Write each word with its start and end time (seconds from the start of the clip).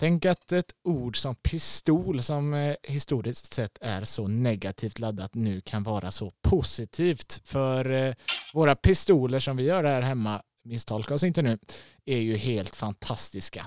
Tänk 0.00 0.26
att 0.26 0.52
ett 0.52 0.74
ord 0.84 1.16
som 1.16 1.34
pistol 1.34 2.22
som 2.22 2.54
eh, 2.54 2.74
historiskt 2.82 3.54
sett 3.54 3.78
är 3.80 4.04
så 4.04 4.28
negativt 4.28 4.98
laddat 4.98 5.34
nu 5.34 5.60
kan 5.60 5.82
vara 5.82 6.10
så 6.10 6.32
positivt. 6.50 7.42
För 7.44 7.90
eh, 7.90 8.14
våra 8.54 8.76
pistoler 8.76 9.38
som 9.38 9.56
vi 9.56 9.64
gör 9.64 9.84
här 9.84 10.02
hemma, 10.02 10.42
misstolka 10.64 11.14
oss 11.14 11.24
inte 11.24 11.42
nu, 11.42 11.58
är 12.04 12.18
ju 12.18 12.36
helt 12.36 12.76
fantastiska. 12.76 13.64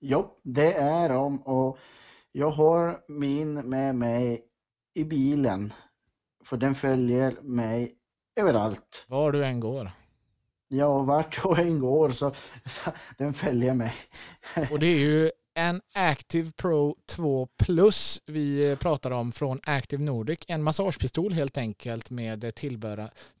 Jo, 0.00 0.40
det 0.42 0.72
är 0.72 1.08
de 1.08 1.42
och 1.42 1.78
jag 2.32 2.50
har 2.50 3.00
min 3.08 3.54
med 3.54 3.94
mig 3.94 4.44
i 4.94 5.04
bilen. 5.04 5.72
För 6.44 6.56
den 6.56 6.74
följer 6.74 7.42
mig 7.42 7.94
överallt. 8.36 9.04
Var 9.08 9.32
du 9.32 9.44
än 9.44 9.60
går. 9.60 9.90
Ja, 10.74 11.02
vart 11.02 11.40
jag 11.44 11.58
än 11.58 11.80
går 11.80 12.12
så, 12.12 12.32
så 12.66 12.90
den 13.18 13.34
följer 13.34 13.74
mig. 13.74 13.94
Och 14.70 14.78
det 14.78 14.86
är 14.86 14.98
ju 14.98 15.30
en 15.54 15.80
Active 15.92 16.52
Pro 16.56 16.96
2 17.06 17.48
Plus 17.56 18.22
vi 18.26 18.70
eh, 18.70 18.78
pratar 18.78 19.10
om 19.10 19.32
från 19.32 19.60
Active 19.64 20.04
Nordic. 20.04 20.38
En 20.48 20.62
massagepistol 20.62 21.32
helt 21.32 21.58
enkelt 21.58 22.10
med 22.10 22.54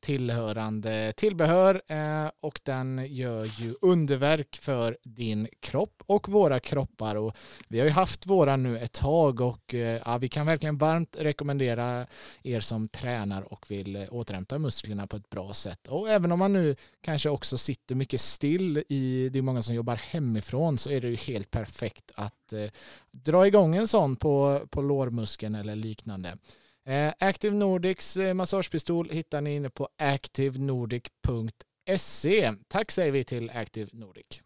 tillhörande 0.00 1.12
tillbehör 1.16 1.82
eh, 1.86 2.30
och 2.40 2.60
den 2.62 3.06
gör 3.08 3.44
ju 3.44 3.74
underverk 3.80 4.56
för 4.56 4.98
din 5.02 5.48
kropp 5.60 6.02
och 6.06 6.28
våra 6.28 6.60
kroppar. 6.60 7.16
Och 7.16 7.36
vi 7.68 7.78
har 7.78 7.86
ju 7.86 7.92
haft 7.92 8.26
våra 8.26 8.56
nu 8.56 8.78
ett 8.78 8.92
tag 8.92 9.40
och 9.40 9.74
eh, 9.74 10.00
ja, 10.04 10.18
vi 10.18 10.28
kan 10.28 10.46
verkligen 10.46 10.78
varmt 10.78 11.16
rekommendera 11.18 12.06
er 12.42 12.60
som 12.60 12.88
tränar 12.88 13.52
och 13.52 13.70
vill 13.70 13.96
eh, 13.96 14.02
återhämta 14.10 14.58
musklerna 14.58 15.06
på 15.06 15.16
ett 15.16 15.30
bra 15.30 15.52
sätt. 15.52 15.88
Och 15.88 16.10
även 16.10 16.32
om 16.32 16.38
man 16.38 16.52
nu 16.52 16.76
kanske 17.00 17.28
också 17.28 17.58
sitter 17.58 17.94
mycket 17.94 18.20
still 18.20 18.84
i, 18.88 19.28
det 19.32 19.38
är 19.38 19.42
många 19.42 19.62
som 19.62 19.74
jobbar 19.74 19.96
hemifrån 19.96 20.78
så 20.78 20.90
är 20.90 21.00
det 21.00 21.08
ju 21.08 21.16
helt 21.16 21.50
perfekt 21.50 22.03
direkt 22.04 22.12
att 22.14 22.52
eh, 22.52 22.70
dra 23.10 23.46
igång 23.46 23.76
en 23.76 23.88
sån 23.88 24.16
på, 24.16 24.60
på 24.70 24.82
lårmuskeln 24.82 25.54
eller 25.54 25.76
liknande. 25.76 26.38
Eh, 26.86 27.12
Active 27.18 27.56
Nordics 27.56 28.16
eh, 28.16 28.34
massagepistol 28.34 29.10
hittar 29.10 29.40
ni 29.40 29.56
inne 29.56 29.70
på 29.70 29.88
activenordic.se. 29.98 32.52
Tack 32.68 32.90
säger 32.90 33.12
vi 33.12 33.24
till 33.24 33.50
Active 33.50 33.90
Nordic. 33.92 34.42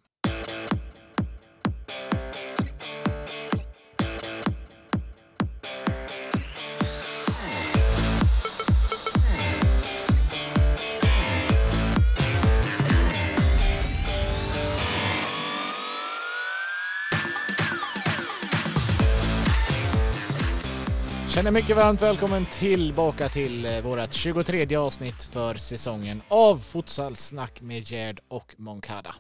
Känner 21.39 21.51
mycket 21.51 21.77
varmt 21.77 22.03
välkommen 22.03 22.47
tillbaka 22.47 23.29
till 23.29 23.67
eh, 23.67 23.81
vårt 23.83 24.13
23 24.13 24.77
avsnitt 24.77 25.25
för 25.25 25.55
säsongen 25.55 26.23
av 26.29 26.57
Futsalsnack 26.57 27.61
med 27.61 27.83
Gerd 27.83 28.21
och 28.29 28.55
Moncada. 28.57 29.15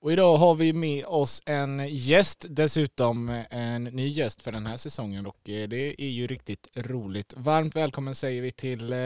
Och 0.00 0.12
idag 0.12 0.36
har 0.36 0.54
vi 0.54 0.72
med 0.72 1.04
oss 1.04 1.42
en 1.46 1.88
gäst, 1.88 2.46
dessutom 2.48 3.42
en 3.50 3.84
ny 3.84 4.08
gäst 4.08 4.42
för 4.42 4.52
den 4.52 4.66
här 4.66 4.76
säsongen 4.76 5.26
och 5.26 5.48
eh, 5.48 5.68
det 5.68 6.02
är 6.02 6.10
ju 6.10 6.26
riktigt 6.26 6.68
roligt. 6.76 7.34
Varmt 7.36 7.76
välkommen 7.76 8.14
säger 8.14 8.42
vi 8.42 8.50
till 8.50 8.92
eh, 8.92 8.98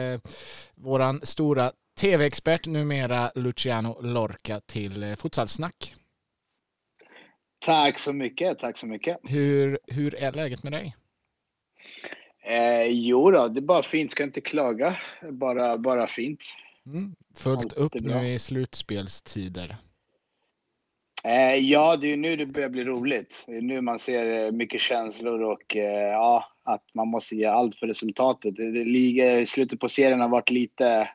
våran 0.75 1.21
stora 1.23 1.71
tv-expert 1.99 2.67
numera 2.67 3.31
Luciano 3.35 4.01
Lorca 4.01 4.59
till 4.59 5.15
Futsalsnack. 5.19 5.95
Tack 7.65 7.99
så 7.99 8.13
mycket, 8.13 8.59
tack 8.59 8.77
så 8.77 8.85
mycket. 8.85 9.17
Hur, 9.23 9.79
hur 9.87 10.15
är 10.15 10.31
läget 10.31 10.63
med 10.63 10.71
dig? 10.71 10.95
Eh, 12.51 12.85
jo 12.85 13.31
då, 13.31 13.47
det 13.47 13.59
är 13.59 13.61
bara 13.61 13.83
fint. 13.83 14.11
Ska 14.11 14.23
inte 14.23 14.41
klaga. 14.41 14.97
Bara, 15.31 15.77
bara 15.77 16.07
fint. 16.07 16.43
Mm. 16.85 17.15
Fullt 17.35 17.73
upp 17.73 17.93
nu 17.93 18.27
i 18.27 18.39
slutspelstider. 18.39 19.75
Eh, 21.23 21.55
ja, 21.55 21.97
det 21.97 22.13
är 22.13 22.17
nu 22.17 22.35
det 22.35 22.45
börjar 22.45 22.69
bli 22.69 22.83
roligt. 22.83 23.43
Det 23.47 23.57
är 23.57 23.61
nu 23.61 23.81
man 23.81 23.99
ser 23.99 24.45
eh, 24.45 24.51
mycket 24.51 24.81
känslor 24.81 25.41
och 25.41 25.75
eh, 25.75 26.11
ja, 26.11 26.45
att 26.63 26.85
man 26.93 27.07
måste 27.07 27.35
ge 27.35 27.45
allt 27.45 27.75
för 27.75 27.87
resultatet. 27.87 28.53
Liga, 28.87 29.45
slutet 29.45 29.79
på 29.79 29.89
serien 29.89 30.19
har 30.19 30.29
varit 30.29 30.49
lite, 30.49 31.09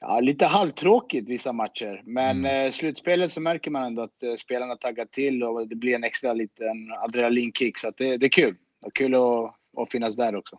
ja, 0.00 0.20
lite 0.20 0.46
halvtråkigt 0.46 1.28
vissa 1.28 1.52
matcher. 1.52 2.02
Men 2.04 2.38
mm. 2.38 2.66
eh, 2.66 2.72
slutspelet 2.72 3.32
så 3.32 3.40
märker 3.40 3.70
man 3.70 3.82
ändå 3.82 4.02
att 4.02 4.22
eh, 4.22 4.34
spelarna 4.34 4.76
taggar 4.76 5.04
till 5.04 5.42
och 5.42 5.68
det 5.68 5.76
blir 5.76 5.94
en 5.94 6.04
extra 6.04 6.32
liten 6.32 6.92
adrenalinkick. 6.92 7.78
Så 7.78 7.92
det, 7.96 8.16
det 8.16 8.26
är 8.26 8.30
kul. 8.30 8.56
Är 8.86 8.90
kul 8.90 9.14
att 9.14 9.54
och 9.76 9.88
finnas 9.88 10.16
där 10.16 10.36
också. 10.36 10.58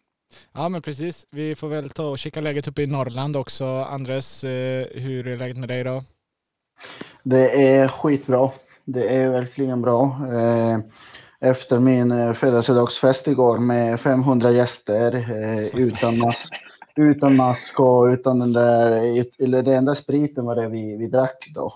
Ja 0.54 0.70
men 0.70 0.82
precis. 0.82 1.28
Vi 1.32 1.56
får 1.56 1.68
väl 1.68 1.90
ta 1.90 2.10
och 2.10 2.20
kika 2.20 2.42
läget 2.42 2.68
uppe 2.68 2.82
i 2.82 2.88
Norrland 2.88 3.36
också. 3.36 3.66
Andres, 3.66 4.44
eh, 4.44 4.86
hur 4.94 5.28
är 5.28 5.38
läget 5.38 5.58
med 5.58 5.70
dig 5.70 5.84
då? 5.84 6.04
Det 7.24 7.68
är 7.68 7.88
skitbra. 7.88 8.52
Det 8.86 9.16
är 9.16 9.30
verkligen 9.30 9.82
bra. 9.82 10.20
Eh, 10.32 10.80
efter 11.40 11.80
min 11.80 12.12
eh, 12.12 12.34
födelsedagsfest 12.34 13.28
igår 13.28 13.58
med 13.58 14.00
500 14.00 14.52
gäster 14.52 15.32
utan 15.78 16.18
mask, 16.18 16.54
utan 16.96 17.36
mask 17.36 17.80
och 17.80 18.04
utan 18.04 18.40
den 18.40 18.54
där, 18.54 18.92
eller 19.40 19.62
den 19.64 19.74
enda 19.74 19.96
spriten 19.96 20.46
var 20.46 20.56
det 20.56 20.68
vi, 20.68 20.98
vi 20.98 21.08
drack 21.08 21.52
då 21.54 21.74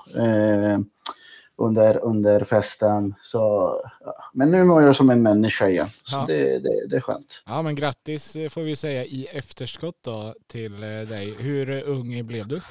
under, 1.61 2.03
under 2.03 2.43
festen. 2.43 3.15
Så, 3.23 3.75
men 4.33 4.51
nu 4.51 4.63
mår 4.63 4.81
jag 4.81 4.95
som 4.95 5.09
en 5.09 5.23
människa 5.23 5.69
igen. 5.69 5.89
Så 6.03 6.15
ja. 6.15 6.25
det, 6.27 6.59
det, 6.59 6.87
det 6.89 6.95
är 6.95 7.01
skönt. 7.01 7.27
Ja, 7.45 7.61
men 7.61 7.75
grattis 7.75 8.35
eh, 8.35 8.49
får 8.49 8.61
vi 8.61 8.75
säga 8.75 9.03
i 9.03 9.27
efterskott 9.31 9.97
då 10.01 10.33
till 10.47 10.73
eh, 10.73 11.09
dig. 11.09 11.35
Hur 11.39 11.83
ung 11.83 12.27
blev 12.27 12.47
du? 12.47 12.61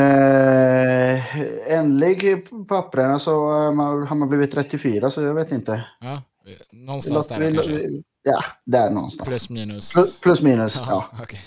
Eh, 0.00 1.40
ändlig 1.72 2.48
papperna 2.68 3.18
så 3.18 3.50
har 3.50 4.14
man 4.14 4.28
blivit 4.28 4.52
34 4.52 5.10
så 5.10 5.22
jag 5.22 5.34
vet 5.34 5.52
inte. 5.52 5.84
Ja, 6.00 6.22
någonstans 6.70 7.26
där 7.26 7.52
kanske? 7.52 8.02
Ja, 8.22 8.44
där 8.64 8.90
någonstans. 8.90 9.28
Plus 9.28 9.50
minus? 9.50 9.94
Plus, 9.94 10.20
plus 10.20 10.40
minus, 10.40 10.76
ja. 10.76 10.84
ja. 10.88 11.18
Okay. 11.22 11.40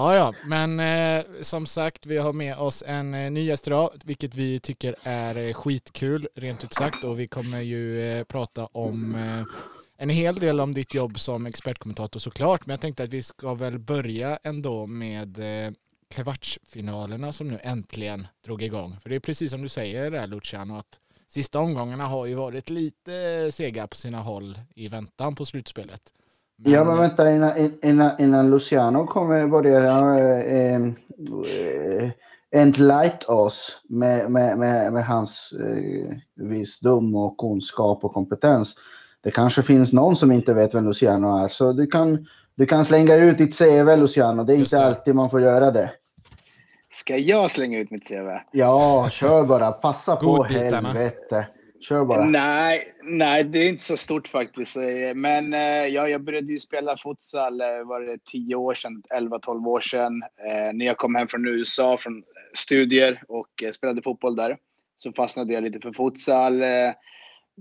Ja, 0.00 0.14
ja, 0.16 0.34
men 0.44 0.80
eh, 0.80 1.24
som 1.40 1.66
sagt, 1.66 2.06
vi 2.06 2.18
har 2.18 2.32
med 2.32 2.56
oss 2.56 2.82
en 2.86 3.14
eh, 3.14 3.30
ny 3.30 3.44
gäst 3.44 3.66
idag, 3.66 3.90
vilket 4.04 4.34
vi 4.34 4.60
tycker 4.60 4.96
är 5.02 5.36
eh, 5.36 5.54
skitkul, 5.54 6.28
rent 6.34 6.64
ut 6.64 6.74
sagt. 6.74 7.04
Och 7.04 7.20
vi 7.20 7.28
kommer 7.28 7.60
ju 7.60 8.02
eh, 8.02 8.24
prata 8.24 8.66
om 8.66 9.14
eh, 9.14 9.44
en 9.96 10.08
hel 10.08 10.34
del 10.34 10.60
om 10.60 10.74
ditt 10.74 10.94
jobb 10.94 11.18
som 11.18 11.46
expertkommentator 11.46 12.20
såklart. 12.20 12.66
Men 12.66 12.72
jag 12.72 12.80
tänkte 12.80 13.02
att 13.02 13.12
vi 13.12 13.22
ska 13.22 13.54
väl 13.54 13.78
börja 13.78 14.38
ändå 14.42 14.86
med 14.86 15.38
eh, 15.38 15.72
kvartsfinalerna 16.10 17.32
som 17.32 17.48
nu 17.48 17.58
äntligen 17.62 18.26
drog 18.44 18.62
igång. 18.62 18.96
För 19.02 19.10
det 19.10 19.16
är 19.16 19.20
precis 19.20 19.50
som 19.50 19.62
du 19.62 19.68
säger 19.68 20.10
där 20.10 20.26
Luciano, 20.26 20.78
att 20.78 21.00
sista 21.28 21.58
omgångarna 21.58 22.06
har 22.06 22.26
ju 22.26 22.34
varit 22.34 22.70
lite 22.70 23.48
sega 23.52 23.86
på 23.86 23.96
sina 23.96 24.18
håll 24.20 24.58
i 24.74 24.88
väntan 24.88 25.34
på 25.34 25.44
slutspelet. 25.44 26.12
Men... 26.64 26.72
Ja, 26.72 26.84
men 26.84 26.98
vänta 26.98 27.32
innan, 27.32 27.70
innan, 27.82 28.20
innan 28.20 28.50
Luciano 28.50 29.06
kommer 29.06 29.46
börja 29.46 29.78
eh, 30.18 30.76
eh, 30.76 32.10
enlight 32.50 33.24
oss 33.24 33.80
med, 33.88 34.30
med, 34.30 34.58
med, 34.58 34.92
med 34.92 35.06
hans 35.06 35.52
eh, 35.52 36.16
visdom 36.34 37.14
och 37.14 37.38
kunskap 37.38 38.04
och 38.04 38.14
kompetens. 38.14 38.74
Det 39.22 39.30
kanske 39.30 39.62
finns 39.62 39.92
någon 39.92 40.16
som 40.16 40.32
inte 40.32 40.54
vet 40.54 40.74
vem 40.74 40.84
Luciano 40.84 41.44
är, 41.44 41.48
så 41.48 41.72
du 41.72 41.86
kan, 41.86 42.26
du 42.54 42.66
kan 42.66 42.84
slänga 42.84 43.14
ut 43.14 43.38
ditt 43.38 43.58
CV 43.58 43.96
Luciano. 43.96 44.44
Det 44.44 44.52
är 44.52 44.56
Just 44.56 44.72
inte 44.72 44.84
det. 44.84 44.88
alltid 44.88 45.14
man 45.14 45.30
får 45.30 45.40
göra 45.40 45.70
det. 45.70 45.90
Ska 46.90 47.16
jag 47.16 47.50
slänga 47.50 47.78
ut 47.78 47.90
mitt 47.90 48.08
CV? 48.08 48.28
Ja, 48.52 49.08
kör 49.10 49.44
bara. 49.44 49.72
Passa 49.72 50.16
på 50.16 50.44
helvete. 50.44 51.46
Kör 51.80 52.04
bara. 52.04 52.24
Nej, 52.24 52.94
nej, 53.02 53.44
det 53.44 53.58
är 53.58 53.68
inte 53.68 53.84
så 53.84 53.96
stort 53.96 54.28
faktiskt. 54.28 54.76
Men 55.14 55.54
eh, 55.54 55.86
ja, 55.86 56.08
jag 56.08 56.24
började 56.24 56.52
ju 56.52 56.58
spela 56.58 56.96
futsal, 56.96 57.60
eh, 57.60 57.66
var 57.84 58.00
det 58.00 58.24
10 58.24 58.54
år 58.54 58.74
sedan, 58.74 59.02
11-12 59.14 59.68
år 59.68 59.80
sedan. 59.80 60.22
Eh, 60.22 60.72
när 60.72 60.86
jag 60.86 60.98
kom 60.98 61.14
hem 61.14 61.28
från 61.28 61.48
USA, 61.48 61.96
från 61.96 62.22
studier 62.54 63.22
och 63.28 63.48
spelade 63.74 64.02
fotboll 64.02 64.36
där. 64.36 64.56
Så 64.98 65.12
fastnade 65.12 65.52
jag 65.52 65.62
lite 65.62 65.80
för 65.80 65.92
futsal. 65.92 66.62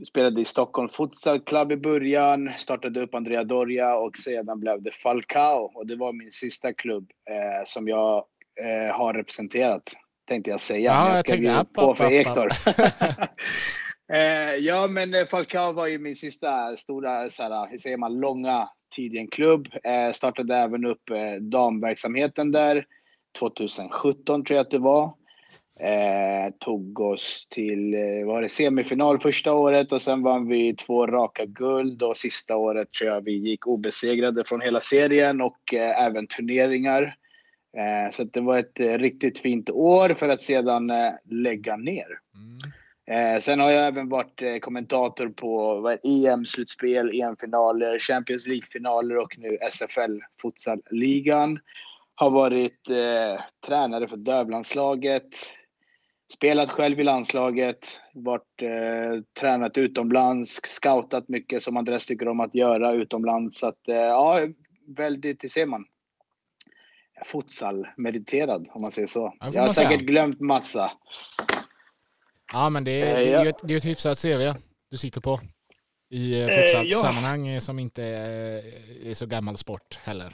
Spelade 0.08 0.42
i 0.42 0.46
Stockholm 0.46 0.90
Futsal 0.90 1.40
Club 1.40 1.72
i 1.72 1.78
början, 1.78 2.52
startade 2.58 3.02
upp 3.02 3.16
Andrea 3.16 3.44
Doria 3.44 3.96
och 3.96 4.18
sedan 4.18 4.60
blev 4.60 4.82
det 4.82 4.92
Falcao. 4.92 5.72
Och 5.76 5.88
det 5.88 5.96
var 5.96 6.14
min 6.14 6.32
sista 6.32 6.74
klubb 6.74 7.12
eh, 7.30 7.64
som 7.66 7.88
jag 7.88 8.24
eh, 8.62 8.96
har 8.96 9.14
representerat, 9.14 9.94
tänkte 10.28 10.52
jag 10.52 10.60
säga. 10.60 10.92
Ja, 10.92 11.08
jag, 11.08 11.18
jag 11.18 11.26
tänkte, 11.26 11.66
på 11.74 11.96
för 11.96 12.12
Ektor. 12.12 12.50
Eh, 14.14 14.56
ja, 14.56 14.88
men 14.88 15.14
eh, 15.14 15.26
Falcao 15.26 15.72
var 15.72 15.88
ju 15.88 16.00
min 16.00 16.16
sista 16.16 16.76
stora, 16.76 17.30
så 17.30 17.44
här, 17.44 17.68
hur 17.68 17.78
säger 17.78 17.98
man, 17.98 18.20
långa 18.20 18.70
tid 18.96 19.16
i 19.16 19.18
en 19.18 19.28
klubb. 19.28 19.70
Eh, 19.84 20.12
startade 20.12 20.56
även 20.56 20.86
upp 20.86 21.10
eh, 21.10 21.42
damverksamheten 21.42 22.52
där 22.52 22.86
2017 23.40 24.44
tror 24.44 24.56
jag 24.58 24.64
att 24.64 24.72
det 24.72 24.78
var. 24.78 25.14
Eh, 25.80 26.54
tog 26.60 27.00
oss 27.00 27.48
till 27.50 27.94
eh, 27.94 28.26
var 28.26 28.42
det 28.42 28.50
semifinal 28.50 29.20
första 29.20 29.54
året 29.54 29.92
och 29.92 30.02
sen 30.02 30.24
vann 30.24 30.48
vi 30.48 30.76
två 30.76 31.08
raka 31.08 31.46
guld 31.46 32.04
och 32.04 32.18
sista 32.18 32.56
året 32.56 32.92
tror 32.92 33.10
jag 33.10 33.22
vi 33.22 33.32
gick 33.32 33.68
obesegrade 33.68 34.44
från 34.44 34.62
hela 34.62 34.80
serien 34.80 35.42
och 35.42 35.74
eh, 35.74 36.06
även 36.06 36.28
turneringar. 36.28 37.16
Eh, 37.78 38.12
så 38.12 38.24
det 38.24 38.42
var 38.42 38.58
ett 38.58 38.80
eh, 38.80 38.98
riktigt 38.98 39.40
fint 39.40 39.70
år 39.70 40.14
för 40.14 40.30
att 40.30 40.42
sedan 40.42 40.90
eh, 40.90 41.12
lägga 41.30 41.78
ner. 41.78 42.08
Mm 42.36 42.72
sen 43.42 43.60
har 43.60 43.72
jag 43.72 43.88
även 43.88 44.10
varit 44.10 44.62
kommentator 44.62 45.30
på 45.30 45.98
EM-slutspel, 46.04 47.22
EM-finaler, 47.22 48.00
Champions 48.00 48.48
League-finaler 48.48 49.18
och 49.18 49.38
nu 49.38 49.58
SFL 49.72 50.20
Futsal-ligan. 50.42 51.60
Har 52.16 52.30
varit 52.30 52.90
eh, 52.90 53.42
tränare 53.68 54.08
för 54.08 54.18
dövlandslaget, 54.18 55.28
spelat 56.34 56.72
själv 56.72 57.00
i 57.00 57.04
landslaget, 57.04 58.00
varit 58.14 58.62
eh, 58.62 59.22
tränat 59.40 59.78
utomlands, 59.78 60.60
scoutat 60.64 61.30
mycket 61.30 61.64
som 61.64 61.78
Andres 61.78 62.06
tycker 62.06 62.28
om 62.28 62.40
att 62.40 62.56
göra 62.56 62.94
utomlands. 62.94 63.60
Så 63.60 63.68
att, 63.68 63.88
eh, 63.88 63.96
ja, 63.96 64.40
väldigt, 64.88 65.44
hur 65.44 65.50
ser 65.50 65.66
man? 65.66 65.86
Futsal-mediterad 67.26 68.68
om 68.72 68.82
man 68.82 68.92
säger 68.92 69.08
så. 69.08 69.34
Ja, 69.40 69.50
jag 69.54 69.62
har 69.62 69.70
säkert 69.70 70.02
glömt 70.02 70.40
massa. 70.40 70.92
Ja, 72.54 72.70
men 72.70 72.84
det 72.84 73.02
är, 73.02 73.16
det 73.16 73.34
är 73.34 73.44
ju 73.44 73.50
ett, 73.50 73.60
det 73.64 73.74
är 73.74 73.78
ett 73.78 73.86
hyfsat 73.86 74.22
CV 74.22 74.54
du 74.92 74.98
sitter 74.98 75.22
på 75.22 75.40
i 76.10 76.42
eh, 76.42 76.48
eh, 76.48 76.62
futsal-sammanhang 76.62 77.48
ja. 77.48 77.62
som 77.62 77.80
inte 77.80 78.04
är, 78.04 79.14
så 79.14 79.26
gammal 79.26 79.58
sport 79.58 80.00
heller. 80.04 80.34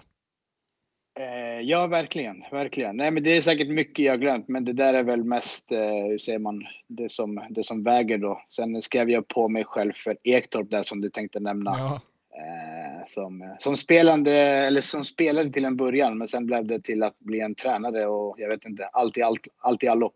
Eh, 1.19 1.61
ja, 1.61 1.87
verkligen. 1.87 2.43
verkligen. 2.51 2.97
Nej, 2.97 3.11
men 3.11 3.23
det 3.23 3.37
är 3.37 3.41
säkert 3.41 3.67
mycket 3.67 4.05
jag 4.05 4.21
glömt, 4.21 4.47
men 4.47 4.65
det 4.65 4.73
där 4.73 4.93
är 4.93 5.03
väl 5.03 5.23
mest, 5.23 5.71
eh, 5.71 5.79
hur 5.79 6.17
säger 6.17 6.39
man, 6.39 6.65
det 6.87 7.11
som, 7.11 7.43
det 7.49 7.63
som 7.63 7.83
väger 7.83 8.17
då. 8.17 8.41
Sen 8.49 8.81
skrev 8.81 9.09
jag 9.09 9.27
på 9.27 9.47
mig 9.47 9.63
själv 9.63 9.91
för 9.93 10.17
Ektorp 10.23 10.69
där 10.69 10.83
som 10.83 11.01
du 11.01 11.09
tänkte 11.09 11.39
nämna. 11.39 11.71
Ja. 11.77 11.99
Eh, 12.37 13.05
som, 13.07 13.55
som, 13.59 13.77
spelande, 13.77 14.31
eller 14.41 14.81
som 14.81 15.05
spelade 15.05 15.51
till 15.51 15.65
en 15.65 15.77
början, 15.77 16.17
men 16.17 16.27
sen 16.27 16.45
blev 16.45 16.65
det 16.65 16.81
till 16.81 17.03
att 17.03 17.19
bli 17.19 17.39
en 17.39 17.55
tränare 17.55 18.05
och 18.07 18.35
jag 18.39 18.49
vet 18.49 18.65
inte, 18.65 18.85
allt 18.85 19.17
i, 19.17 19.21
allt, 19.21 19.47
allt 19.57 19.83
i 19.83 19.87
allo. 19.87 20.11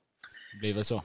Det 0.53 0.59
blir 0.59 0.73
väl 0.73 0.83
så. 0.83 1.01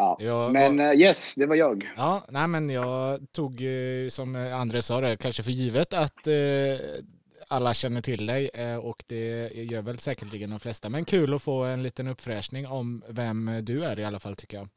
Ja, 0.00 0.16
jag, 0.20 0.52
men 0.52 0.80
uh, 0.80 1.00
yes, 1.00 1.34
det 1.36 1.46
var 1.46 1.56
jag. 1.56 1.90
Ja, 1.96 2.24
nej 2.28 2.48
men 2.48 2.70
jag 2.70 3.20
tog 3.32 3.62
som 4.08 4.36
André 4.36 4.82
sa 4.82 5.00
det, 5.00 5.16
kanske 5.16 5.42
för 5.42 5.50
givet 5.50 5.92
att 5.92 6.26
uh, 6.26 7.04
alla 7.52 7.74
känner 7.74 8.00
till 8.00 8.26
dig 8.26 8.50
eh, 8.54 8.76
och 8.76 9.04
det 9.06 9.50
gör 9.54 9.82
väl 9.82 9.98
säkerligen 9.98 10.50
de 10.50 10.60
flesta. 10.60 10.88
Men 10.88 11.04
kul 11.04 11.34
att 11.34 11.42
få 11.42 11.64
en 11.64 11.82
liten 11.82 12.08
uppfräschning 12.08 12.66
om 12.66 13.02
vem 13.08 13.60
du 13.62 13.84
är 13.84 13.98
i 13.98 14.04
alla 14.04 14.18
fall 14.18 14.36
tycker 14.36 14.56
jag. 14.56 14.68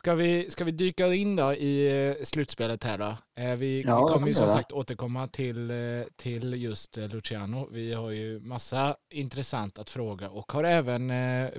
Eh, 0.00 0.02
ska 0.02 0.14
vi, 0.14 0.50
ska 0.50 0.64
vi 0.64 0.70
dyka 0.70 1.14
in 1.14 1.36
då 1.36 1.52
i 1.52 2.06
eh, 2.08 2.24
slutspelet 2.24 2.84
här 2.84 2.98
då? 2.98 3.16
Vi, 3.56 3.82
ja, 3.86 4.06
vi 4.06 4.12
kommer 4.12 4.26
ju 4.28 4.34
som 4.34 4.48
sagt 4.48 4.72
återkomma 4.72 5.28
till, 5.28 5.72
till 6.16 6.54
just 6.54 6.96
Luciano. 6.96 7.68
Vi 7.72 7.92
har 7.92 8.10
ju 8.10 8.40
massa 8.40 8.96
intressant 9.10 9.78
att 9.78 9.90
fråga 9.90 10.30
och 10.30 10.52
har 10.52 10.64
även 10.64 11.06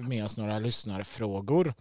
med 0.08 0.24
oss 0.24 0.38
några 0.38 0.60
lyssnarfrågor. 0.60 1.74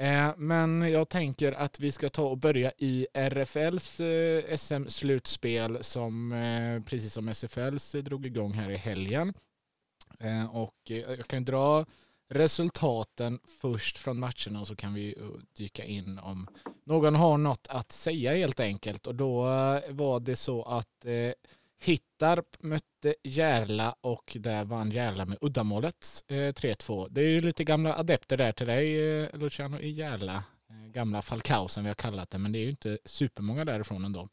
Eh, 0.00 0.30
men 0.36 0.92
jag 0.92 1.08
tänker 1.08 1.52
att 1.52 1.80
vi 1.80 1.92
ska 1.92 2.08
ta 2.08 2.22
och 2.22 2.38
börja 2.38 2.72
i 2.78 3.06
RFLs 3.14 4.00
eh, 4.00 4.56
SM-slutspel 4.56 5.78
som 5.82 6.32
eh, 6.32 6.82
precis 6.82 7.12
som 7.12 7.28
SFLs 7.28 7.92
drog 7.92 8.26
igång 8.26 8.52
här 8.52 8.70
i 8.70 8.76
helgen. 8.76 9.34
Och 10.52 10.74
jag 10.84 11.26
kan 11.26 11.44
dra 11.44 11.86
resultaten 12.30 13.40
först 13.60 13.98
från 13.98 14.20
matcherna 14.20 14.60
och 14.60 14.66
så 14.66 14.76
kan 14.76 14.94
vi 14.94 15.14
eh, 15.18 15.24
dyka 15.56 15.84
in 15.84 16.18
om 16.18 16.46
någon 16.84 17.14
har 17.14 17.38
något 17.38 17.66
att 17.70 17.92
säga 17.92 18.32
helt 18.32 18.60
enkelt. 18.60 19.06
Och 19.06 19.14
då 19.14 19.46
eh, 19.46 19.92
var 19.92 20.20
det 20.20 20.36
så 20.36 20.62
att 20.62 21.04
eh, 21.04 21.32
Hittarp 21.82 22.56
mötte 22.60 23.14
Järla 23.22 23.94
och 24.00 24.36
där 24.40 24.64
vann 24.64 24.90
Järla 24.90 25.24
med 25.24 25.38
uddamålet 25.40 26.24
3-2. 26.28 27.08
Det 27.10 27.20
är 27.20 27.28
ju 27.28 27.40
lite 27.40 27.64
gamla 27.64 27.96
adepter 27.96 28.36
där 28.36 28.52
till 28.52 28.66
dig 28.66 29.20
eh, 29.22 29.28
Luciano 29.38 29.78
i 29.78 29.90
Järla. 29.90 30.44
Eh, 30.70 30.92
gamla 30.92 31.22
Falcao 31.22 31.68
som 31.68 31.82
vi 31.84 31.88
har 31.90 31.94
kallat 31.94 32.30
det, 32.30 32.38
men 32.38 32.52
det 32.52 32.58
är 32.58 32.62
ju 32.62 32.70
inte 32.70 32.98
supermånga 33.04 33.64
därifrån 33.64 34.04
ändå. 34.04 34.28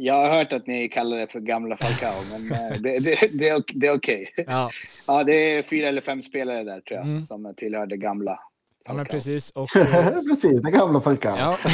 Jag 0.00 0.14
har 0.14 0.38
hört 0.38 0.52
att 0.52 0.66
ni 0.66 0.88
kallar 0.88 1.18
det 1.18 1.26
för 1.26 1.40
gamla 1.40 1.76
Falcao, 1.76 2.14
men 2.30 2.52
eh, 2.52 2.70
det, 2.80 2.98
det, 2.98 3.30
det, 3.32 3.48
är, 3.48 3.62
det 3.74 3.86
är 3.86 3.96
okej. 3.96 4.30
Okay. 4.32 4.44
Ja. 4.48 4.70
ja, 5.06 5.24
det 5.24 5.32
är 5.32 5.62
fyra 5.62 5.88
eller 5.88 6.00
fem 6.00 6.22
spelare 6.22 6.64
där 6.64 6.80
tror 6.80 6.98
jag 6.98 7.06
mm. 7.06 7.24
som 7.24 7.54
tillhör 7.56 7.86
det 7.86 7.96
gamla. 7.96 8.30
Falcao. 8.30 8.50
Ja, 8.84 8.92
men 8.92 9.06
precis. 9.06 9.50
Och, 9.54 9.68
precis, 10.30 10.62
det 10.62 10.70
gamla 10.70 11.00
Falcao. 11.00 11.36
Ja. 11.38 11.58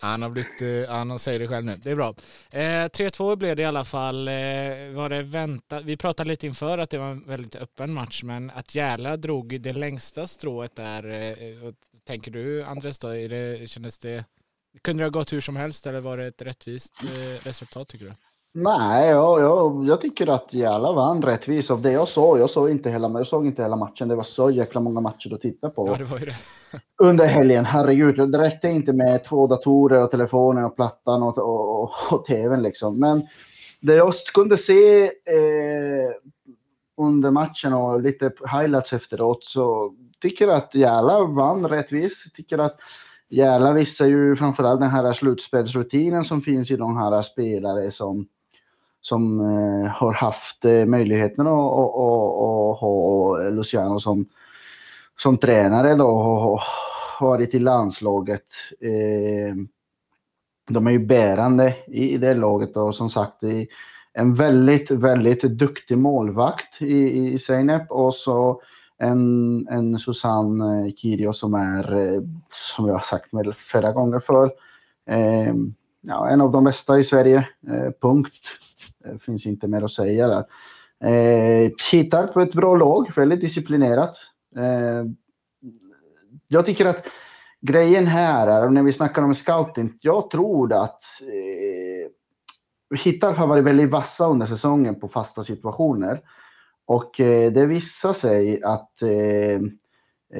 Han 0.00 0.22
har 0.22 0.30
blivit, 0.30 0.62
uh, 0.62 0.88
han 0.88 1.18
säger 1.18 1.38
det 1.38 1.48
själv 1.48 1.64
nu. 1.64 1.76
Det 1.82 1.90
är 1.90 1.96
bra. 1.96 2.14
Eh, 2.50 2.60
3-2 2.60 3.36
blev 3.36 3.56
det 3.56 3.62
i 3.62 3.64
alla 3.64 3.84
fall. 3.84 4.28
Eh, 4.28 4.34
var 4.94 5.08
det 5.08 5.22
väntat? 5.22 5.84
Vi 5.84 5.96
pratade 5.96 6.28
lite 6.28 6.46
inför 6.46 6.78
att 6.78 6.90
det 6.90 6.98
var 6.98 7.10
en 7.10 7.24
väldigt 7.26 7.56
öppen 7.56 7.92
match, 7.92 8.22
men 8.22 8.50
att 8.50 8.74
Järla 8.74 9.16
drog 9.16 9.60
det 9.60 9.72
längsta 9.72 10.26
strået 10.26 10.76
där. 10.76 11.10
Eh, 11.10 11.72
tänker 12.04 12.30
du 12.30 12.64
Andres 12.64 12.98
då, 12.98 13.08
är 13.08 13.28
det, 13.28 13.70
kändes 13.70 13.98
det, 13.98 14.24
kunde 14.82 15.02
det 15.02 15.06
ha 15.06 15.10
gått 15.10 15.32
hur 15.32 15.40
som 15.40 15.56
helst 15.56 15.86
eller 15.86 16.00
var 16.00 16.16
det 16.16 16.26
ett 16.26 16.42
rättvist 16.42 16.94
eh, 17.02 17.44
resultat 17.44 17.88
tycker 17.88 18.04
du? 18.04 18.12
Nej, 18.54 19.08
jag, 19.08 19.40
jag, 19.40 19.84
jag 19.88 20.00
tycker 20.00 20.26
att 20.26 20.54
Järla 20.54 20.92
vann 20.92 21.22
rättvist 21.22 21.70
av 21.70 21.82
det 21.82 21.92
jag 21.92 22.08
såg. 22.08 22.38
Jag 22.38 22.50
såg 22.50 22.70
inte 22.70 22.90
hela, 22.90 23.08
jag 23.08 23.26
såg 23.26 23.46
inte 23.46 23.62
hela 23.62 23.76
matchen. 23.76 24.08
Det 24.08 24.16
var 24.16 24.24
så 24.24 24.50
jäkla 24.50 24.80
många 24.80 25.00
matcher 25.00 25.34
att 25.34 25.40
titta 25.40 25.70
på. 25.70 25.88
Ja, 25.88 25.94
det 25.98 26.04
var 26.04 26.18
ju 26.18 26.26
det. 26.26 26.34
Under 27.02 27.26
helgen, 27.26 27.64
herregud. 27.64 28.30
Det 28.30 28.38
räckte 28.38 28.68
inte 28.68 28.92
med 28.92 29.24
två 29.24 29.46
datorer 29.46 30.02
och 30.02 30.10
telefonen 30.10 30.64
och 30.64 30.76
plattan 30.76 31.22
och, 31.22 31.38
och, 31.38 31.82
och, 31.82 31.90
och 32.10 32.26
tvn 32.26 32.62
liksom. 32.62 33.00
Men 33.00 33.26
det 33.80 33.94
jag 33.94 34.14
kunde 34.34 34.56
se 34.56 35.04
eh, 35.04 36.12
under 36.96 37.30
matchen 37.30 37.72
och 37.72 38.00
lite 38.00 38.32
highlights 38.52 38.92
efteråt 38.92 39.44
så 39.44 39.94
tycker 40.20 40.46
jag 40.46 40.56
att 40.56 40.74
Järla 40.74 41.24
vann 41.24 41.68
rättvist. 41.68 42.34
Tycker 42.34 42.58
att 42.58 42.76
Järla 43.32 43.72
visar 43.72 44.06
ju 44.06 44.36
framförallt 44.36 44.80
den 44.80 44.90
här 44.90 45.12
slutspelsrutinen 45.12 46.24
som 46.24 46.42
finns 46.42 46.70
i 46.70 46.76
de 46.76 46.96
här 46.96 47.22
spelare 47.22 47.90
som 47.90 48.26
som 49.02 49.40
eh, 49.40 49.90
har 49.90 50.12
haft 50.12 50.64
eh, 50.64 50.86
möjligheten 50.86 51.46
att, 51.46 52.80
ha 52.80 53.38
Luciano 53.50 54.00
som, 54.00 54.26
som 55.18 55.38
tränare 55.38 55.94
då 55.94 56.08
och 56.08 56.60
varit 57.20 57.54
i 57.54 57.58
landslaget. 57.58 58.46
Eh, 58.80 59.54
de 60.68 60.86
är 60.86 60.90
ju 60.90 60.98
bärande 60.98 61.76
i, 61.86 62.14
i 62.14 62.18
det 62.18 62.34
laget 62.34 62.76
och 62.76 62.96
som 62.96 63.10
sagt 63.10 63.42
i, 63.42 63.68
en 64.12 64.34
väldigt, 64.34 64.90
väldigt 64.90 65.42
duktig 65.42 65.98
målvakt 65.98 66.82
i, 66.82 67.32
i 67.32 67.38
Zeynep 67.38 67.90
och 67.90 68.14
så 68.14 68.62
en, 69.02 69.68
en 69.68 69.98
Susanne 69.98 70.86
eh, 70.86 70.92
Kirio 70.94 71.32
som 71.32 71.54
är, 71.54 71.96
eh, 71.96 72.22
som 72.74 72.86
jag 72.86 72.94
har 72.94 73.00
sagt 73.00 73.30
flera 73.70 73.92
gånger 73.92 74.20
för, 74.20 74.44
eh, 75.06 75.54
ja, 76.00 76.28
en 76.28 76.40
av 76.40 76.52
de 76.52 76.64
bästa 76.64 76.98
i 76.98 77.04
Sverige. 77.04 77.48
Eh, 77.68 77.90
punkt. 78.02 78.44
Det 79.04 79.22
finns 79.22 79.46
inte 79.46 79.68
mer 79.68 79.82
att 79.82 79.92
säga 79.92 80.28
där. 80.28 80.44
Eh, 81.10 81.70
hittar 81.92 82.26
på 82.26 82.40
ett 82.40 82.54
bra 82.54 82.76
lag, 82.76 83.12
väldigt 83.16 83.40
disciplinerat. 83.40 84.16
Eh, 84.56 85.04
jag 86.48 86.66
tycker 86.66 86.86
att 86.86 87.04
grejen 87.60 88.06
här 88.06 88.46
är, 88.46 88.68
när 88.68 88.82
vi 88.82 88.92
snackar 88.92 89.22
om 89.22 89.34
scouting, 89.34 89.98
jag 90.00 90.30
tror 90.30 90.72
att 90.72 91.02
eh, 91.20 92.10
Hittar 92.98 93.32
har 93.32 93.46
varit 93.46 93.64
väldigt 93.64 93.90
vassa 93.90 94.26
under 94.26 94.46
säsongen 94.46 95.00
på 95.00 95.08
fasta 95.08 95.44
situationer. 95.44 96.20
Och 96.86 97.20
eh, 97.20 97.52
det 97.52 97.66
visade 97.66 98.14
sig 98.14 98.62
att 98.62 99.02
eh, 99.02 99.60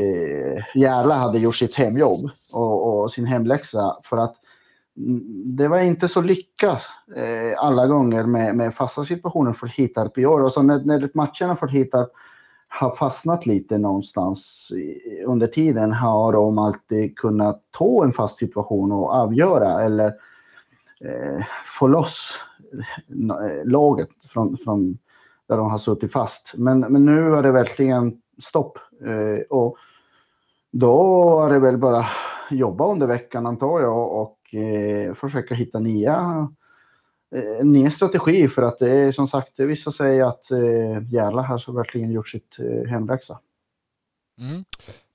eh, 0.00 0.64
Järla 0.74 1.14
hade 1.14 1.38
gjort 1.38 1.56
sitt 1.56 1.74
hemjobb 1.74 2.30
och, 2.52 3.02
och, 3.02 3.12
sin 3.12 3.26
hemläxa 3.26 3.96
för 4.04 4.16
att 4.16 4.36
det 5.44 5.68
var 5.68 5.78
inte 5.78 6.08
så 6.08 6.20
lyckat 6.20 6.82
eh, 7.16 7.64
alla 7.64 7.86
gånger 7.86 8.22
med, 8.22 8.56
med 8.56 8.74
fasta 8.74 9.04
situationer 9.04 9.52
för 9.52 9.66
Hittarp 9.66 10.18
i 10.18 10.26
år. 10.26 10.42
Och 10.42 10.52
så 10.52 10.62
när, 10.62 10.84
när 10.84 11.10
matcherna 11.14 11.56
för 11.56 11.68
Hittarp 11.68 12.10
har 12.68 12.96
fastnat 12.96 13.46
lite 13.46 13.78
någonstans 13.78 14.72
under 15.26 15.46
tiden 15.46 15.92
har 15.92 16.32
de 16.32 16.58
alltid 16.58 17.18
kunnat 17.18 17.62
ta 17.70 18.04
en 18.04 18.12
fast 18.12 18.38
situation 18.38 18.92
och 18.92 19.12
avgöra 19.12 19.82
eller 19.82 20.06
eh, 21.00 21.44
få 21.78 21.86
loss 21.86 22.34
eh, 23.18 23.64
laget 23.64 24.08
från, 24.32 24.58
från 24.64 24.98
där 25.52 25.58
de 25.58 25.70
har 25.70 25.78
suttit 25.78 26.12
fast. 26.12 26.54
Men, 26.54 26.80
men 26.80 27.04
nu 27.04 27.34
är 27.34 27.42
det 27.42 27.52
verkligen 27.52 28.20
stopp. 28.42 28.78
Eh, 29.04 29.42
och 29.50 29.76
då 30.72 31.42
är 31.42 31.50
det 31.50 31.58
väl 31.58 31.78
bara 31.78 32.06
jobba 32.50 32.92
under 32.92 33.06
veckan 33.06 33.46
antar 33.46 33.80
jag 33.80 34.12
och 34.12 34.54
eh, 34.54 35.14
försöka 35.14 35.54
hitta 35.54 35.78
nya 35.78 36.48
en 37.32 37.72
ny 37.72 37.90
strategi 37.90 38.48
för 38.48 38.62
att 38.62 38.78
det 38.78 38.90
är 38.90 39.12
som 39.12 39.28
sagt, 39.28 39.52
det 39.56 39.66
visar 39.66 39.90
sig 39.90 40.20
att 40.20 40.50
eh, 40.50 41.12
Järla 41.12 41.42
har 41.42 41.72
verkligen 41.72 42.10
gjort 42.10 42.28
sitt 42.28 42.58
eh, 42.58 42.90
hemläxa. 42.90 43.38
Mm. 44.38 44.64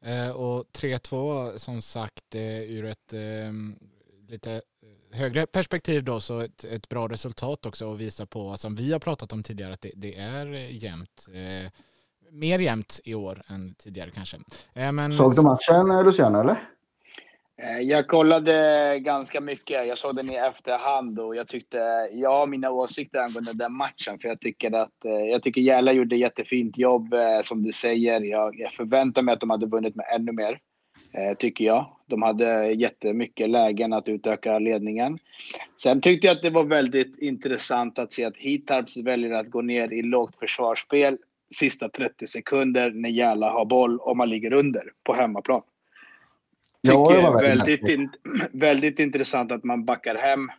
Eh, 0.02 0.36
och 0.36 0.66
3-2 0.72 1.58
som 1.58 1.82
sagt 1.82 2.36
eh, 2.36 2.72
ur 2.72 2.86
ett 2.86 3.14
eh, 3.14 3.54
lite 4.28 4.52
eh, 4.54 4.62
högre 5.18 5.46
perspektiv 5.46 6.04
då 6.04 6.20
så 6.20 6.40
ett, 6.40 6.64
ett 6.64 6.90
bra 6.90 7.08
resultat 7.08 7.66
också 7.66 7.88
och 7.88 8.02
visa 8.02 8.26
på 8.26 8.58
som 8.58 8.76
vi 8.76 8.92
har 8.92 9.00
pratat 9.00 9.34
om 9.34 9.44
tidigare 9.44 9.74
att 9.74 9.82
det, 9.82 9.92
det 9.96 10.18
är 10.18 10.46
jämnt. 10.84 11.28
Eh, 11.34 11.72
mer 12.32 12.60
jämnt 12.60 13.00
i 13.04 13.16
år 13.16 13.42
än 13.48 13.76
tidigare 13.76 14.12
kanske. 14.12 14.38
Eh, 14.74 14.92
men... 14.92 15.18
Såg 15.18 15.36
du 15.36 15.42
matchen 15.42 16.06
Luciano 16.06 16.40
eller? 16.40 16.70
Eh, 17.62 17.80
jag 17.80 18.08
kollade 18.08 19.00
ganska 19.00 19.42
mycket. 19.42 19.88
Jag 19.88 19.98
såg 19.98 20.16
den 20.16 20.32
i 20.32 20.36
efterhand 20.36 21.20
och 21.20 21.36
jag 21.36 21.48
tyckte, 21.48 21.78
jag 22.12 22.30
har 22.30 22.48
mina 22.48 22.72
åsikter 22.72 23.20
angående 23.20 23.54
den 23.54 23.74
matchen. 23.74 24.20
För 24.20 24.28
jag 24.28 24.40
tycker 24.40 24.72
att, 24.72 25.06
eh, 25.06 25.12
jag 25.12 25.44
tycker 25.44 25.62
Järla 25.62 25.92
gjorde 25.92 26.16
jättefint 26.16 26.78
jobb 26.78 27.14
eh, 27.14 27.42
som 27.44 27.64
du 27.64 27.72
säger. 27.72 28.22
Jag, 28.22 28.60
jag 28.60 28.72
förväntar 28.72 29.22
mig 29.22 29.34
att 29.34 29.40
de 29.40 29.50
hade 29.50 29.66
vunnit 29.66 29.96
med 29.96 30.06
ännu 30.16 30.32
mer. 30.32 30.60
Tycker 31.40 31.66
jag. 31.66 31.86
De 32.06 32.22
hade 32.22 32.72
jättemycket 32.72 33.50
lägen 33.50 33.94
att 33.94 34.10
utöka 34.10 34.60
ledningen. 34.60 35.18
Sen 35.76 36.02
tyckte 36.02 36.28
jag 36.28 36.36
att 36.36 36.44
det 36.44 36.50
var 36.50 36.64
väldigt 36.64 37.18
intressant 37.18 38.00
att 38.00 38.14
se 38.14 38.26
att 38.26 38.38
Hitarps 38.38 38.98
väljer 38.98 39.32
att 39.32 39.50
gå 39.50 39.62
ner 39.62 39.94
i 39.94 40.02
lågt 40.02 40.36
försvarsspel 40.36 41.18
sista 41.56 41.90
30 41.90 42.28
sekunder 42.28 42.92
när 42.92 43.10
Järla 43.10 43.50
har 43.50 43.66
boll 43.66 44.00
och 44.00 44.18
man 44.18 44.30
ligger 44.30 44.54
under 44.54 44.92
på 45.04 45.14
hemmaplan. 45.14 45.62
Tycker 46.84 46.98
ja, 46.98 47.32
det 47.32 47.48
väldigt, 47.48 47.88
in, 47.88 48.10
väldigt 48.52 49.00
intressant 49.00 49.52
att 49.52 49.64
man 49.64 49.86
backar 49.86 50.16
hem 50.16 50.50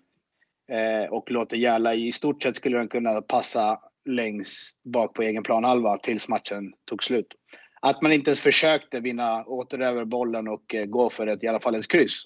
eh, 0.68 1.12
och 1.12 1.30
låter 1.30 1.56
Järla, 1.56 1.94
i 1.94 2.12
stort 2.12 2.42
sett 2.42 2.56
skulle 2.56 2.78
den 2.78 2.88
kunna 2.88 3.22
passa 3.22 3.80
längst 4.04 4.82
bak 4.84 5.14
på 5.14 5.22
egen 5.22 5.42
planhalva 5.42 5.98
tills 5.98 6.28
matchen 6.28 6.72
tog 6.84 7.04
slut. 7.04 7.34
Att 7.80 8.02
man 8.02 8.12
inte 8.12 8.30
ens 8.30 8.40
försökte 8.40 9.00
vinna 9.00 9.44
återöver 9.44 10.04
bollen 10.04 10.48
och 10.48 10.74
eh, 10.74 10.86
gå 10.86 11.10
för 11.10 11.26
ett, 11.26 11.44
i 11.44 11.48
alla 11.48 11.60
fall 11.60 11.74
ett 11.74 11.88
kryss. 11.88 12.24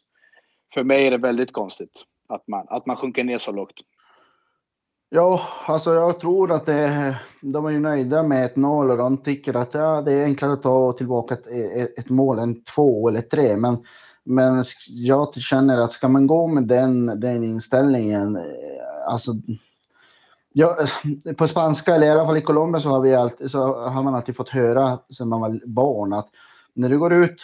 För 0.74 0.84
mig 0.84 1.06
är 1.06 1.10
det 1.10 1.18
väldigt 1.18 1.52
konstigt 1.52 2.04
att 2.28 2.48
man, 2.48 2.66
att 2.68 2.86
man 2.86 2.96
sjunker 2.96 3.24
ner 3.24 3.38
så 3.38 3.52
lågt. 3.52 3.80
Ja, 5.14 5.42
alltså 5.66 5.94
jag 5.94 6.20
tror 6.20 6.52
att 6.52 6.66
det, 6.66 7.16
de 7.40 7.66
är 7.66 7.78
nöjda 7.78 8.22
med 8.22 8.44
ett 8.44 8.56
noll 8.56 8.90
och 8.90 8.96
de 8.96 9.16
tycker 9.16 9.56
att 9.56 9.74
ja, 9.74 10.02
det 10.02 10.12
är 10.12 10.24
enklare 10.24 10.52
att 10.52 10.62
ta 10.62 10.92
tillbaka 10.92 11.34
ett, 11.34 11.98
ett 11.98 12.08
mål 12.08 12.38
än 12.38 12.64
två 12.64 13.08
eller 13.08 13.22
tre. 13.22 13.56
Men, 13.56 13.84
men 14.24 14.64
jag 14.88 15.34
känner 15.34 15.78
att 15.78 15.92
ska 15.92 16.08
man 16.08 16.26
gå 16.26 16.46
med 16.46 16.62
den, 16.62 17.20
den 17.20 17.44
inställningen, 17.44 18.36
eh, 18.36 18.42
alltså 19.08 19.32
Ja, 20.52 20.76
eh, 21.24 21.34
på 21.34 21.48
spanska, 21.48 21.94
eller 21.94 22.06
i 22.06 22.10
alla 22.10 22.26
fall 22.26 22.36
i 22.36 22.42
Colombia, 22.42 22.80
så 22.80 22.88
har, 22.88 23.00
vi 23.00 23.14
alltid, 23.14 23.50
så 23.50 23.88
har 23.88 24.02
man 24.02 24.14
alltid 24.14 24.36
fått 24.36 24.48
höra 24.48 24.98
sedan 25.10 25.28
man 25.28 25.40
var 25.40 25.60
barn 25.66 26.12
att 26.12 26.28
när 26.74 26.88
du 26.88 26.98
går 26.98 27.12
ut 27.12 27.36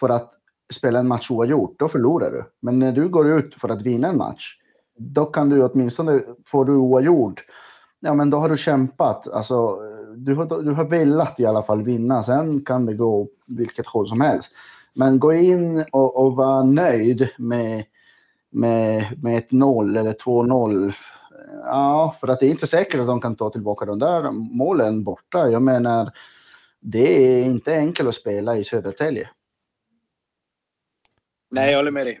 för 0.00 0.08
att 0.08 0.32
spela 0.72 0.98
en 0.98 1.08
match 1.08 1.30
oavgjort, 1.30 1.78
då 1.78 1.88
förlorar 1.88 2.30
du. 2.30 2.44
Men 2.60 2.78
när 2.78 2.92
du 2.92 3.08
går 3.08 3.28
ut 3.28 3.54
för 3.54 3.68
att 3.68 3.82
vinna 3.82 4.08
en 4.08 4.16
match, 4.16 4.56
då 4.96 5.24
kan 5.24 5.48
du 5.48 5.64
åtminstone, 5.64 6.20
får 6.46 6.64
du 6.64 6.72
oavgjort, 6.72 7.44
ja 8.00 8.14
men 8.14 8.30
då 8.30 8.38
har 8.38 8.48
du 8.48 8.56
kämpat. 8.56 9.28
Alltså, 9.28 9.78
du 10.16 10.34
har, 10.34 10.62
du 10.62 10.70
har 10.70 10.84
velat 10.84 11.40
i 11.40 11.46
alla 11.46 11.62
fall 11.62 11.82
vinna, 11.82 12.24
sen 12.24 12.64
kan 12.64 12.86
det 12.86 12.94
gå 12.94 13.28
vilket 13.46 13.86
håll 13.86 14.08
som 14.08 14.20
helst. 14.20 14.50
Men 14.94 15.18
gå 15.18 15.32
in 15.32 15.84
och, 15.92 16.16
och 16.16 16.36
vara 16.36 16.64
nöjd 16.64 17.28
med, 17.38 17.84
med, 18.50 19.06
med 19.22 19.38
ett 19.38 19.52
0 19.52 19.96
eller 19.96 20.12
2-0. 20.12 20.92
Ja, 21.52 22.16
för 22.20 22.28
att 22.28 22.40
det 22.40 22.46
är 22.46 22.50
inte 22.50 22.66
säkert 22.66 23.00
att 23.00 23.06
de 23.06 23.20
kan 23.20 23.36
ta 23.36 23.50
tillbaka 23.50 23.84
de 23.84 23.98
där 23.98 24.30
målen 24.30 25.04
borta. 25.04 25.50
Jag 25.50 25.62
menar, 25.62 26.12
det 26.80 27.38
är 27.38 27.44
inte 27.44 27.76
enkelt 27.76 28.08
att 28.08 28.14
spela 28.14 28.56
i 28.56 28.64
Södertälje. 28.64 29.30
Nej, 31.50 31.70
jag 31.70 31.78
håller 31.78 31.90
med 31.90 32.06
dig. 32.06 32.20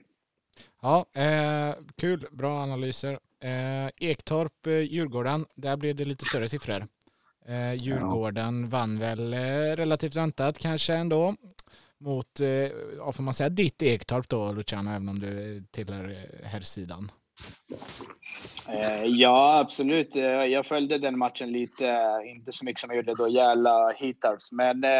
Ja, 0.82 1.06
eh, 1.12 1.74
kul, 1.96 2.26
bra 2.30 2.62
analyser. 2.62 3.18
Eh, 3.40 3.90
Ektorp, 3.96 4.66
eh, 4.66 4.78
Djurgården, 4.78 5.46
där 5.54 5.76
blev 5.76 5.96
det 5.96 6.04
lite 6.04 6.24
större 6.24 6.48
siffror. 6.48 6.86
Eh, 7.46 7.74
Djurgården 7.74 8.62
ja. 8.62 8.68
vann 8.68 8.98
väl 8.98 9.34
eh, 9.34 9.76
relativt 9.76 10.16
väntat 10.16 10.58
kanske 10.58 10.94
ändå 10.94 11.34
mot, 11.98 12.40
eh, 12.40 12.48
ja, 12.98 13.12
får 13.12 13.22
man 13.22 13.34
säga 13.34 13.48
ditt 13.48 13.82
Ektorp 13.82 14.28
då 14.28 14.52
Luciano, 14.52 14.90
även 14.90 15.08
om 15.08 15.18
du 15.18 15.62
tillhör 15.70 16.10
eh, 16.10 16.48
herrsidan? 16.48 17.04
Eh, 17.04 17.23
Eh, 18.68 19.04
ja, 19.04 19.58
absolut. 19.60 20.16
Eh, 20.16 20.22
jag 20.22 20.66
följde 20.66 20.98
den 20.98 21.18
matchen 21.18 21.52
lite, 21.52 21.88
eh, 21.88 22.30
inte 22.30 22.52
så 22.52 22.64
mycket 22.64 22.80
som 22.80 22.90
jag 22.90 22.96
gjorde 22.96 23.14
då 23.14 23.28
Järla 23.28 23.92
Hitarps. 23.96 24.52
Men 24.52 24.84
eh, 24.84 24.90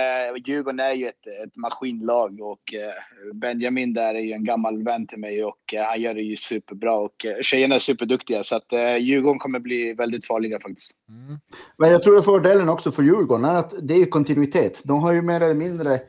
Djurgården 0.45 0.81
är 0.81 0.93
ju 0.93 1.09
ett, 1.09 1.27
ett 1.45 1.57
maskinlag 1.57 2.41
och 2.41 2.75
eh, 2.75 3.35
Benjamin 3.35 3.95
där 3.95 4.15
är 4.15 4.21
ju 4.21 4.33
en 4.33 4.45
gammal 4.45 4.83
vän 4.83 5.07
till 5.07 5.19
mig 5.19 5.45
och 5.45 5.75
eh, 5.75 5.85
han 5.85 6.01
gör 6.01 6.15
det 6.15 6.23
ju 6.23 6.37
superbra 6.37 6.97
och 6.97 7.25
eh, 7.27 7.41
tjejerna 7.43 7.75
är 7.75 7.79
superduktiga 7.79 8.45
så 8.45 8.57
att 8.57 8.73
eh, 8.73 8.97
Djurgården 8.97 9.39
kommer 9.39 9.59
bli 9.59 9.93
väldigt 9.93 10.27
farliga 10.27 10.61
faktiskt. 10.61 10.91
Mm. 11.09 11.39
Men 11.79 11.91
jag 11.91 12.03
tror 12.03 12.19
att 12.19 12.25
fördelen 12.25 12.69
också 12.69 12.93
för 12.93 13.03
Djurgården 13.03 13.45
är 13.45 13.55
att 13.55 13.75
det 13.83 13.95
är 13.95 14.07
kontinuitet. 14.07 14.81
De 14.85 15.03
har 15.03 15.13
ju 15.13 15.23
mer 15.23 15.41
eller 15.41 15.55
mindre 15.55 16.01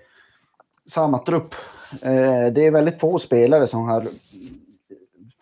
samma 0.89 1.20
trupp. 1.20 1.53
Eh, 2.01 2.53
det 2.53 2.65
är 2.65 2.72
väldigt 2.72 3.00
få 3.00 3.20
spelare 3.20 3.67
som 3.67 3.82
har 3.84 4.08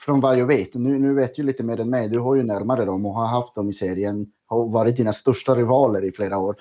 från 0.06 0.20
vad 0.20 0.40
jag 0.40 0.46
vet, 0.46 0.74
nu, 0.74 1.00
nu 1.00 1.14
vet 1.14 1.40
ju 1.40 1.44
lite 1.44 1.64
mer 1.64 1.80
än 1.80 1.90
mig, 1.90 2.10
du 2.10 2.20
har 2.20 2.36
ju 2.36 2.44
närmare 2.44 2.86
dem 2.86 3.06
och 3.06 3.14
har 3.14 3.28
haft 3.28 3.56
dem 3.56 3.70
i 3.70 3.74
serien, 3.74 4.32
har 4.46 4.70
varit 4.70 4.98
dina 4.98 5.14
största 5.14 5.56
rivaler 5.56 6.04
i 6.04 6.12
flera 6.12 6.38
år. 6.38 6.56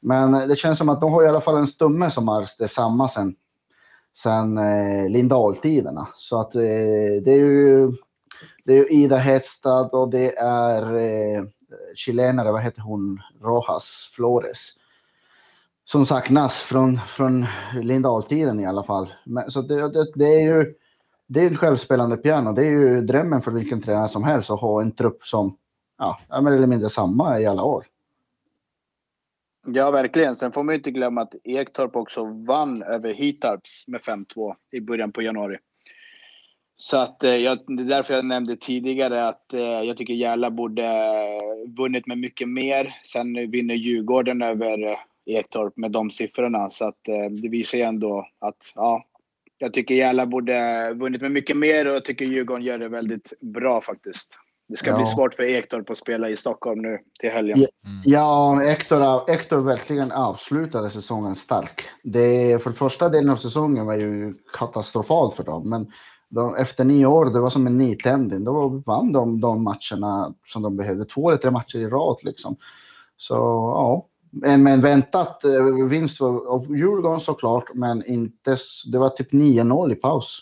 Men 0.00 0.34
eh, 0.34 0.46
det 0.46 0.56
känns 0.56 0.78
som 0.78 0.88
att 0.88 1.00
de 1.00 1.12
har 1.12 1.24
i 1.24 1.28
alla 1.28 1.40
fall 1.40 1.56
en 1.56 1.66
stumme 1.66 2.10
som 2.10 2.28
är 2.28 2.48
detsamma 2.58 3.08
sen, 3.08 3.34
sen 4.16 4.58
eh, 4.58 5.08
Lindahl-tiderna. 5.08 6.08
Så 6.16 6.40
att 6.40 6.54
eh, 6.54 6.62
det 7.24 7.30
är 7.30 7.36
ju 7.36 7.92
det 8.64 8.78
är 8.78 8.92
Ida 8.92 9.16
Hedstad 9.16 9.88
och 9.92 10.08
det 10.08 10.36
är 10.38 10.96
eh, 10.96 11.44
chilenare, 11.94 12.52
vad 12.52 12.62
heter 12.62 12.82
hon, 12.82 13.20
Rojas 13.40 14.10
Flores. 14.14 14.58
Som 15.84 16.06
saknas 16.06 16.54
från, 16.54 17.00
från 17.16 17.46
Lindahl-tiden 17.82 18.60
i 18.60 18.66
alla 18.66 18.82
fall. 18.82 19.12
Men, 19.24 19.50
så 19.50 19.62
det, 19.62 19.88
det, 19.88 20.12
det 20.14 20.34
är 20.34 20.40
ju 20.40 20.74
det 21.26 21.40
är 21.40 21.46
en 21.46 21.56
självspelande 21.56 22.16
piano. 22.16 22.52
Det 22.52 22.62
är 22.62 22.70
ju 22.70 23.00
drömmen 23.00 23.42
för 23.42 23.50
vilken 23.50 23.82
tränare 23.82 24.08
som 24.08 24.24
helst 24.24 24.50
att 24.50 24.60
ha 24.60 24.82
en 24.82 24.92
trupp 24.92 25.22
som 25.22 25.56
ja, 25.98 26.20
är 26.28 26.40
mer 26.40 26.52
eller 26.52 26.66
mindre 26.66 26.90
samma 26.90 27.40
i 27.40 27.46
alla 27.46 27.62
år. 27.62 27.84
Ja, 29.66 29.90
verkligen. 29.90 30.34
Sen 30.34 30.52
får 30.52 30.62
man 30.62 30.74
inte 30.74 30.90
glömma 30.90 31.20
att 31.20 31.34
Ektorp 31.44 31.96
också 31.96 32.24
vann 32.24 32.82
över 32.82 33.12
Hitarps 33.12 33.84
med 33.86 34.00
5-2 34.00 34.54
i 34.70 34.80
början 34.80 35.12
på 35.12 35.22
januari. 35.22 35.58
Så 36.76 36.96
att 36.96 37.24
eh, 37.24 37.36
jag, 37.36 37.58
det 37.66 37.82
är 37.82 37.86
därför 37.86 38.14
jag 38.14 38.24
nämnde 38.24 38.56
tidigare 38.56 39.28
att 39.28 39.54
eh, 39.54 39.60
jag 39.60 39.96
tycker 39.96 40.14
Järla 40.14 40.50
borde 40.50 40.84
eh, 40.84 41.70
vunnit 41.76 42.06
med 42.06 42.18
mycket 42.18 42.48
mer. 42.48 42.94
Sen 43.04 43.50
vinner 43.50 43.74
Djurgården 43.74 44.42
över 44.42 44.82
eh, 44.82 44.98
Ektorp 45.26 45.76
med 45.76 45.90
de 45.90 46.10
siffrorna. 46.10 46.70
Så 46.70 46.88
att 46.88 47.08
eh, 47.08 47.30
det 47.30 47.48
visar 47.48 47.78
ju 47.78 47.84
ändå 47.84 48.26
att 48.38 48.72
ja, 48.74 49.04
jag 49.62 49.72
tycker 49.72 49.94
Järla 49.94 50.26
borde 50.26 50.92
vunnit 50.94 51.22
med 51.22 51.30
mycket 51.30 51.56
mer 51.56 51.86
och 51.86 51.94
jag 51.94 52.04
tycker 52.04 52.24
Djurgården 52.24 52.64
gör 52.64 52.78
det 52.78 52.88
väldigt 52.88 53.32
bra 53.40 53.80
faktiskt. 53.80 54.28
Det 54.68 54.76
ska 54.76 54.90
ja. 54.90 54.96
bli 54.96 55.06
svårt 55.06 55.34
för 55.34 55.42
Ektorp 55.42 55.90
att 55.90 55.98
spela 55.98 56.28
i 56.28 56.36
Stockholm 56.36 56.82
nu 56.82 56.98
till 57.20 57.30
helgen. 57.30 57.60
Ja, 57.60 57.68
mm. 57.90 58.02
ja 58.04 58.64
Ektor, 58.64 59.30
Ektor 59.30 59.60
verkligen 59.60 60.12
avslutade 60.12 60.90
säsongen 60.90 61.36
stark. 61.36 61.84
Det, 62.02 62.62
för 62.62 62.72
första 62.72 63.08
delen 63.08 63.30
av 63.30 63.36
säsongen 63.36 63.86
var 63.86 63.94
ju 63.94 64.34
katastrofalt 64.58 65.36
för 65.36 65.44
dem, 65.44 65.70
men 65.70 65.92
de, 66.28 66.56
efter 66.56 66.84
nio 66.84 67.06
år, 67.06 67.24
det 67.24 67.40
var 67.40 67.50
som 67.50 67.66
en 67.66 67.78
nytändning. 67.78 68.44
Då 68.44 68.82
vann 68.86 69.12
de 69.12 69.40
de 69.40 69.62
matcherna 69.62 70.34
som 70.46 70.62
de 70.62 70.76
behövde. 70.76 71.04
Två 71.04 71.30
eller 71.30 71.38
tre 71.38 71.50
matcher 71.50 71.78
i 71.78 71.86
rad 71.86 72.16
liksom. 72.22 72.56
Så 73.16 73.34
ja, 73.34 74.06
en, 74.44 74.66
en 74.66 74.80
väntat 74.80 75.44
eh, 75.44 75.86
vinst 75.88 76.20
av 76.20 76.76
Djurgården 76.76 77.20
såklart, 77.20 77.74
men 77.74 78.04
inte, 78.06 78.56
det 78.92 78.98
var 78.98 79.10
typ 79.10 79.32
9-0 79.32 79.92
i 79.92 79.94
paus. 79.94 80.40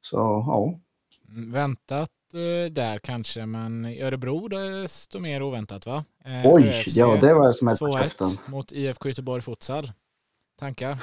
Så 0.00 0.16
ja. 0.16 0.78
Mm, 1.28 1.52
väntat 1.52 2.10
eh, 2.32 2.72
där 2.72 2.98
kanske, 2.98 3.46
men 3.46 3.86
i 3.86 4.02
Örebro 4.02 4.48
desto 4.48 5.20
mer 5.20 5.42
oväntat 5.42 5.86
va? 5.86 6.04
Eh, 6.24 6.52
Oj, 6.52 6.68
ÖFC, 6.68 6.96
ja 6.96 7.16
det 7.20 7.34
var 7.34 7.52
som 7.52 7.68
2-1 7.68 8.38
mot 8.46 8.72
IFK 8.72 9.08
Göteborg 9.08 9.42
Futsal. 9.42 9.92
Tankar? 10.58 10.98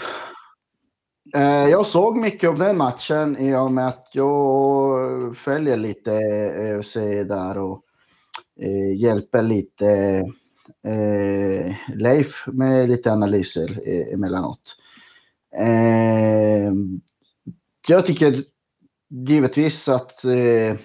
Jag 1.69 1.85
såg 1.85 2.17
mycket 2.17 2.49
av 2.49 2.57
den 2.57 2.77
matchen 2.77 3.37
i 3.37 3.55
och 3.55 3.71
med 3.71 3.87
att 3.87 4.07
jag 4.11 5.37
följer 5.37 5.77
lite 5.77 6.11
ÖFC 6.11 6.93
där 7.27 7.57
och 7.57 7.83
hjälper 8.95 9.41
lite 9.41 10.23
eh, 10.87 11.75
Leif 11.95 12.47
med 12.47 12.89
lite 12.89 13.11
analyser 13.11 13.81
eh, 13.85 14.13
emellanåt. 14.13 14.75
Eh, 15.57 16.73
jag 17.87 18.05
tycker 18.05 18.43
givetvis 19.09 19.87
att 19.89 20.23
eh, 20.23 20.77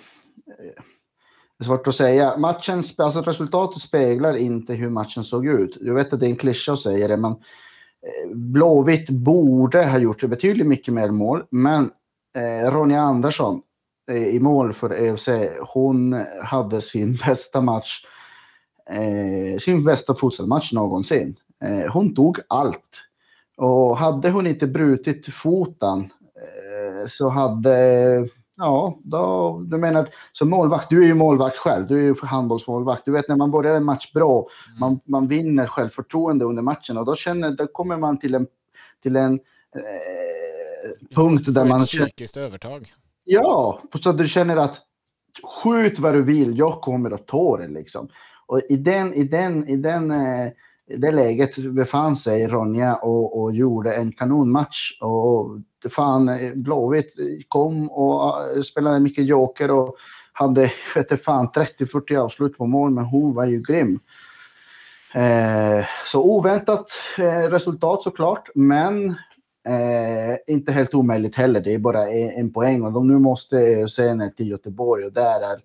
det 1.59 1.65
är 1.65 1.65
svårt 1.65 1.87
att 1.87 1.95
säga. 1.95 2.37
Matchen, 2.37 2.83
alltså 2.97 3.21
resultatet 3.23 3.83
speglar 3.83 4.35
inte 4.37 4.75
hur 4.75 4.91
matchen 4.91 5.25
såg 5.25 5.47
ut. 5.47 5.77
Jag 5.81 5.95
vet 5.95 6.13
att 6.13 6.21
det 6.21 6.27
är 6.27 6.31
en 6.31 6.37
klyscha 6.37 6.73
att 6.73 6.81
säga 6.81 7.09
det, 7.09 7.17
men 7.17 7.33
eh, 7.33 8.35
Blåvitt 8.35 9.11
borde 9.11 9.85
ha 9.85 9.99
gjort 9.99 10.21
det 10.21 10.29
betydligt 10.29 10.67
mycket 10.67 10.95
mer 10.95 11.11
mål, 11.11 11.45
men 11.51 11.91
eh, 12.37 12.71
Ronja 12.71 13.01
Andersson 13.01 13.63
eh, 14.11 14.27
i 14.27 14.41
mål 14.41 14.75
för 14.75 14.93
EFC, 14.93 15.29
hon 15.67 16.25
hade 16.43 16.81
sin 16.81 17.17
bästa 17.27 17.61
match, 17.61 18.05
eh, 18.91 19.59
sin 19.59 19.85
bästa 19.85 20.15
fotbollsmatch 20.15 20.73
någonsin. 20.73 21.37
Eh, 21.65 21.93
hon 21.93 22.15
tog 22.15 22.39
allt. 22.49 23.03
Och 23.57 23.99
hade 23.99 24.31
hon 24.31 24.47
inte 24.47 24.67
brutit 24.67 25.35
foten 25.35 26.01
eh, 26.01 27.09
så 27.09 27.29
hade 27.29 28.29
Ja, 28.61 28.99
då, 29.05 29.63
du 29.67 29.77
menar 29.79 30.09
som 30.33 30.51
målvakt, 30.51 30.91
du 30.91 31.03
är 31.03 31.07
ju 31.07 31.15
målvakt 31.15 31.57
själv, 31.57 31.87
du 31.87 31.99
är 31.99 32.03
ju 32.03 32.15
handbollsmålvakt. 32.23 33.05
Du 33.05 33.13
vet 33.13 33.29
när 33.29 33.37
man 33.37 33.51
börjar 33.51 33.75
en 33.75 33.85
match 33.85 34.13
bra, 34.13 34.49
mm. 34.67 34.79
man, 34.81 35.01
man 35.05 35.29
vinner 35.29 35.67
självförtroende 35.67 36.45
under 36.45 36.63
matchen 36.63 36.99
och 36.99 37.05
då, 37.05 37.17
känner, 37.17 37.51
då 37.51 37.67
kommer 37.67 37.97
man 37.97 38.19
till 38.19 38.35
en, 38.35 38.47
till 39.03 39.17
en 39.17 39.35
eh, 39.75 41.15
punkt 41.15 41.55
där 41.55 41.65
man... 41.65 41.81
Ett 41.81 41.87
psykiskt 41.87 42.37
övertag. 42.37 42.93
Ja, 43.25 43.83
så 44.03 44.13
du 44.13 44.29
känner 44.29 44.57
att 44.57 44.81
skjut 45.43 45.99
vad 45.99 46.15
du 46.15 46.23
vill, 46.23 46.59
jag 46.59 46.81
kommer 46.81 47.11
att 47.11 47.27
ta 47.27 47.57
det 47.57 47.69
liksom. 47.69 48.09
Och 48.49 48.61
i 48.69 48.77
den, 48.77 49.15
i 49.15 49.25
den, 49.25 49.69
i 49.69 49.77
den 49.77 50.11
eh, 50.11 50.53
i 50.89 50.97
det 50.97 51.13
läget 51.13 51.57
befann 51.57 52.17
sig 52.17 52.47
Ronja 52.47 52.95
och, 52.95 53.41
och 53.43 53.53
gjorde 53.53 53.95
en 53.95 54.13
kanonmatch. 54.13 54.99
Och 55.01 55.59
fan, 55.91 56.29
eh, 56.29 56.55
Blåvitt 56.55 57.15
kom 57.49 57.91
och 57.91 58.57
eh, 58.57 58.63
spelade 58.63 59.01
mycket 59.01 59.27
joker 59.27 59.71
och 59.71 59.97
hade 60.33 60.73
fan 61.25 61.49
30-40 61.49 62.17
avslut 62.17 62.59
på 62.59 62.67
mål, 62.67 62.91
men 62.91 63.05
hon 63.05 63.35
var 63.35 63.45
ju 63.45 63.63
grym. 63.63 64.01
Eh, 65.15 65.85
så 66.07 66.23
oväntat 66.23 66.91
eh, 67.19 67.51
resultat 67.51 68.03
såklart, 68.03 68.49
men 68.55 69.09
eh, 69.69 70.37
inte 70.47 70.73
helt 70.73 70.95
omöjligt 70.95 71.35
heller. 71.35 71.61
Det 71.61 71.75
är 71.75 71.79
bara 71.79 72.11
en, 72.11 72.31
en 72.31 72.53
poäng 72.53 72.83
och 72.83 72.93
de 72.93 73.09
nu 73.09 73.19
måste 73.19 73.89
se 73.89 74.15
ner 74.15 74.31
till 74.31 74.49
Göteborg 74.49 75.05
och 75.05 75.13
där 75.13 75.41
är 75.41 75.61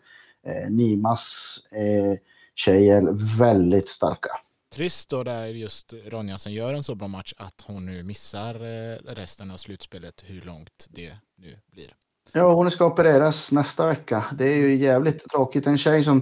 eh, 0.48 0.70
Nimas 0.70 1.58
eh, 1.72 2.18
tjejer 2.56 3.38
väldigt 3.38 3.90
starka. 3.90 4.30
Trist 4.76 5.10
då 5.10 5.24
det 5.24 5.32
är 5.32 5.48
just 5.48 5.94
Ronja 6.08 6.38
som 6.38 6.52
gör 6.52 6.74
en 6.74 6.84
så 6.84 6.96
bra 6.96 7.08
match 7.08 7.34
att 7.38 7.66
hon 7.68 7.86
nu 7.86 8.04
missar 8.04 8.56
eh, 8.56 9.14
resten 9.16 9.52
av 9.52 9.58
slutspelet 9.58 10.24
hur 10.28 10.42
långt 10.42 10.88
det 10.90 11.12
nu 11.38 11.56
blir. 11.72 11.88
Ja, 12.32 12.54
hon 12.54 12.72
ska 12.72 12.86
opereras 12.86 13.52
nästa 13.52 13.88
vecka. 13.88 14.26
Det 14.38 14.46
är 14.46 14.56
ju 14.56 14.76
jävligt 14.76 15.30
tråkigt. 15.30 15.68
En 15.68 15.78
tjej 15.78 16.04
som, 16.04 16.22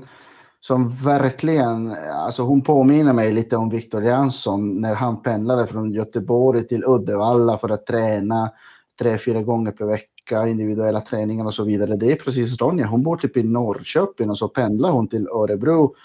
som 0.60 1.04
verkligen, 1.04 1.92
alltså 2.14 2.44
hon 2.44 2.62
påminner 2.62 3.14
mig 3.14 3.32
lite 3.32 3.58
om 3.58 3.70
Viktor 3.70 4.04
Jansson 4.04 4.82
när 4.82 4.96
han 4.96 5.22
pendlade 5.22 5.68
från 5.68 5.92
Göteborg 5.92 6.68
till 6.68 6.84
Uddevalla 6.86 7.58
för 7.58 7.70
att 7.70 7.86
träna 7.86 8.52
tre, 9.00 9.20
fyra 9.26 9.42
gånger 9.42 9.72
per 9.72 9.86
vecka, 9.86 10.48
individuella 10.48 11.02
träningar 11.02 11.46
och 11.46 11.54
så 11.54 11.64
vidare. 11.64 11.96
Det 11.96 12.12
är 12.12 12.16
precis 12.16 12.62
Ronja. 12.62 12.86
Hon 12.86 13.04
bor 13.04 13.18
typ 13.18 13.38
i 13.38 13.44
Norrköping 13.44 14.30
och 14.30 14.38
så 14.38 14.48
pendlar 14.48 14.92
hon 14.92 15.08
till 15.08 15.28
Örebro 15.28 15.96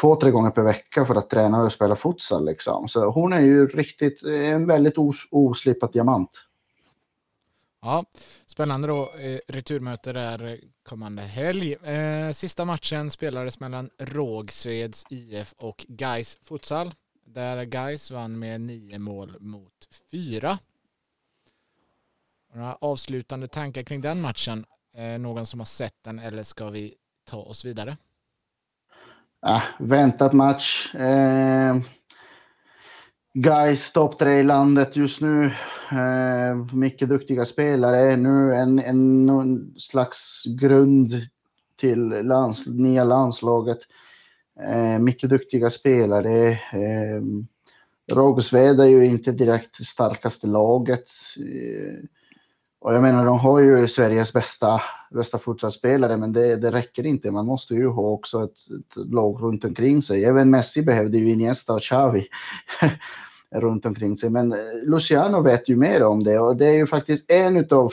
två, 0.00 0.16
tre 0.16 0.30
gånger 0.30 0.50
per 0.50 0.62
vecka 0.62 1.06
för 1.06 1.14
att 1.14 1.30
träna 1.30 1.62
och 1.62 1.72
spela 1.72 1.96
futsal. 1.96 2.44
Liksom. 2.44 2.88
Så 2.88 3.10
hon 3.10 3.32
är 3.32 3.40
ju 3.40 3.66
riktigt 3.66 4.22
en 4.22 4.66
väldigt 4.66 4.98
os 4.98 5.16
oslipad 5.30 5.92
diamant. 5.92 6.30
Ja, 7.82 8.04
spännande 8.46 8.88
då. 8.88 9.02
Eh, 9.02 9.38
returmöte 9.48 10.12
där 10.12 10.60
kommande 10.82 11.22
helg. 11.22 11.72
Eh, 11.72 12.32
sista 12.32 12.64
matchen 12.64 13.10
spelades 13.10 13.60
mellan 13.60 13.90
Rågsveds 13.98 15.04
IF 15.10 15.54
och 15.58 15.86
Gais 15.88 16.38
Futsal. 16.42 16.94
Där 17.26 17.64
Gais 17.64 18.10
vann 18.10 18.38
med 18.38 18.60
nio 18.60 18.98
mål 18.98 19.36
mot 19.40 19.88
fyra. 20.10 20.58
Några 22.52 22.74
avslutande 22.74 23.48
tankar 23.48 23.82
kring 23.82 24.00
den 24.00 24.20
matchen? 24.20 24.64
Eh, 24.96 25.18
någon 25.18 25.46
som 25.46 25.60
har 25.60 25.64
sett 25.64 26.02
den 26.04 26.18
eller 26.18 26.42
ska 26.42 26.70
vi 26.70 26.94
ta 27.24 27.38
oss 27.38 27.64
vidare? 27.64 27.96
Äh, 29.46 29.62
väntat 29.78 30.32
match. 30.32 30.94
Eh, 30.94 31.76
guys 33.34 33.92
topp 33.92 34.18
tre 34.18 34.38
i 34.38 34.42
landet 34.42 34.96
just 34.96 35.20
nu. 35.20 35.44
Eh, 35.92 36.74
mycket 36.74 37.08
duktiga 37.08 37.44
spelare. 37.44 38.16
Nu 38.16 38.54
en, 38.54 38.78
en, 38.78 39.28
en 39.28 39.74
slags 39.78 40.44
grund 40.44 41.14
till 41.80 42.08
lands, 42.08 42.66
nya 42.66 43.04
landslaget. 43.04 43.78
Eh, 44.60 44.98
mycket 44.98 45.30
duktiga 45.30 45.70
spelare. 45.70 46.48
Eh, 46.50 47.22
Rågsved 48.12 48.80
är 48.80 48.84
ju 48.84 49.06
inte 49.06 49.32
direkt 49.32 49.86
starkaste 49.86 50.46
laget. 50.46 51.08
Eh, 51.36 52.04
och 52.80 52.94
jag 52.94 53.02
menar, 53.02 53.24
de 53.24 53.38
har 53.38 53.60
ju 53.60 53.88
Sveriges 53.88 54.32
bästa, 54.32 54.82
bästa 55.10 55.38
fotbollsspelare, 55.38 56.16
men 56.16 56.32
det, 56.32 56.56
det 56.56 56.70
räcker 56.70 57.06
inte. 57.06 57.30
Man 57.30 57.46
måste 57.46 57.74
ju 57.74 57.88
ha 57.88 58.02
också 58.02 58.44
ett, 58.44 58.50
ett 58.50 59.12
lag 59.12 59.42
runt 59.42 59.64
omkring 59.64 60.02
sig. 60.02 60.24
Även 60.24 60.50
Messi 60.50 60.82
behövde 60.82 61.18
ju 61.18 61.30
Iniesta 61.30 61.72
och 61.72 61.82
Xavi 61.82 62.28
runt 63.54 63.86
omkring 63.86 64.16
sig. 64.16 64.30
Men 64.30 64.54
Luciano 64.82 65.40
vet 65.40 65.68
ju 65.68 65.76
mer 65.76 66.02
om 66.02 66.24
det 66.24 66.38
och 66.38 66.56
det 66.56 66.66
är 66.66 66.74
ju 66.74 66.86
faktiskt 66.86 67.30
en 67.30 67.56
utav 67.56 67.92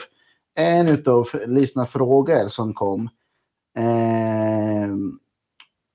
en 0.54 0.88
utav 0.88 1.28
lyssna 1.46 1.86
frågor 1.86 2.48
som 2.48 2.74
kom. 2.74 3.08
Eh, 3.76 4.88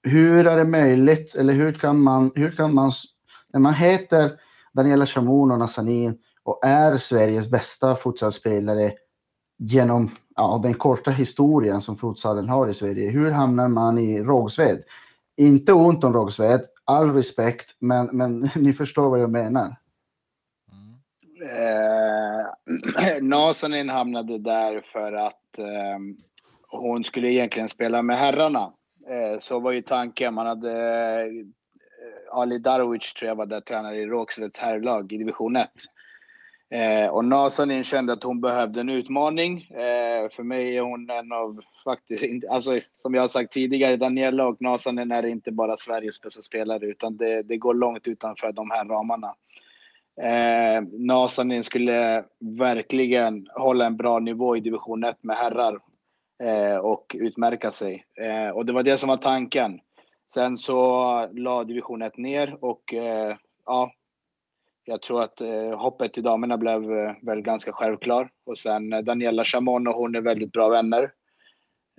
hur 0.03 0.47
är 0.47 0.57
det 0.57 0.65
möjligt, 0.65 1.35
eller 1.35 1.53
hur 1.53 1.73
kan 1.73 2.01
man, 2.01 2.31
hur 2.35 2.51
kan 2.51 2.73
man, 2.73 2.91
när 3.53 3.59
man 3.59 3.73
heter 3.73 4.31
Daniela 4.73 5.05
Chamoun 5.05 5.51
och 5.51 5.59
Nassanin 5.59 6.17
och 6.49 6.65
är 6.65 6.97
Sveriges 6.97 7.49
bästa 7.49 7.95
futsalspelare 7.95 8.93
genom 9.57 10.11
ja, 10.35 10.59
den 10.63 10.73
korta 10.73 11.11
historien 11.11 11.81
som 11.81 11.97
futsalen 11.97 12.49
har 12.49 12.69
i 12.69 12.73
Sverige. 12.73 13.09
Hur 13.09 13.31
hamnar 13.31 13.67
man 13.67 13.97
i 13.97 14.21
Rågsved? 14.21 14.83
Inte 15.37 15.73
ont 15.73 16.03
om 16.03 16.13
Rågsved, 16.13 16.61
all 16.85 17.13
respekt, 17.13 17.75
men, 17.79 18.05
men 18.05 18.39
ni 18.55 18.73
förstår 18.73 19.09
vad 19.09 19.19
jag 19.19 19.31
menar. 19.31 19.75
Eh, 21.43 23.21
Nasanin 23.21 23.89
hamnade 23.89 24.37
där 24.37 24.81
för 24.93 25.13
att 25.13 25.57
eh, 25.57 25.99
hon 26.67 27.03
skulle 27.03 27.27
egentligen 27.27 27.69
spela 27.69 28.01
med 28.01 28.17
herrarna. 28.17 28.73
Eh, 29.09 29.39
så 29.39 29.59
var 29.59 29.71
ju 29.71 29.81
tanken. 29.81 30.33
Man 30.33 30.47
hade 30.47 30.71
eh, 31.21 31.27
Ali 32.31 32.57
Darwic 32.57 33.13
tror 33.13 33.27
jag 33.27 33.35
var 33.35 33.45
där 33.45 33.61
tränare 33.61 33.97
i 33.97 34.05
Rågsveds 34.05 34.59
herrlag 34.59 35.13
i 35.13 35.17
division 35.17 35.55
1. 35.55 35.69
Eh, 36.71 37.09
och 37.09 37.25
Nasanin 37.25 37.83
kände 37.83 38.13
att 38.13 38.23
hon 38.23 38.41
behövde 38.41 38.81
en 38.81 38.89
utmaning. 38.89 39.67
Eh, 39.71 40.29
för 40.29 40.43
mig 40.43 40.77
är 40.77 40.81
hon 40.81 41.09
en 41.09 41.31
av, 41.31 41.61
faktiskt, 41.83 42.45
alltså, 42.49 42.79
som 43.01 43.13
jag 43.13 43.21
har 43.21 43.27
sagt 43.27 43.53
tidigare, 43.53 43.97
Daniela 43.97 44.47
och 44.47 44.61
Nasanin 44.61 45.11
är 45.11 45.25
inte 45.25 45.51
bara 45.51 45.77
Sveriges 45.77 46.21
bästa 46.21 46.41
spelare 46.41 46.85
utan 46.85 47.17
det, 47.17 47.41
det 47.41 47.57
går 47.57 47.73
långt 47.73 48.07
utanför 48.07 48.51
de 48.51 48.71
här 48.71 48.85
ramarna. 48.85 49.35
Eh, 50.21 50.83
Nasanin 50.91 51.63
skulle 51.63 52.23
verkligen 52.39 53.47
hålla 53.55 53.85
en 53.85 53.97
bra 53.97 54.19
nivå 54.19 54.57
i 54.57 54.59
division 54.59 55.03
1 55.03 55.17
med 55.21 55.37
herrar 55.37 55.79
eh, 56.43 56.77
och 56.77 57.15
utmärka 57.19 57.71
sig. 57.71 58.05
Eh, 58.15 58.49
och 58.49 58.65
det 58.65 58.73
var 58.73 58.83
det 58.83 58.97
som 58.97 59.09
var 59.09 59.17
tanken. 59.17 59.79
Sen 60.33 60.57
så 60.57 61.27
la 61.33 61.63
division 61.63 62.01
1 62.01 62.17
ner 62.17 62.57
och 62.63 62.93
eh, 62.93 63.35
ja, 63.65 63.91
jag 64.89 65.01
tror 65.01 65.21
att 65.21 65.41
eh, 65.41 65.79
hoppet 65.79 66.13
till 66.13 66.23
damerna 66.23 66.57
blev 66.57 66.91
eh, 66.91 67.11
väl 67.21 67.41
ganska 67.41 67.71
självklar. 67.71 68.29
Och 68.45 68.57
sen 68.57 68.93
eh, 68.93 68.99
Daniela 68.99 69.43
Chamon 69.43 69.87
och 69.87 69.93
hon 69.93 70.15
är 70.15 70.21
väldigt 70.21 70.51
bra 70.51 70.69
vänner. 70.69 71.03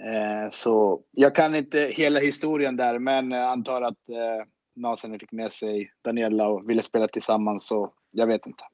Eh, 0.02 0.50
så 0.50 1.02
jag 1.10 1.34
kan 1.34 1.54
inte 1.54 1.80
hela 1.80 2.20
historien 2.20 2.76
där, 2.76 2.98
men 2.98 3.32
eh, 3.32 3.48
antar 3.48 3.82
att 3.82 4.08
eh, 4.08 4.46
Nasen 4.76 5.18
fick 5.18 5.32
med 5.32 5.52
sig 5.52 5.90
Daniela 6.04 6.48
och 6.48 6.70
ville 6.70 6.82
spela 6.82 7.08
tillsammans, 7.08 7.66
så 7.66 7.92
jag 8.10 8.26
vet 8.26 8.46
inte. 8.46 8.64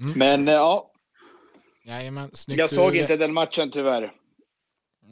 Mm. 0.00 0.18
Men 0.18 0.48
eh, 0.48 0.54
ja. 0.54 0.90
Jajamän, 1.84 2.30
jag 2.46 2.70
såg 2.70 2.96
inte 2.96 3.16
den 3.16 3.32
matchen 3.32 3.70
tyvärr. 3.70 4.12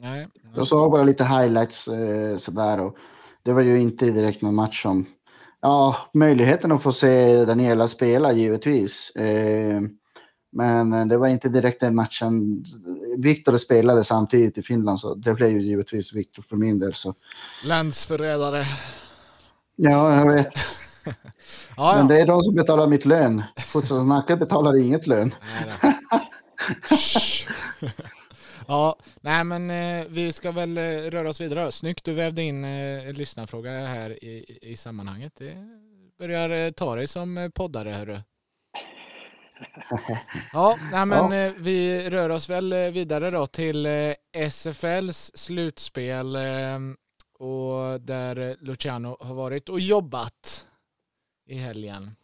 Nej. 0.01 0.27
Jag 0.55 0.67
såg 0.67 0.91
bara 0.91 1.03
lite 1.03 1.23
highlights 1.23 1.87
eh, 1.87 2.37
sådär 2.37 2.79
och 2.79 2.97
det 3.43 3.53
var 3.53 3.61
ju 3.61 3.79
inte 3.81 4.05
direkt 4.05 4.41
någon 4.41 4.55
match 4.55 4.81
som 4.81 5.05
Ja, 5.61 6.09
möjligheten 6.13 6.71
att 6.71 6.83
få 6.83 6.91
se 6.91 7.45
Daniela 7.45 7.87
spela 7.87 8.33
givetvis. 8.33 9.09
Eh, 9.09 9.81
men 10.51 11.07
det 11.07 11.17
var 11.17 11.27
inte 11.27 11.49
direkt 11.49 11.79
den 11.79 11.95
matchen. 11.95 12.65
Viktor 13.17 13.57
spelade 13.57 14.03
samtidigt 14.03 14.57
i 14.57 14.61
Finland 14.61 14.99
så 14.99 15.15
det 15.15 15.33
blev 15.33 15.49
ju 15.49 15.61
givetvis 15.61 16.13
Viktor 16.13 16.45
för 16.49 16.55
min 16.55 16.79
del. 16.79 16.95
Så. 16.95 17.15
Landsförrädare. 17.65 18.63
Ja, 19.75 20.15
jag 20.15 20.33
vet. 20.33 20.47
ja, 21.05 21.11
ja. 21.77 21.93
Men 21.97 22.07
det 22.07 22.19
är 22.19 22.25
de 22.25 22.43
som 22.43 22.55
betalar 22.55 22.87
mitt 22.87 23.05
lön. 23.05 23.43
Fotbollssnacket 23.57 24.39
betalar 24.39 24.81
inget 24.81 25.07
lön. 25.07 25.33
Ja, 28.69 28.97
nej 29.21 29.43
men 29.43 29.69
eh, 29.71 30.05
vi 30.09 30.33
ska 30.33 30.51
väl 30.51 30.77
eh, 30.77 30.81
röra 30.83 31.29
oss 31.29 31.41
vidare. 31.41 31.71
Snyggt, 31.71 32.05
du 32.05 32.13
vävde 32.13 32.41
in 32.43 32.65
eh, 32.65 33.13
lyssnarfråga 33.13 33.71
här 33.71 34.23
i, 34.23 34.59
i 34.61 34.77
sammanhanget. 34.77 35.35
Det 35.35 35.57
börjar 36.17 36.49
eh, 36.49 36.71
ta 36.71 36.95
dig 36.95 37.07
som 37.07 37.37
eh, 37.37 37.49
poddare, 37.49 37.89
hörru. 37.89 38.17
Ja, 40.53 40.77
nej 40.91 41.05
men 41.05 41.31
Ja. 41.31 41.35
eh, 41.47 41.53
vi 41.57 42.09
rör 42.09 42.29
oss 42.29 42.49
väl 42.49 42.73
vidare 42.73 43.31
då 43.31 43.45
till 43.47 43.87
SFLs 44.49 45.31
slutspel 45.37 46.37
och 47.39 48.01
där 48.01 48.55
Luciano 48.65 49.17
har 49.19 49.33
varit 49.35 49.69
och 49.69 49.79
jobbat 49.79 50.67
i 51.45 51.55
helgen. 51.55 52.15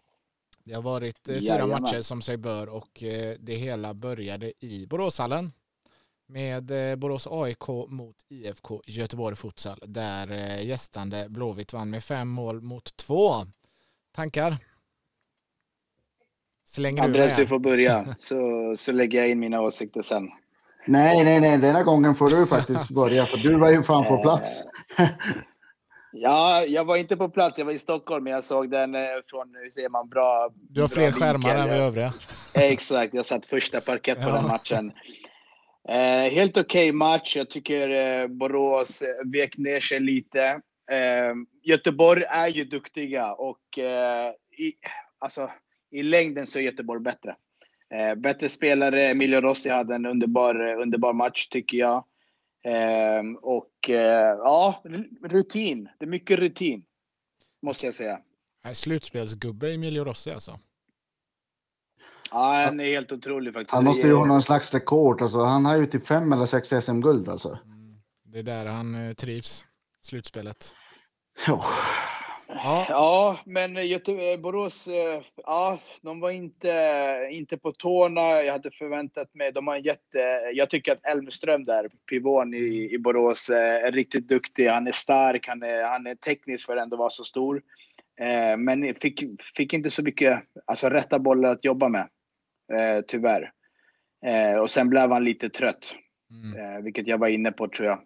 Det 0.63 0.73
har 0.73 0.81
varit 0.81 1.19
fyra 1.27 1.39
Jajamän. 1.39 1.81
matcher 1.81 2.01
som 2.01 2.21
sig 2.21 2.37
bör 2.37 2.67
och 2.69 3.03
det 3.39 3.55
hela 3.55 3.93
började 3.93 4.53
i 4.65 4.87
Boråshallen 4.87 5.51
med 6.27 6.91
eh, 6.91 6.95
Borås 6.95 7.27
AIK 7.31 7.67
mot 7.89 8.15
IFK 8.29 8.81
Göteborg 8.87 9.35
Futsal 9.35 9.79
där 9.85 10.31
eh, 10.31 10.65
gästande 10.65 11.25
Blåvitt 11.29 11.73
vann 11.73 11.89
med 11.89 12.03
fem 12.03 12.27
mål 12.27 12.61
mot 12.61 12.97
två. 12.97 13.33
Tankar? 14.15 14.55
Slänger 16.67 16.97
du 17.01 17.03
Andreas, 17.03 17.35
du 17.35 17.41
med? 17.41 17.49
får 17.49 17.59
börja. 17.59 18.15
Så, 18.19 18.37
så 18.77 18.91
lägger 18.91 19.19
jag 19.19 19.29
in 19.29 19.39
mina 19.39 19.61
åsikter 19.61 20.01
sen. 20.01 20.29
Nej, 20.87 21.23
nej, 21.23 21.39
nej. 21.39 21.57
Denna 21.57 21.83
gången 21.83 22.15
får 22.15 22.29
du 22.29 22.45
faktiskt 22.47 22.89
börja 22.89 23.25
för 23.25 23.37
du 23.37 23.55
var 23.55 23.69
ju 23.71 23.83
fan 23.83 24.05
på 24.05 24.17
plats. 24.21 24.49
Eh, 24.97 25.07
Ja, 26.17 26.63
jag 26.65 26.85
var 26.85 26.97
inte 26.97 27.17
på 27.17 27.29
plats. 27.29 27.57
Jag 27.57 27.65
var 27.65 27.71
i 27.73 27.79
Stockholm, 27.79 28.23
men 28.23 28.33
jag 28.33 28.43
såg 28.43 28.71
den 28.71 28.91
från, 29.27 29.55
hur 29.63 29.69
säger 29.69 29.89
man, 29.89 30.09
bra... 30.09 30.49
Du 30.69 30.81
har 30.81 30.87
bra 30.87 30.95
fler 30.95 31.11
skärmar 31.11 31.55
än 31.55 31.69
vi 31.69 31.75
övriga. 31.75 32.13
Exakt, 32.55 33.13
jag 33.13 33.25
satt 33.25 33.45
första 33.45 33.81
parkett 33.81 34.17
på 34.21 34.29
Ja. 34.29 34.35
den 34.35 34.47
matchen. 34.47 34.91
Eh, 35.89 36.31
helt 36.31 36.57
okej 36.57 36.91
match. 36.91 37.35
Jag 37.35 37.49
tycker 37.49 37.89
eh, 37.89 38.27
Borås 38.27 39.01
eh, 39.01 39.07
vek 39.31 39.57
ner 39.57 39.79
sig 39.79 39.99
lite. 39.99 40.41
Eh, 40.91 41.33
Göteborg 41.63 42.23
är 42.23 42.47
ju 42.47 42.63
duktiga 42.63 43.33
och 43.33 43.79
eh, 43.79 44.31
i, 44.57 44.73
alltså, 45.19 45.51
i 45.91 46.03
längden 46.03 46.47
så 46.47 46.59
är 46.59 46.63
Göteborg 46.63 47.01
bättre. 47.01 47.35
Eh, 47.93 48.15
bättre 48.15 48.49
spelare. 48.49 49.09
Emilio 49.09 49.41
Rossi 49.41 49.69
hade 49.69 49.95
en 49.95 50.05
underbar, 50.05 50.67
eh, 50.67 50.81
underbar 50.81 51.13
match 51.13 51.47
tycker 51.47 51.77
jag. 51.77 52.05
Eh, 52.63 53.23
och 53.41 53.89
eh, 53.89 54.37
ja, 54.37 54.83
rutin. 55.23 55.89
Det 55.99 56.05
är 56.05 56.09
mycket 56.09 56.39
rutin. 56.39 56.85
Måste 57.61 57.85
jag 57.85 57.93
säga. 57.93 58.19
Slutspelsgubbe 58.73 59.73
Emilio 59.73 60.03
Rossi 60.03 60.31
alltså. 60.31 60.59
Ja, 62.31 62.63
han 62.65 62.79
är 62.79 62.85
helt 62.85 63.11
otrolig 63.11 63.53
faktiskt. 63.53 63.73
Han 63.73 63.83
måste 63.83 64.07
ju 64.07 64.13
ha 64.13 64.25
någon 64.25 64.43
slags 64.43 64.73
rekord. 64.73 65.21
Alltså. 65.21 65.39
Han 65.39 65.65
har 65.65 65.75
ju 65.75 65.85
typ 65.85 66.07
fem 66.07 66.33
eller 66.33 66.45
sex 66.45 66.69
SM-guld 66.85 67.29
alltså. 67.29 67.49
Mm, 67.49 67.95
Det 68.23 68.39
är 68.39 68.43
där 68.43 68.65
han 68.65 69.07
eh, 69.07 69.13
trivs. 69.13 69.65
Slutspelet. 70.01 70.73
Ja. 71.47 71.65
Ja, 72.47 72.85
Ja, 72.89 73.39
men 73.45 73.77
eh, 73.77 74.39
Borås, 74.39 74.87
eh, 74.87 75.21
ja, 75.45 75.79
de 76.01 76.19
var 76.19 76.31
inte, 76.31 76.71
inte 77.31 77.57
på 77.57 77.71
tårna. 77.71 78.21
Jag 78.21 78.51
hade 78.51 78.71
förväntat 78.71 79.35
mig, 79.35 79.51
de 79.51 79.67
har 79.67 79.75
en 79.75 79.83
jätte, 79.83 80.19
jag 80.53 80.69
tycker 80.69 80.91
att 80.91 81.05
Elmström 81.05 81.65
där, 81.65 81.89
pivån 82.09 82.53
i, 82.53 82.89
i 82.93 82.97
Borås, 82.99 83.49
är 83.49 83.91
riktigt 83.91 84.27
duktig. 84.27 84.67
Han 84.67 84.87
är 84.87 84.91
stark, 84.91 85.47
han 85.47 85.63
är, 85.63 85.83
han 85.83 86.07
är 86.07 86.15
teknisk 86.15 86.65
för 86.65 86.77
att 86.77 86.83
ändå 86.83 86.97
vara 86.97 87.09
så 87.09 87.23
stor. 87.23 87.61
Men 88.57 88.95
fick, 88.95 89.23
fick 89.55 89.73
inte 89.73 89.89
så 89.89 90.03
mycket, 90.03 90.43
alltså 90.65 90.89
rätta 90.89 91.19
bollar 91.19 91.51
att 91.51 91.65
jobba 91.65 91.89
med, 91.89 92.07
eh, 92.73 93.01
tyvärr. 93.07 93.51
Eh, 94.25 94.59
Och 94.59 94.69
sen 94.69 94.89
blev 94.89 95.11
han 95.11 95.23
lite 95.23 95.49
trött. 95.49 95.95
mm. 96.31 96.75
Eh, 96.75 96.81
vilket 96.83 97.07
jag 97.07 97.17
var 97.17 97.27
inne 97.27 97.51
på 97.51 97.67
tror 97.67 97.87
jag. 97.87 97.99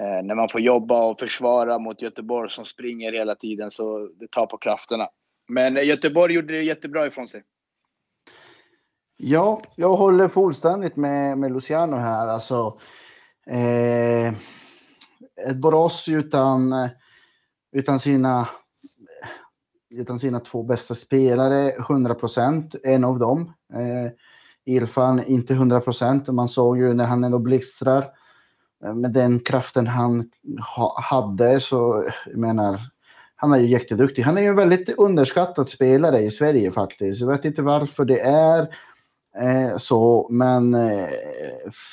Eh, 0.00 0.22
när 0.22 0.34
man 0.34 0.48
får 0.48 0.60
jobba 0.60 1.04
och 1.04 1.18
försvara 1.18 1.78
mot 1.78 2.02
Göteborg 2.02 2.50
som 2.50 2.64
springer 2.64 3.12
hela 3.12 3.34
tiden 3.34 3.70
så 3.70 4.08
det 4.20 4.30
tar 4.30 4.46
på 4.46 4.58
krafterna. 4.58 5.08
Men 5.48 5.74
Göteborg 5.74 6.34
gjorde 6.34 6.52
det 6.52 6.62
jättebra 6.62 7.06
ifrån 7.06 7.28
sig. 7.28 7.42
Ja, 9.16 9.62
jag 9.76 9.96
håller 9.96 10.28
fullständigt 10.28 10.96
med, 10.96 11.38
med 11.38 11.52
Luciano 11.52 11.96
här. 11.96 12.26
Alltså, 12.26 12.78
eh, 13.46 14.28
ett 15.48 15.56
Borås 15.56 16.08
utan, 16.08 16.88
utan, 17.72 18.00
sina, 18.00 18.48
utan 19.96 20.18
sina 20.18 20.40
två 20.40 20.62
bästa 20.62 20.94
spelare, 20.94 21.70
100 21.70 22.14
procent, 22.14 22.74
en 22.82 23.04
av 23.04 23.18
dem. 23.18 23.52
Eh, 23.74 24.10
Irfan 24.64 25.24
inte 25.24 25.52
100 25.52 25.80
procent. 25.80 26.28
Man 26.28 26.48
såg 26.48 26.78
ju 26.78 26.94
när 26.94 27.04
han 27.04 27.24
ändå 27.24 27.38
blixtrar 27.38 28.06
eh, 28.84 28.94
med 28.94 29.10
den 29.10 29.40
kraften 29.40 29.86
han 29.86 30.30
ha, 30.76 31.00
hade 31.00 31.60
så, 31.60 32.04
jag 32.26 32.38
menar, 32.38 32.80
han 33.36 33.52
är 33.52 33.58
ju 33.58 33.68
jätteduktig. 33.68 34.22
Han 34.22 34.38
är 34.38 34.42
ju 34.42 34.48
en 34.48 34.56
väldigt 34.56 34.88
underskattad 34.88 35.68
spelare 35.68 36.20
i 36.20 36.30
Sverige 36.30 36.72
faktiskt. 36.72 37.20
Jag 37.20 37.28
vet 37.28 37.44
inte 37.44 37.62
varför 37.62 38.04
det 38.04 38.20
är 38.20 38.68
eh, 39.40 39.76
så, 39.76 40.28
men 40.30 40.74
eh, 40.74 41.08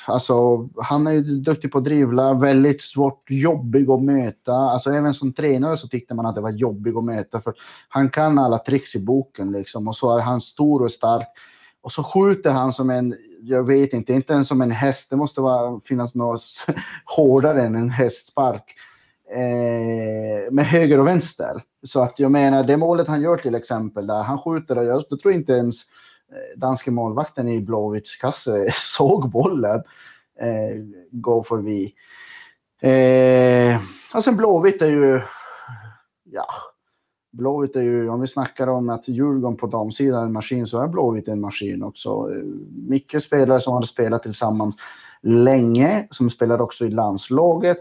alltså, 0.06 0.68
han 0.76 1.06
är 1.06 1.12
ju 1.12 1.20
duktig 1.22 1.72
på 1.72 1.78
att 1.78 1.84
drivla, 1.84 2.34
väldigt 2.34 2.82
svårt, 2.82 3.30
jobbig 3.30 3.90
att 3.90 4.02
möta. 4.02 4.52
Alltså 4.52 4.90
även 4.90 5.14
som 5.14 5.32
tränare 5.32 5.76
så 5.76 5.88
tyckte 5.88 6.14
man 6.14 6.26
att 6.26 6.34
det 6.34 6.40
var 6.40 6.50
jobbig 6.50 6.96
att 6.96 7.04
möta 7.04 7.40
för 7.40 7.54
han 7.88 8.10
kan 8.10 8.38
alla 8.38 8.58
tricks 8.58 8.94
i 8.94 9.04
boken 9.04 9.52
liksom 9.52 9.88
och 9.88 9.96
så 9.96 10.18
är 10.18 10.22
han 10.22 10.40
stor 10.40 10.82
och 10.82 10.92
stark. 10.92 11.28
Och 11.80 11.92
så 11.92 12.04
skjuter 12.04 12.50
han 12.50 12.72
som 12.72 12.90
en, 12.90 13.14
jag 13.40 13.66
vet 13.66 13.92
inte, 13.92 14.12
inte 14.12 14.32
ens 14.32 14.48
som 14.48 14.62
en 14.62 14.70
häst. 14.70 15.10
Det 15.10 15.16
måste 15.16 15.40
vara, 15.40 15.80
finnas 15.84 16.14
något 16.14 16.42
hårdare 17.04 17.62
än 17.62 17.74
en 17.74 17.90
hästspark. 17.90 18.74
Eh, 19.34 20.52
med 20.52 20.66
höger 20.66 21.00
och 21.00 21.06
vänster. 21.06 21.62
Så 21.82 22.02
att 22.02 22.18
jag 22.18 22.30
menar, 22.30 22.64
det 22.64 22.76
målet 22.76 23.08
han 23.08 23.22
gör 23.22 23.36
till 23.36 23.54
exempel, 23.54 24.06
där 24.06 24.22
han 24.22 24.38
skjuter 24.38 24.76
jag, 24.76 25.08
tror 25.08 25.34
inte 25.34 25.52
ens 25.52 25.76
Eh, 26.32 26.58
danske 26.58 26.90
målvakten 26.90 27.48
i 27.48 27.60
Blåvitts 27.60 28.16
kasse 28.16 28.72
såg 28.96 29.30
bollen 29.30 29.82
eh, 30.40 30.84
gå 31.10 31.44
förbi. 31.44 31.94
Eh, 32.82 33.80
och 34.14 34.24
sen 34.24 34.36
Blåvitt 34.36 34.82
är 34.82 34.86
ju, 34.86 35.20
ja, 36.24 36.46
Blåvitt 37.32 37.76
är 37.76 37.82
ju, 37.82 38.08
om 38.08 38.20
vi 38.20 38.28
snackar 38.28 38.66
om 38.66 38.90
att 38.90 39.08
Djurgården 39.08 39.56
på 39.56 39.66
damsidan 39.66 40.22
är 40.22 40.26
en 40.26 40.32
maskin 40.32 40.66
så 40.66 40.80
är 40.80 40.88
Blåvitt 40.88 41.28
en 41.28 41.40
maskin 41.40 41.82
också. 41.82 42.08
Eh, 42.08 42.44
mycket 42.88 43.22
spelare 43.22 43.60
som 43.60 43.74
har 43.74 43.82
spelat 43.82 44.22
tillsammans 44.22 44.76
länge, 45.22 46.08
som 46.10 46.30
spelar 46.30 46.60
också 46.60 46.86
i 46.86 46.90
landslaget, 46.90 47.78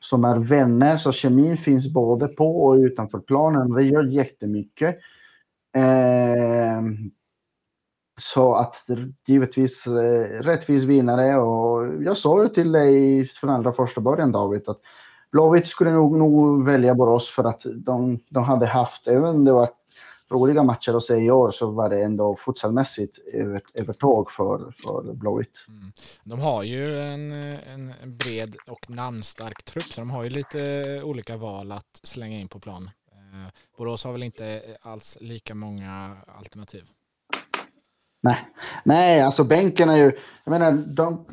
som 0.00 0.24
är 0.24 0.38
vänner, 0.38 0.96
så 0.96 1.12
kemin 1.12 1.56
finns 1.56 1.92
både 1.92 2.28
på 2.28 2.64
och 2.64 2.74
utanför 2.74 3.18
planen. 3.18 3.72
Det 3.72 3.82
gör 3.82 4.02
jättemycket. 4.02 4.98
Eh, 5.74 6.82
så 8.20 8.54
att 8.54 8.76
givetvis 9.26 9.86
eh, 9.86 10.42
rättvis 10.42 10.82
vinnare 10.82 11.38
och 11.38 12.02
jag 12.02 12.18
sa 12.18 12.42
ju 12.42 12.48
till 12.48 12.72
dig 12.72 13.28
från 13.28 13.50
allra 13.50 13.72
första 13.72 14.00
början 14.00 14.32
David 14.32 14.68
att 14.68 14.80
Blåvitt 15.32 15.68
skulle 15.68 15.90
nog, 15.90 16.18
nog 16.18 16.64
välja 16.64 16.94
Borås 16.94 17.30
för 17.30 17.44
att 17.44 17.62
de, 17.76 18.18
de 18.28 18.44
hade 18.44 18.66
haft, 18.66 19.06
även 19.06 19.24
om 19.24 19.44
det 19.44 19.52
var 19.52 19.68
roliga 20.30 20.62
matcher 20.62 20.96
att 20.96 21.04
se 21.04 21.14
i 21.14 21.30
år 21.30 21.52
så 21.52 21.70
var 21.70 21.90
det 21.90 22.02
ändå 22.02 22.36
futsalmässigt 22.36 23.18
över, 23.18 23.62
övertag 23.74 24.30
för, 24.30 24.74
för 24.82 25.12
Blåvitt. 25.12 25.64
Mm. 25.68 25.92
De 26.24 26.40
har 26.40 26.62
ju 26.62 27.00
en, 27.00 27.32
en, 27.32 27.92
bred 28.04 28.56
och 28.66 28.90
namnstark 28.90 29.62
trupp 29.62 29.82
så 29.82 30.00
de 30.00 30.10
har 30.10 30.24
ju 30.24 30.30
lite 30.30 31.02
olika 31.04 31.36
val 31.36 31.72
att 31.72 32.00
slänga 32.02 32.38
in 32.38 32.48
på 32.48 32.60
plan. 32.60 32.90
Eh, 33.12 33.52
Borås 33.78 34.04
har 34.04 34.12
väl 34.12 34.22
inte 34.22 34.62
alls 34.80 35.18
lika 35.20 35.54
många 35.54 36.16
alternativ. 36.38 36.84
Nej, 38.22 38.38
nej, 38.84 39.20
alltså 39.20 39.44
bänken 39.44 39.88
är 39.88 39.96
ju, 39.96 40.12
jag 40.44 40.50
menar, 40.50 40.72
de, 40.72 41.24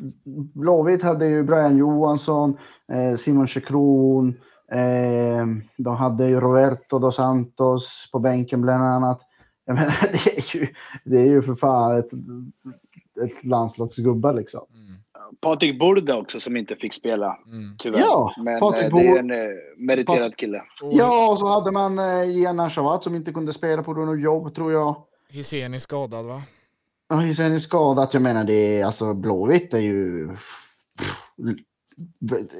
Blåvitt 0.54 1.02
hade 1.02 1.26
ju 1.26 1.42
Brian 1.42 1.76
Johansson, 1.76 2.58
eh, 2.92 3.16
Simon 3.16 3.46
Chekron, 3.46 4.28
eh, 4.72 5.46
de 5.76 5.96
hade 5.96 6.28
ju 6.28 6.40
Roberto 6.40 6.98
dos 6.98 7.16
Santos 7.16 8.08
på 8.12 8.18
bänken 8.18 8.60
bland 8.62 8.84
annat. 8.84 9.20
Jag 9.64 9.74
menar, 9.74 9.94
det 10.12 10.38
är 10.38 10.56
ju, 10.56 10.68
det 11.04 11.16
är 11.20 11.26
ju 11.26 11.42
för 11.42 11.54
fan 11.54 11.98
ett, 11.98 12.08
ett 13.24 13.44
landslagsgubbar 13.44 14.32
liksom. 14.32 14.60
Mm. 14.74 14.88
Patrik 15.40 15.80
Burde 15.80 16.14
också 16.14 16.40
som 16.40 16.56
inte 16.56 16.76
fick 16.76 16.92
spela, 16.92 17.38
Mm. 17.46 17.76
tyvärr. 17.78 18.00
Ja, 18.00 18.32
Men 18.44 18.60
Patrik 18.60 18.92
eh, 18.92 18.96
det 18.96 19.08
är 19.08 19.18
en 19.18 19.30
eh, 19.30 19.36
meriterad 19.76 20.36
kille. 20.36 20.62
Och 20.82 20.92
Ja, 20.92 21.32
och 21.32 21.38
så 21.38 21.46
hade 21.46 21.70
man 21.70 21.98
eh, 21.98 22.22
Ian 22.30 22.60
Ashavat 22.60 23.02
som 23.02 23.14
inte 23.14 23.32
kunde 23.32 23.52
spela 23.52 23.82
på 23.82 23.94
grund 23.94 24.10
av 24.10 24.20
jobb 24.20 24.54
tror 24.54 24.72
jag. 24.72 24.96
Hisén 25.30 25.74
är 25.74 25.78
skadad 25.78 26.24
va? 26.24 26.42
Ja, 27.08 27.34
sen 27.34 27.52
är 27.52 27.58
skadat. 27.58 28.14
Jag 28.14 28.22
menar, 28.22 28.44
det 28.44 28.80
är 28.80 28.84
alltså 28.84 29.14
Blåvitt 29.14 29.74
är 29.74 29.78
ju... 29.78 30.28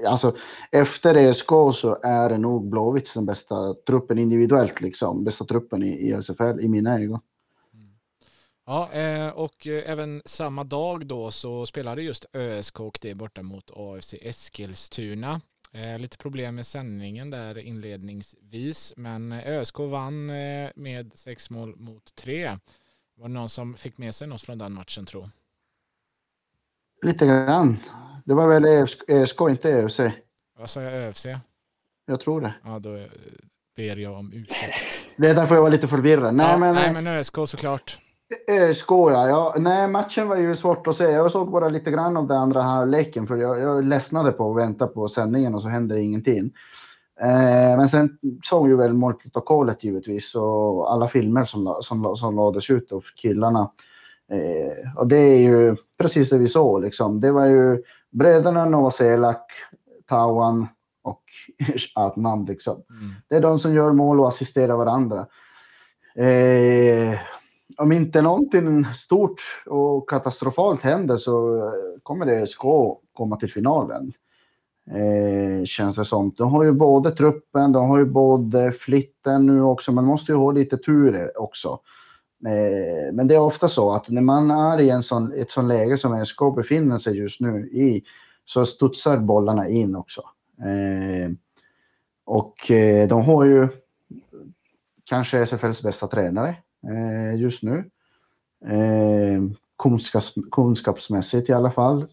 Alltså 0.07 0.37
efter 0.73 1.15
ESK 1.15 1.49
så 1.75 1.99
är 2.03 2.29
det 2.29 2.39
nog 2.39 2.69
Blåvitt 2.69 3.15
den 3.15 3.27
bästa 3.27 3.75
truppen 3.75 4.19
individuellt 4.19 4.81
liksom. 4.81 5.25
Bästa 5.25 5.45
truppen 5.45 5.83
i, 5.83 5.89
i 5.89 6.23
SFL 6.23 6.61
i 6.61 6.69
mina 6.69 6.95
ögon. 6.95 7.21
Mm. 7.75 7.91
Ja, 8.67 8.93
eh, 8.93 9.29
och 9.29 9.67
eh, 9.67 9.91
även 9.91 10.23
samma 10.25 10.65
dag 10.65 11.07
då 11.07 11.31
så 11.31 11.67
spelade 11.67 12.03
just 12.03 12.27
ÖSK 12.33 12.81
och 12.81 12.99
det 13.03 13.15
borta 13.15 13.43
mot 13.43 13.71
AFC 13.77 14.15
Eskilstuna. 14.23 15.41
Eh, 15.73 15.99
lite 15.99 16.19
problem 16.19 16.55
med 16.55 16.67
sändningen 16.67 17.31
där 17.31 17.59
inledningsvis, 17.59 18.93
men 18.97 19.33
ÖSK 19.33 19.79
vann 19.79 20.27
med 20.75 21.11
sex 21.15 21.51
mål 21.51 21.77
mot 21.77 22.15
tre. 22.15 22.57
Var 23.21 23.29
det 23.29 23.35
någon 23.35 23.49
som 23.49 23.75
fick 23.75 23.99
med 23.99 24.15
sig 24.15 24.29
något 24.29 24.43
från 24.43 24.59
den 24.59 24.75
matchen 24.75 25.07
tro? 25.07 25.29
Lite 27.03 27.27
grann. 27.27 27.77
Det 28.25 28.35
var 28.35 28.49
väl 28.49 28.65
ÖSK, 29.09 29.41
inte 29.41 29.69
ÖFC? 29.69 30.01
Vad 30.59 30.71
sa 30.71 30.83
jag, 30.83 30.93
ÖFC? 30.93 31.27
Jag 32.07 32.21
tror 32.21 32.41
det. 32.41 32.55
Ja, 32.65 32.79
då 32.79 32.99
ber 33.77 33.97
jag 33.97 34.13
om 34.13 34.33
ursäkt. 34.33 35.07
Det 35.17 35.29
är 35.29 35.35
därför 35.35 35.55
jag 35.55 35.63
var 35.63 35.71
lite 35.71 35.89
förvirrad. 35.89 36.35
Nej, 36.35 36.47
ja, 36.47 36.59
men, 36.59 36.75
nej, 36.75 36.93
men 36.93 37.07
ÖSK 37.07 37.35
såklart. 37.47 38.01
ÖSK 38.49 38.91
ja. 38.91 39.29
ja. 39.29 39.55
Nej, 39.59 39.89
matchen 39.89 40.29
var 40.29 40.37
ju 40.37 40.57
svårt 40.57 40.87
att 40.87 40.97
se. 40.97 41.05
Jag 41.05 41.33
såg 41.33 41.51
bara 41.51 41.69
lite 41.69 41.91
grann 41.91 42.17
av 42.17 42.27
den 42.27 42.37
andra 42.37 42.63
halvleken 42.63 43.27
för 43.27 43.37
jag, 43.37 43.61
jag 43.61 43.85
ledsnade 43.85 44.33
på 44.33 44.51
att 44.51 44.57
vänta 44.57 44.87
på 44.87 45.09
sändningen 45.09 45.55
och 45.55 45.63
så 45.63 45.69
hände 45.69 46.03
ingenting. 46.03 46.51
Eh, 47.21 47.77
men 47.77 47.89
sen 47.89 48.19
såg 48.45 48.69
ju 48.69 48.77
väl 48.77 48.93
målprotokollet 48.93 49.85
givetvis 49.85 50.35
och 50.35 50.93
alla 50.93 51.09
filmer 51.09 51.45
som, 51.45 51.79
som, 51.81 52.17
som 52.17 52.37
lades 52.37 52.71
ut 52.71 52.93
av 52.93 53.05
killarna. 53.17 53.71
Eh, 54.33 54.97
och 54.97 55.07
det 55.07 55.17
är 55.17 55.39
ju 55.39 55.77
precis 55.99 56.31
det 56.31 56.39
vi 56.39 56.49
såg 56.49 56.83
liksom. 56.83 57.21
Det 57.21 57.31
var 57.31 57.47
ju 57.47 57.83
bröderna 58.11 58.65
Novoselak, 58.65 59.51
Tawan 60.09 60.67
och 61.03 61.23
Adnan 61.95 62.45
liksom. 62.45 62.75
Mm. 62.75 63.15
Det 63.29 63.37
är 63.37 63.41
de 63.41 63.59
som 63.59 63.75
gör 63.75 63.93
mål 63.93 64.21
och 64.21 64.29
assisterar 64.29 64.77
varandra. 64.77 65.27
Eh, 66.15 67.19
om 67.77 67.93
inte 67.93 68.23
någonting 68.23 68.85
stort 68.85 69.41
och 69.67 70.09
katastrofalt 70.09 70.81
händer 70.81 71.19
så 71.19 71.63
kommer 72.03 72.27
det 72.27 72.47
SK 72.47 72.63
komma 73.13 73.37
till 73.37 73.53
finalen. 73.53 74.13
Eh, 74.91 75.65
känns 75.65 75.97
det 75.97 76.05
som. 76.05 76.35
De 76.37 76.53
har 76.53 76.65
ju 76.65 76.73
både 76.73 77.11
truppen, 77.11 77.73
de 77.73 77.89
har 77.89 77.99
ju 77.99 78.05
både 78.05 78.73
flitten 78.73 79.47
nu 79.47 79.63
också. 79.63 79.93
Man 79.93 80.05
måste 80.05 80.33
ju 80.33 80.39
ha 80.39 80.53
lite 80.53 80.79
tur 80.79 81.39
också. 81.39 81.81
Eh, 82.47 83.13
men 83.13 83.29
det 83.29 83.35
är 83.35 83.41
ofta 83.41 83.69
så 83.69 83.93
att 83.93 84.09
när 84.09 84.23
man 84.23 84.51
är 84.51 84.81
i 84.81 84.91
en 84.91 85.03
sån, 85.03 85.33
ett 85.33 85.51
sånt 85.51 85.69
läge 85.69 85.99
som 85.99 86.27
SK 86.27 86.39
befinner 86.57 86.99
sig 86.99 87.17
just 87.17 87.41
nu 87.41 87.69
i 87.69 88.05
så 88.45 88.67
studsar 88.67 89.19
bollarna 89.19 89.69
in 89.69 89.97
också. 89.97 90.23
Eh, 90.59 91.31
och 92.25 92.71
eh, 92.71 93.09
de 93.09 93.23
har 93.23 93.45
ju 93.45 93.69
kanske 95.05 95.47
SFLs 95.47 95.83
bästa 95.83 96.07
tränare 96.07 96.57
eh, 96.89 97.41
just 97.41 97.63
nu. 97.63 97.91
Eh, 98.65 99.43
kunskaps, 99.79 100.35
kunskapsmässigt 100.53 101.49
i 101.49 101.53
alla 101.53 101.71
fall. 101.71 102.07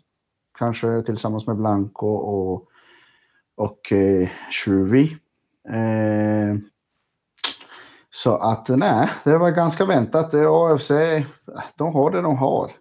Kanske 0.57 1.01
tillsammans 1.01 1.47
med 1.47 1.55
Blanco 1.55 2.07
och, 2.07 2.67
och 3.55 3.91
eh, 3.91 4.29
Shruvi. 4.51 5.17
Eh, 5.69 6.57
så 8.09 8.35
att 8.35 8.67
nej, 8.67 9.09
det 9.23 9.37
var 9.37 9.51
ganska 9.51 9.85
väntat. 9.85 10.33
AFC, 10.33 10.91
de 11.75 11.93
har 11.93 12.11
det 12.11 12.21
de 12.21 12.37
har. 12.37 12.71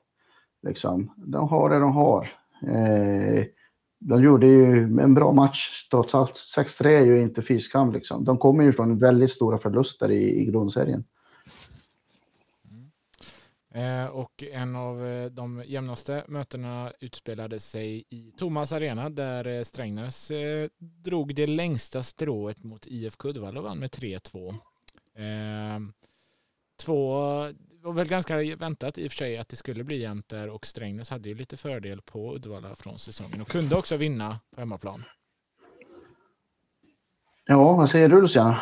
Liksom. 0.63 1.11
De 1.17 1.49
har 1.49 1.71
det 1.71 1.79
de 1.79 1.93
har. 1.93 2.33
Eh, 2.63 3.45
de 3.99 4.23
gjorde 4.23 4.47
ju 4.47 4.83
en 5.01 5.15
bra 5.15 5.33
match 5.33 5.89
trots 5.91 6.15
allt. 6.15 6.35
6-3 6.57 6.87
är 6.87 7.05
ju 7.05 7.23
inte 7.23 7.43
fiskam 7.43 7.93
liksom. 7.93 8.25
De 8.25 8.39
kommer 8.39 8.65
ju 8.65 8.73
från 8.73 8.99
väldigt 8.99 9.31
stora 9.33 9.59
förluster 9.59 10.11
i, 10.11 10.41
i 10.41 10.45
grundserien. 10.45 11.05
Eh, 13.75 14.07
och 14.07 14.45
en 14.53 14.77
av 14.77 15.07
eh, 15.07 15.31
de 15.31 15.63
jämnaste 15.67 16.25
mötena 16.29 16.93
utspelade 17.01 17.61
sig 17.61 18.05
i 18.11 18.33
Thomas 18.37 18.73
Arena 18.73 19.11
där 19.11 19.47
eh, 19.47 19.63
Strängnäs 19.63 20.33
drog 20.79 21.35
det 21.35 21.47
längsta 21.47 22.03
strået 22.03 22.65
mot 22.65 22.87
IFK 22.87 23.29
Uddevalla 23.29 23.61
och 23.61 23.65
vann 23.65 23.79
med 23.79 23.91
3-2. 23.91 24.55
Två, 26.85 27.19
det 27.53 27.87
var 27.87 27.93
väl 27.93 28.09
ganska 28.09 28.57
väntat 28.57 28.99
i 28.99 29.07
och 29.07 29.11
för 29.11 29.17
sig 29.17 29.39
att 29.39 29.49
det 29.49 29.57
skulle 29.57 29.85
bli 29.85 30.01
jämnt 30.01 30.29
där 30.29 30.49
och 30.49 30.67
Strängnäs 30.67 31.11
hade 31.11 31.29
ju 31.29 31.35
lite 31.35 31.57
fördel 31.57 32.03
på 32.03 32.35
Uddevalla 32.35 32.75
från 32.75 32.99
säsongen 32.99 33.41
och 33.41 33.49
kunde 33.49 33.77
också 33.77 33.97
vinna 33.97 34.41
på 34.55 34.61
hemmaplan. 34.61 35.05
Ja, 37.45 37.73
vad 37.73 37.91
säger 37.91 38.09
du 38.09 38.21
Luciano? 38.21 38.57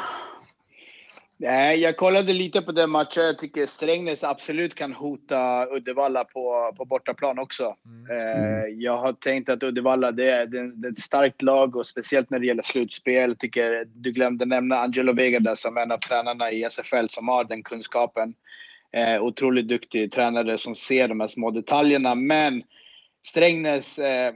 Nej, 1.42 1.78
jag 1.78 1.96
kollade 1.96 2.33
lite 2.33 2.62
på 2.62 2.72
den 2.72 2.90
matchen. 2.90 3.24
Jag 3.24 3.38
tycker 3.38 3.66
Strängnäs 3.66 4.24
absolut 4.24 4.74
kan 4.74 4.92
hota 4.92 5.66
Uddevalla 5.66 6.24
på, 6.24 6.74
på 6.76 6.85
bortaplan 6.85 7.38
också. 7.38 7.76
Mm. 7.87 8.11
Eh, 8.11 8.64
jag 8.66 8.96
har 8.98 9.12
tänkt 9.12 9.48
att 9.48 9.62
Uddevalla 9.62 10.12
det 10.12 10.31
är, 10.31 10.46
det 10.46 10.59
är 10.59 10.92
ett 10.92 10.98
starkt 10.98 11.42
lag 11.42 11.76
och 11.76 11.87
speciellt 11.87 12.31
när 12.31 12.38
det 12.38 12.46
gäller 12.46 12.62
slutspel. 12.62 13.31
Jag 13.31 13.38
tycker 13.38 13.85
du 13.94 14.12
glömde 14.12 14.44
nämna 14.44 14.76
Angelo 14.76 15.12
Vega 15.12 15.40
där 15.40 15.55
som 15.55 15.76
en 15.76 15.92
av 15.92 15.98
tränarna 15.98 16.50
i 16.50 16.64
SFL 16.64 17.07
som 17.11 17.28
har 17.28 17.44
den 17.44 17.62
kunskapen. 17.62 18.35
Eh, 18.92 19.22
otroligt 19.22 19.68
duktig 19.68 20.12
tränare 20.12 20.59
som 20.59 20.74
ser 20.74 21.09
de 21.09 21.20
här 21.20 21.28
små 21.28 21.50
detaljerna. 21.50 22.14
Men 22.14 22.62
Strängnäs, 23.26 23.98
eh, 23.98 24.35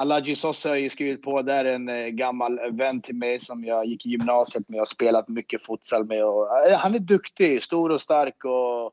Alaji 0.00 0.36
Sosa 0.36 0.68
har 0.68 0.76
ju 0.76 0.88
skrivit 0.88 1.22
på 1.22 1.42
där, 1.42 1.64
en 1.64 1.88
eh, 1.88 2.06
gammal 2.06 2.60
vän 2.72 3.00
till 3.00 3.14
mig 3.14 3.40
som 3.40 3.64
jag 3.64 3.86
gick 3.86 4.06
i 4.06 4.08
gymnasiet 4.08 4.68
med 4.68 4.80
och 4.80 4.88
spelat 4.88 5.28
mycket 5.28 5.62
futsal 5.62 6.06
med. 6.06 6.24
Och, 6.24 6.68
eh, 6.68 6.78
han 6.78 6.94
är 6.94 6.98
duktig, 6.98 7.62
stor 7.62 7.90
och 7.90 8.00
stark 8.00 8.44
och 8.44 8.92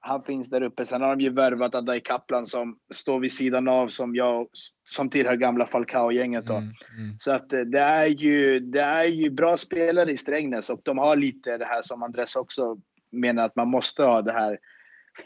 han 0.00 0.22
finns 0.22 0.50
där 0.50 0.62
uppe. 0.62 0.86
Sen 0.86 1.02
har 1.02 1.16
de 1.16 1.20
ju 1.20 1.30
värvat 1.30 1.74
Adai 1.74 2.00
Kaplan 2.00 2.46
som 2.46 2.78
står 2.94 3.20
vid 3.20 3.32
sidan 3.32 3.68
av 3.68 3.88
som 3.88 4.14
jag, 4.14 4.48
som 4.84 5.10
tillhör 5.10 5.36
gamla 5.36 5.66
Falcao-gänget. 5.66 6.48
Mm, 6.48 6.62
mm. 6.62 7.18
Så 7.18 7.30
att 7.30 7.52
eh, 7.52 7.60
det 7.60 7.80
är, 7.80 8.06
ju, 8.06 8.60
det 8.60 8.80
är 8.80 9.04
ju 9.04 9.30
bra 9.30 9.56
spelare 9.56 10.12
i 10.12 10.16
Strängnäs 10.16 10.70
och 10.70 10.80
de 10.84 10.98
har 10.98 11.16
lite 11.16 11.58
det 11.58 11.64
här 11.64 11.82
som 11.82 12.02
Andres 12.02 12.36
också 12.36 12.76
menar 13.10 13.44
att 13.44 13.56
man 13.56 13.68
måste 13.68 14.02
ha 14.02 14.22
det 14.22 14.32
här 14.32 14.58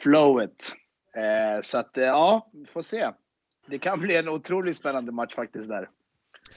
flowet. 0.02 0.72
Eh, 1.16 1.62
så 1.62 1.78
att 1.78 1.90
ja, 1.94 2.50
vi 2.52 2.66
får 2.66 2.82
se 2.82 3.10
det 3.66 3.78
kan 3.78 4.00
bli 4.00 4.16
en 4.16 4.28
otroligt 4.28 4.76
spännande 4.76 5.12
match 5.12 5.34
faktiskt 5.34 5.68
där. 5.68 5.88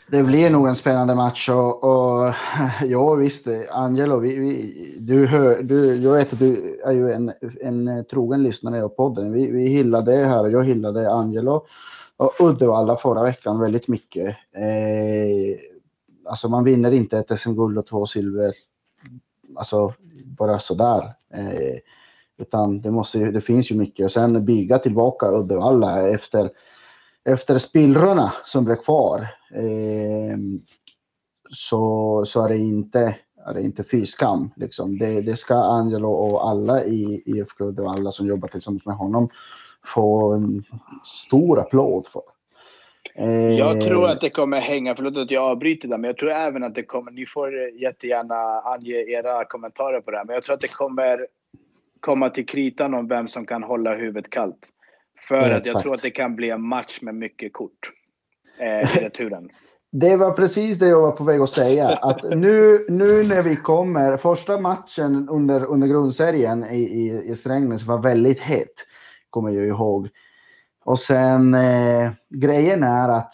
Det 0.07 0.23
blir 0.23 0.49
nog 0.49 0.67
en 0.67 0.75
spännande 0.75 1.15
match 1.15 1.49
och, 1.49 1.83
och 1.83 2.33
ja 2.83 3.13
visst, 3.13 3.47
Angelo, 3.69 4.19
vi, 4.19 4.39
vi, 4.39 4.95
du 4.99 5.25
hör, 5.25 5.63
du, 5.63 5.95
jag 5.95 6.13
vet 6.13 6.33
att 6.33 6.39
du 6.39 6.79
är 6.85 6.91
ju 6.91 7.11
en, 7.11 7.33
en 7.61 8.05
trogen 8.05 8.43
lyssnare 8.43 8.83
av 8.83 8.89
podden. 8.89 9.31
Vi, 9.31 9.51
vi 9.51 9.67
hyllade 9.67 10.15
här 10.15 10.43
och 10.43 10.51
jag 10.51 10.63
hyllade 10.63 11.11
Angelo 11.11 11.65
och 12.17 12.33
Uddevalla 12.39 12.97
förra 12.97 13.23
veckan 13.23 13.59
väldigt 13.59 13.87
mycket. 13.87 14.35
Eh, 14.51 15.59
alltså 16.25 16.49
man 16.49 16.63
vinner 16.63 16.91
inte 16.91 17.17
ett 17.17 17.39
SM-guld 17.39 17.77
och 17.77 17.87
två 17.87 18.07
silver, 18.07 18.53
alltså 19.55 19.93
bara 20.25 20.59
sådär. 20.59 21.13
Eh, 21.33 21.79
utan 22.37 22.81
det, 22.81 22.91
måste, 22.91 23.19
det 23.19 23.41
finns 23.41 23.71
ju 23.71 23.75
mycket 23.75 24.05
och 24.05 24.11
sen 24.11 24.45
bygga 24.45 24.79
tillbaka 24.79 25.31
Uddevalla 25.31 26.09
efter 26.09 26.49
efter 27.25 27.57
spillrorna 27.57 28.33
som 28.45 28.65
blev 28.65 28.75
kvar 28.75 29.27
eh, 29.53 30.37
så, 31.49 32.23
så 32.27 32.45
är 32.45 32.49
det 32.49 32.57
inte, 32.57 33.15
är 33.47 33.53
det 33.53 33.61
inte 33.61 33.83
fy 33.83 34.05
skam. 34.05 34.51
Liksom. 34.55 34.97
Det, 34.97 35.21
det 35.21 35.37
ska 35.37 35.55
Angelo 35.55 36.09
och 36.09 36.49
alla 36.49 36.83
i 36.83 37.23
IFK 37.25 37.65
och 37.65 37.91
alla 37.91 38.11
som 38.11 38.27
jobbar 38.27 38.47
tillsammans 38.47 38.85
med 38.85 38.95
honom 38.95 39.29
få 39.93 40.33
en 40.33 40.63
stor 41.05 41.59
applåd 41.59 42.07
för. 42.07 42.21
Eh, 43.15 43.51
jag 43.51 43.81
tror 43.81 44.09
att 44.09 44.21
det 44.21 44.29
kommer 44.29 44.57
hänga, 44.57 44.95
förlåt 44.95 45.17
att 45.17 45.31
jag 45.31 45.43
avbryter 45.43 45.87
där, 45.87 45.97
men 45.97 46.07
jag 46.07 46.17
tror 46.17 46.31
även 46.31 46.63
att 46.63 46.75
det 46.75 46.83
kommer, 46.83 47.11
ni 47.11 47.25
får 47.25 47.53
jättegärna 47.69 48.61
ange 48.61 48.93
era 48.93 49.45
kommentarer 49.45 50.01
på 50.01 50.11
det 50.11 50.17
här, 50.17 50.25
men 50.25 50.33
jag 50.33 50.43
tror 50.43 50.53
att 50.53 50.61
det 50.61 50.67
kommer 50.67 51.27
komma 51.99 52.29
till 52.29 52.45
kritan 52.45 52.93
om 52.93 53.07
vem 53.07 53.27
som 53.27 53.45
kan 53.45 53.63
hålla 53.63 53.93
huvudet 53.93 54.29
kallt. 54.29 54.69
För 55.27 55.51
att 55.51 55.65
jag 55.65 55.81
tror 55.81 55.95
att 55.95 56.01
det 56.01 56.11
kan 56.11 56.35
bli 56.35 56.49
en 56.49 56.61
match 56.61 56.99
med 57.01 57.15
mycket 57.15 57.53
kort 57.53 57.91
eh, 58.59 58.97
i 58.97 59.05
returen. 59.05 59.49
Det 59.91 60.15
var 60.15 60.31
precis 60.31 60.77
det 60.77 60.87
jag 60.87 61.01
var 61.01 61.11
på 61.11 61.23
väg 61.23 61.41
att 61.41 61.49
säga. 61.49 61.87
Att 61.87 62.23
nu, 62.23 62.85
nu 62.89 63.23
när 63.23 63.41
vi 63.41 63.55
kommer, 63.55 64.17
första 64.17 64.59
matchen 64.59 65.29
under, 65.29 65.65
under 65.65 65.87
grundserien 65.87 66.63
i, 66.63 66.79
i, 66.79 67.31
i 67.31 67.35
Strängnäs 67.35 67.83
var 67.83 67.97
väldigt 67.97 68.39
het, 68.39 68.73
kommer 69.29 69.49
jag 69.49 69.65
ihåg. 69.65 70.09
Och 70.85 70.99
sen 70.99 71.53
eh, 71.53 72.11
grejen 72.29 72.83
är 72.83 73.09
att 73.09 73.33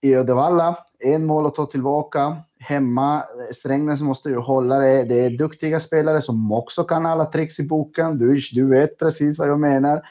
i 0.00 0.16
Uddevalla, 0.16 0.78
en 0.98 1.26
mål 1.26 1.46
att 1.46 1.54
ta 1.54 1.66
tillbaka. 1.66 2.36
Hemma, 2.58 3.24
Strängnäs 3.54 4.00
måste 4.00 4.28
ju 4.28 4.36
hålla 4.36 4.78
det. 4.78 5.04
Det 5.04 5.20
är 5.20 5.30
duktiga 5.30 5.80
spelare 5.80 6.22
som 6.22 6.52
också 6.52 6.84
kan 6.84 7.06
alla 7.06 7.24
tricks 7.24 7.60
i 7.60 7.68
boken. 7.68 8.18
Du, 8.18 8.40
du 8.52 8.68
vet 8.68 8.98
precis 8.98 9.38
vad 9.38 9.48
jag 9.48 9.60
menar. 9.60 10.02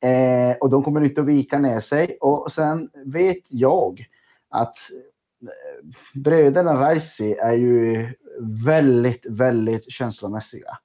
Eh, 0.00 0.56
och 0.60 0.70
de 0.70 0.82
kommer 0.82 1.04
inte 1.04 1.20
att 1.20 1.26
vika 1.26 1.58
ner 1.58 1.80
sig. 1.80 2.18
Och 2.20 2.52
sen 2.52 2.90
vet 3.04 3.42
jag 3.48 4.06
att 4.48 4.76
eh, 5.42 5.88
bröderna 6.14 6.74
Raisi 6.74 7.32
är 7.32 7.52
ju 7.52 8.08
väldigt, 8.64 9.26
väldigt 9.26 9.90
känslomässiga. 9.90 10.78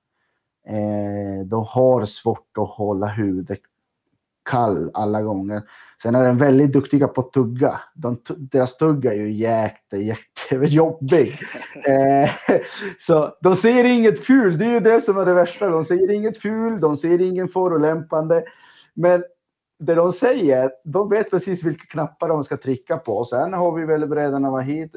Eh, 0.68 1.46
de 1.46 1.66
har 1.70 2.06
svårt 2.06 2.58
att 2.58 2.70
hålla 2.70 3.08
huvudet 3.08 3.60
kall 4.46 4.92
alla 4.94 5.22
gånger. 5.22 5.62
Sen 6.02 6.16
är 6.16 6.28
de 6.28 6.38
väldigt 6.38 6.74
duktiga 6.74 7.08
på 7.08 7.22
att 7.22 7.34
tugga. 7.34 7.82
De, 7.94 8.18
deras 8.38 8.78
tugga 8.78 9.14
är 9.14 9.18
ju 9.18 9.32
jätte, 9.32 9.98
jättejobbig. 9.98 11.40
eh, 11.86 12.30
så 13.00 13.36
de 13.42 13.56
ser 13.56 13.84
inget 13.84 14.26
ful, 14.26 14.58
det 14.58 14.66
är 14.66 14.72
ju 14.72 14.80
det 14.80 15.02
som 15.02 15.18
är 15.18 15.26
det 15.26 15.34
värsta. 15.34 15.70
De 15.70 15.86
ser 15.86 16.12
inget 16.12 16.42
ful, 16.42 16.80
de 16.80 16.98
ser 16.98 17.22
ingen 17.22 17.48
förolämpande. 17.48 18.44
Men 18.96 19.24
det 19.80 19.96
de 19.96 20.14
säger, 20.14 20.72
de 20.84 21.10
vet 21.10 21.30
precis 21.30 21.64
vilka 21.64 21.86
knappar 21.86 22.28
de 22.28 22.44
ska 22.44 22.58
trycka 22.58 22.98
på. 22.98 23.26
Sen 23.26 23.54
har 23.54 23.72
vi 23.72 23.86
väl 23.86 24.08
Bredarna 24.08 24.52
Wahid, 24.52 24.96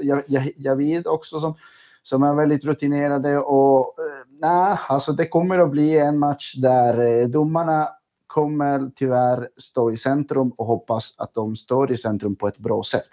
Javid 0.57 1.07
också 1.07 1.41
som, 1.41 1.55
som 2.03 2.23
är 2.23 2.35
väldigt 2.35 2.65
rutinerade 2.65 3.39
och 3.39 3.79
eh, 3.99 4.27
nej, 4.29 4.79
alltså 4.89 5.13
det 5.13 5.29
kommer 5.29 5.59
att 5.59 5.71
bli 5.71 5.99
en 5.99 6.19
match 6.19 6.55
där 6.55 7.07
eh, 7.07 7.29
domarna 7.29 7.89
kommer 8.27 8.91
tyvärr 8.97 9.49
stå 9.57 9.93
i 9.93 9.97
centrum 9.97 10.51
och 10.51 10.67
hoppas 10.67 11.15
att 11.19 11.35
de 11.35 11.57
står 11.57 11.93
i 11.93 11.99
centrum 11.99 12.37
på 12.37 12.49
ett 12.49 12.59
bra 12.59 12.83
sätt. 12.83 13.09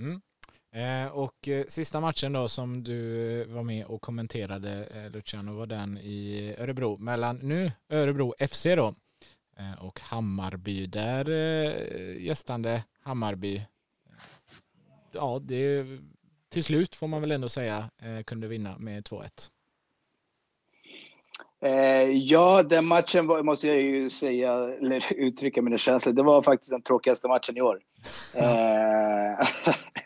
Mm. 0.00 0.20
Eh, 0.76 1.08
och 1.12 1.48
eh, 1.48 1.64
sista 1.64 2.00
matchen 2.00 2.32
då 2.32 2.48
som 2.48 2.82
du 2.84 3.44
var 3.44 3.62
med 3.62 3.86
och 3.86 4.02
kommenterade 4.02 4.88
eh, 4.94 5.10
Luciano 5.10 5.52
var 5.52 5.66
den 5.66 5.98
i 5.98 6.54
Örebro 6.58 6.96
mellan 6.98 7.36
nu 7.36 7.72
Örebro 7.90 8.34
FC 8.50 8.64
då 8.64 8.94
eh, 9.58 9.84
och 9.84 10.00
Hammarby. 10.00 10.86
Där 10.86 11.30
eh, 11.30 12.22
gästande 12.22 12.84
Hammarby. 13.02 13.62
Ja, 15.12 15.40
det 15.42 15.86
till 16.48 16.64
slut 16.64 16.96
får 16.96 17.06
man 17.06 17.20
väl 17.20 17.32
ändå 17.32 17.48
säga 17.48 17.90
eh, 18.02 18.22
kunde 18.22 18.46
vinna 18.46 18.78
med 18.78 19.04
2-1. 19.04 19.50
Eh, 21.62 22.10
ja, 22.10 22.62
den 22.62 22.84
matchen 22.84 23.26
var, 23.26 23.42
måste 23.42 23.66
jag 23.66 23.82
ju 23.82 24.10
säga, 24.10 24.52
eller 24.52 25.12
uttrycka 25.12 25.62
mina 25.62 25.78
känslor. 25.78 26.12
Det 26.12 26.22
var 26.22 26.42
faktiskt 26.42 26.70
den 26.70 26.82
tråkigaste 26.82 27.28
matchen 27.28 27.56
i 27.56 27.60
år. 27.60 27.80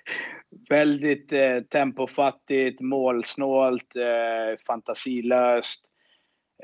Väldigt 0.71 1.33
eh, 1.33 1.61
tempofattigt, 1.61 2.81
målsnålt, 2.81 3.97
eh, 3.97 4.59
fantasilöst. 4.67 5.81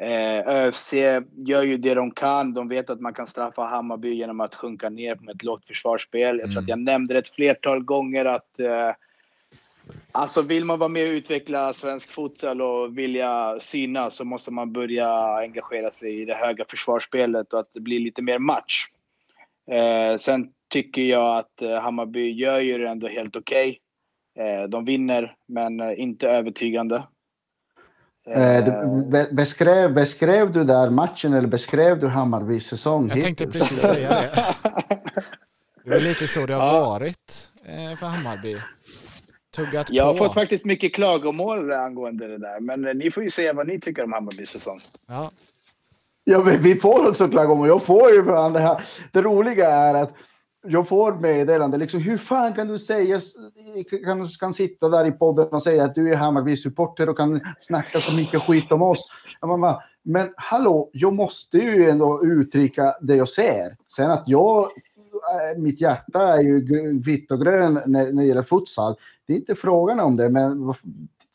Eh, 0.01 0.49
ÖFC 0.49 0.93
gör 1.47 1.63
ju 1.63 1.77
det 1.77 1.95
de 1.95 2.11
kan. 2.11 2.55
De 2.55 2.69
vet 2.69 2.91
att 2.91 3.01
man 3.01 3.15
kan 3.15 3.27
straffa 3.27 3.63
Hammarby 3.63 4.15
genom 4.15 4.41
att 4.41 4.55
sjunka 4.55 4.89
ner 4.89 5.15
med 5.15 5.35
ett 5.35 5.43
lågt 5.43 5.67
försvarsspel. 5.67 6.39
Jag 6.39 6.47
tror 6.47 6.53
mm. 6.53 6.65
att 6.65 6.69
jag 6.69 6.79
nämnde 6.79 7.15
det 7.15 7.19
ett 7.19 7.29
flertal 7.29 7.85
gånger 7.85 8.25
att 8.25 8.61
eh, 8.61 8.93
Alltså 10.13 10.43
vill 10.43 10.65
man 10.65 10.79
vara 10.79 10.89
med 10.89 11.09
och 11.09 11.13
utveckla 11.13 11.73
svensk 11.73 12.11
fotboll 12.11 12.63
och 12.63 12.99
vilja 12.99 13.61
synas 13.61 14.17
så 14.17 14.25
måste 14.25 14.53
man 14.53 14.73
börja 14.73 15.09
engagera 15.39 15.91
sig 15.91 16.21
i 16.21 16.25
det 16.25 16.35
höga 16.35 16.65
försvarsspelet 16.69 17.53
och 17.53 17.61
att 17.61 17.73
det 17.73 17.81
blir 17.81 18.01
lite 18.01 18.23
mer 18.23 18.39
match. 18.39 18.87
Eh, 19.71 20.19
sen 20.19 20.53
tycker 20.69 21.03
jag 21.03 21.39
att 21.39 21.63
eh, 21.63 21.81
Hammarby 21.81 22.31
gör 22.31 22.61
ju 22.61 22.79
det 22.79 22.89
ändå 22.89 23.09
helt 23.09 23.37
okej. 23.37 23.81
Eh, 24.37 24.69
de 24.69 24.85
vinner, 24.85 25.37
men 25.49 25.81
eh, 25.81 26.01
inte 26.01 26.29
övertygande. 26.29 27.03
Eh, 28.31 28.65
beskrev, 29.33 29.95
beskrev 29.95 30.53
du 30.53 30.65
där 30.65 30.91
matchen 30.91 31.33
eller 31.33 31.49
beskrev 31.49 32.01
du 32.01 32.09
Hammarbys 32.09 32.67
säsong? 32.67 33.09
Jag 33.09 33.23
tänkte 33.23 33.47
precis 33.47 33.83
säga 33.83 34.09
det. 34.09 34.31
Det 35.85 35.95
är 35.95 36.01
lite 36.01 36.27
så 36.27 36.47
det 36.47 36.55
har 36.55 36.67
ja. 36.67 36.81
varit 36.81 37.51
eh, 37.65 37.97
för 37.97 38.07
Hammarby 38.07 38.57
tuggat 39.57 39.91
Jag 39.91 40.05
har 40.05 40.15
fått 40.15 40.35
faktiskt 40.35 40.65
mycket 40.65 40.95
klagomål 40.95 41.73
angående 41.73 42.27
det 42.29 42.39
där. 42.39 42.61
Men 42.61 42.87
eh, 42.87 42.95
ni 42.95 43.11
får 43.11 43.23
ju 43.23 43.31
säga 43.31 43.53
vad 43.53 43.67
ni 43.67 43.81
tycker 43.81 44.05
om 44.05 44.13
Hammarbys 44.13 44.51
säsong. 44.51 44.81
Ja. 45.07 45.31
Ja, 46.25 46.41
vi 46.41 46.81
får 46.81 47.11
också 47.11 47.29
klagomål. 47.29 47.69
Jag 47.69 47.87
får 47.87 48.11
ju 48.11 48.25
för 48.25 48.51
det 48.51 48.61
här. 48.61 48.85
Det 49.13 49.23
roliga 49.23 49.71
är 49.71 49.95
att 49.95 50.13
jag 50.69 50.89
får 50.89 51.13
meddelande. 51.13 51.77
Liksom, 51.77 52.01
hur 52.01 52.19
fan 52.19 52.55
kan 52.55 52.69
du 52.69 52.79
säga, 52.79 53.21
kan, 54.05 54.27
kan 54.29 54.55
sitta 54.55 54.89
där 54.89 55.05
i 55.05 55.13
podden 55.13 55.49
och 55.49 55.63
säga 55.63 55.85
att 55.85 55.95
du 55.95 56.13
är 56.13 56.17
Hammarby-supporter 56.17 57.09
och 57.09 57.17
kan 57.17 57.41
snacka 57.61 58.01
så 58.01 58.17
mycket 58.17 58.43
skit 58.43 58.73
om 58.73 58.83
oss. 58.83 59.09
Bara, 59.41 59.83
men 60.03 60.29
hallå, 60.37 60.91
jag 60.93 61.15
måste 61.15 61.59
ju 61.59 61.91
ändå 61.91 62.25
uttrycka 62.25 62.95
det 63.01 63.17
jag 63.17 63.29
ser. 63.29 63.77
Sen 63.97 64.11
att 64.11 64.25
jag 64.27 64.63
äh, 64.63 65.59
mitt 65.59 65.81
hjärta 65.81 66.21
är 66.21 66.41
ju 66.41 66.99
vitt 67.01 67.31
och 67.31 67.41
grön 67.41 67.75
när, 67.87 68.13
när 68.13 68.23
det 68.23 68.29
gäller 68.29 68.43
futsal. 68.43 68.97
Det 69.27 69.33
är 69.33 69.37
inte 69.37 69.55
frågan 69.55 70.01
om 70.01 70.17
det, 70.17 70.31
men 70.31 70.75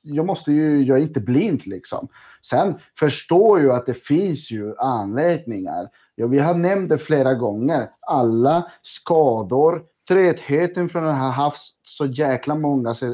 jag 0.02 0.26
måste 0.26 0.52
ju, 0.52 0.84
jag 0.84 0.98
är 0.98 1.02
inte 1.02 1.20
blind 1.20 1.68
liksom. 1.68 2.08
Sen 2.44 2.76
förstår 3.00 3.62
jag 3.62 3.76
att 3.76 3.86
det 3.86 3.94
finns 3.94 4.52
ju 4.52 4.76
anledningar. 4.78 5.90
Ja, 6.16 6.28
vi 6.28 6.40
har 6.40 6.54
nämnt 6.54 6.90
det 6.90 6.98
flera 6.98 7.34
gånger. 7.34 7.90
Alla 8.00 8.66
skador, 8.82 9.84
tröttheten 10.08 10.90
från 10.90 11.08
att 11.08 11.18
ha 11.18 11.30
haft 11.30 11.76
så 11.84 12.06
jäkla 12.06 12.56
många, 12.56 12.90
eh, 12.90 13.08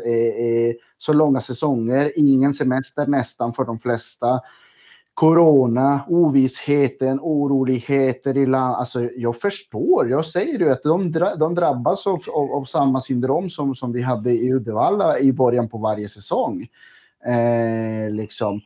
eh, 0.45 0.73
så 0.97 1.13
långa 1.13 1.41
säsonger, 1.41 2.11
ingen 2.15 2.53
semester 2.53 3.07
nästan 3.07 3.53
för 3.53 3.65
de 3.65 3.79
flesta 3.79 4.41
corona, 5.13 6.05
ovissheten, 6.07 7.19
oroligheter 7.21 8.37
i 8.37 8.45
landet. 8.45 8.79
Alltså, 8.79 9.09
jag 9.15 9.37
förstår, 9.37 10.09
jag 10.09 10.25
säger 10.25 10.59
ju 10.59 10.71
att 10.71 10.83
de, 10.83 11.11
de 11.11 11.55
drabbas 11.55 12.07
av, 12.07 12.21
av, 12.33 12.51
av, 12.51 12.65
samma 12.65 13.01
syndrom 13.01 13.49
som, 13.49 13.75
som 13.75 13.91
vi 13.91 14.01
hade 14.01 14.31
i 14.31 14.53
Uddevalla 14.53 15.19
i 15.19 15.33
början 15.33 15.69
på 15.69 15.77
varje 15.77 16.09
säsong. 16.09 16.67
Eh, 17.25 18.11
liksom. 18.11 18.61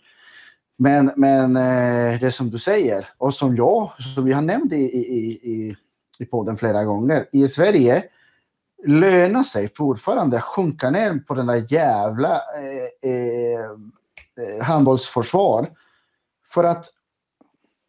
Men, 0.82 1.12
men 1.16 1.56
eh, 1.56 2.20
det 2.20 2.32
som 2.32 2.50
du 2.50 2.60
säger 2.60 3.10
och 3.18 3.34
som 3.34 3.56
jag, 3.56 3.92
som 4.16 4.26
vi 4.26 4.34
har 4.34 4.42
nämnt 4.42 4.74
i, 4.74 4.76
i, 4.76 5.32
i, 5.32 5.76
i 6.20 6.26
podden 6.26 6.58
flera 6.58 6.84
gånger, 6.84 7.28
i 7.32 7.48
Sverige 7.48 8.04
lönar 8.84 9.44
sig 9.44 9.74
fortfarande 9.76 10.38
att 10.38 10.44
sjunka 10.44 10.90
ner 10.90 11.24
på 11.28 11.34
den 11.34 11.48
där 11.48 11.66
jävla 11.70 12.36
eh, 12.36 13.12
eh, 13.12 13.60
eh 13.60 14.64
handbollsförsvar 14.64 15.70
för 16.54 16.64
att 16.64 16.86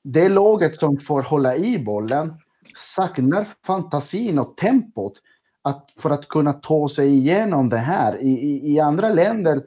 det 0.05 0.29
laget 0.29 0.79
som 0.79 1.01
får 1.01 1.23
hålla 1.23 1.57
i 1.57 1.79
bollen 1.79 2.35
saknar 2.77 3.49
fantasin 3.67 4.39
och 4.39 4.57
tempot 4.57 5.15
att, 5.63 5.89
för 5.97 6.11
att 6.11 6.29
kunna 6.29 6.53
ta 6.53 6.89
sig 6.89 7.09
igenom 7.09 7.69
det 7.69 7.79
här. 7.79 8.23
I, 8.23 8.31
i, 8.31 8.75
I, 8.75 8.81
andra 8.81 9.09
länder, 9.09 9.63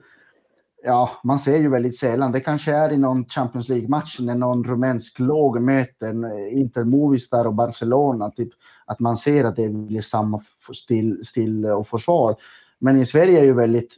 ja, 0.86 1.12
man 1.24 1.40
ser 1.40 1.58
ju 1.58 1.70
väldigt 1.70 1.98
sällan. 1.98 2.32
Det 2.32 2.40
kanske 2.40 2.72
är 2.72 2.92
i 2.92 2.98
någon 2.98 3.26
Champions 3.26 3.70
League-match 3.70 4.20
när 4.20 4.36
någon 4.36 4.64
rumänsk 4.64 5.20
lag 5.20 5.62
möter 5.62 6.26
eh, 6.26 6.58
Inter 6.60 6.84
Movistar 6.84 7.46
och 7.46 7.54
Barcelona, 7.54 8.32
typ, 8.32 8.50
att 8.86 9.00
man 9.00 9.18
ser 9.18 9.44
att 9.44 9.56
det 9.56 9.70
blir 9.70 10.02
samma 10.02 10.42
stil, 10.74 11.20
stil 11.26 11.66
eh, 11.66 11.72
och 11.72 11.88
försvar. 11.88 12.36
Men 12.80 13.02
i 13.02 13.06
Sverige 13.06 13.40
är 13.40 13.44
ju 13.44 13.54
väldigt, 13.54 13.92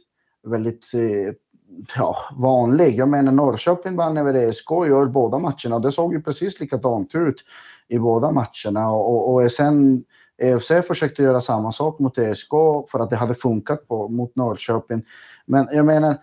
väldigt 0.46 0.94
eh, 0.94 1.34
ja, 1.96 2.16
vanlig. 2.36 2.98
Jag 2.98 3.08
menar 3.08 3.32
Norrköping 3.32 3.96
vann 3.96 4.16
över 4.16 4.34
ESK 4.34 4.70
i 4.86 5.10
båda 5.10 5.38
matcherna. 5.38 5.78
Det 5.78 5.92
såg 5.92 6.14
ju 6.14 6.22
precis 6.22 6.60
likadant 6.60 7.14
ut 7.14 7.44
i 7.88 7.98
båda 7.98 8.30
matcherna 8.32 8.90
och, 8.90 9.34
och 9.34 9.52
sen 9.52 10.04
EFC 10.38 10.68
försökte 10.86 11.22
göra 11.22 11.40
samma 11.40 11.72
sak 11.72 11.98
mot 11.98 12.18
ESK 12.18 12.50
för 12.90 13.00
att 13.00 13.10
det 13.10 13.16
hade 13.16 13.34
funkat 13.34 13.88
på, 13.88 14.08
mot 14.08 14.36
Norrköping. 14.36 15.02
Men 15.46 15.68
jag 15.72 15.86
menar, 15.86 16.16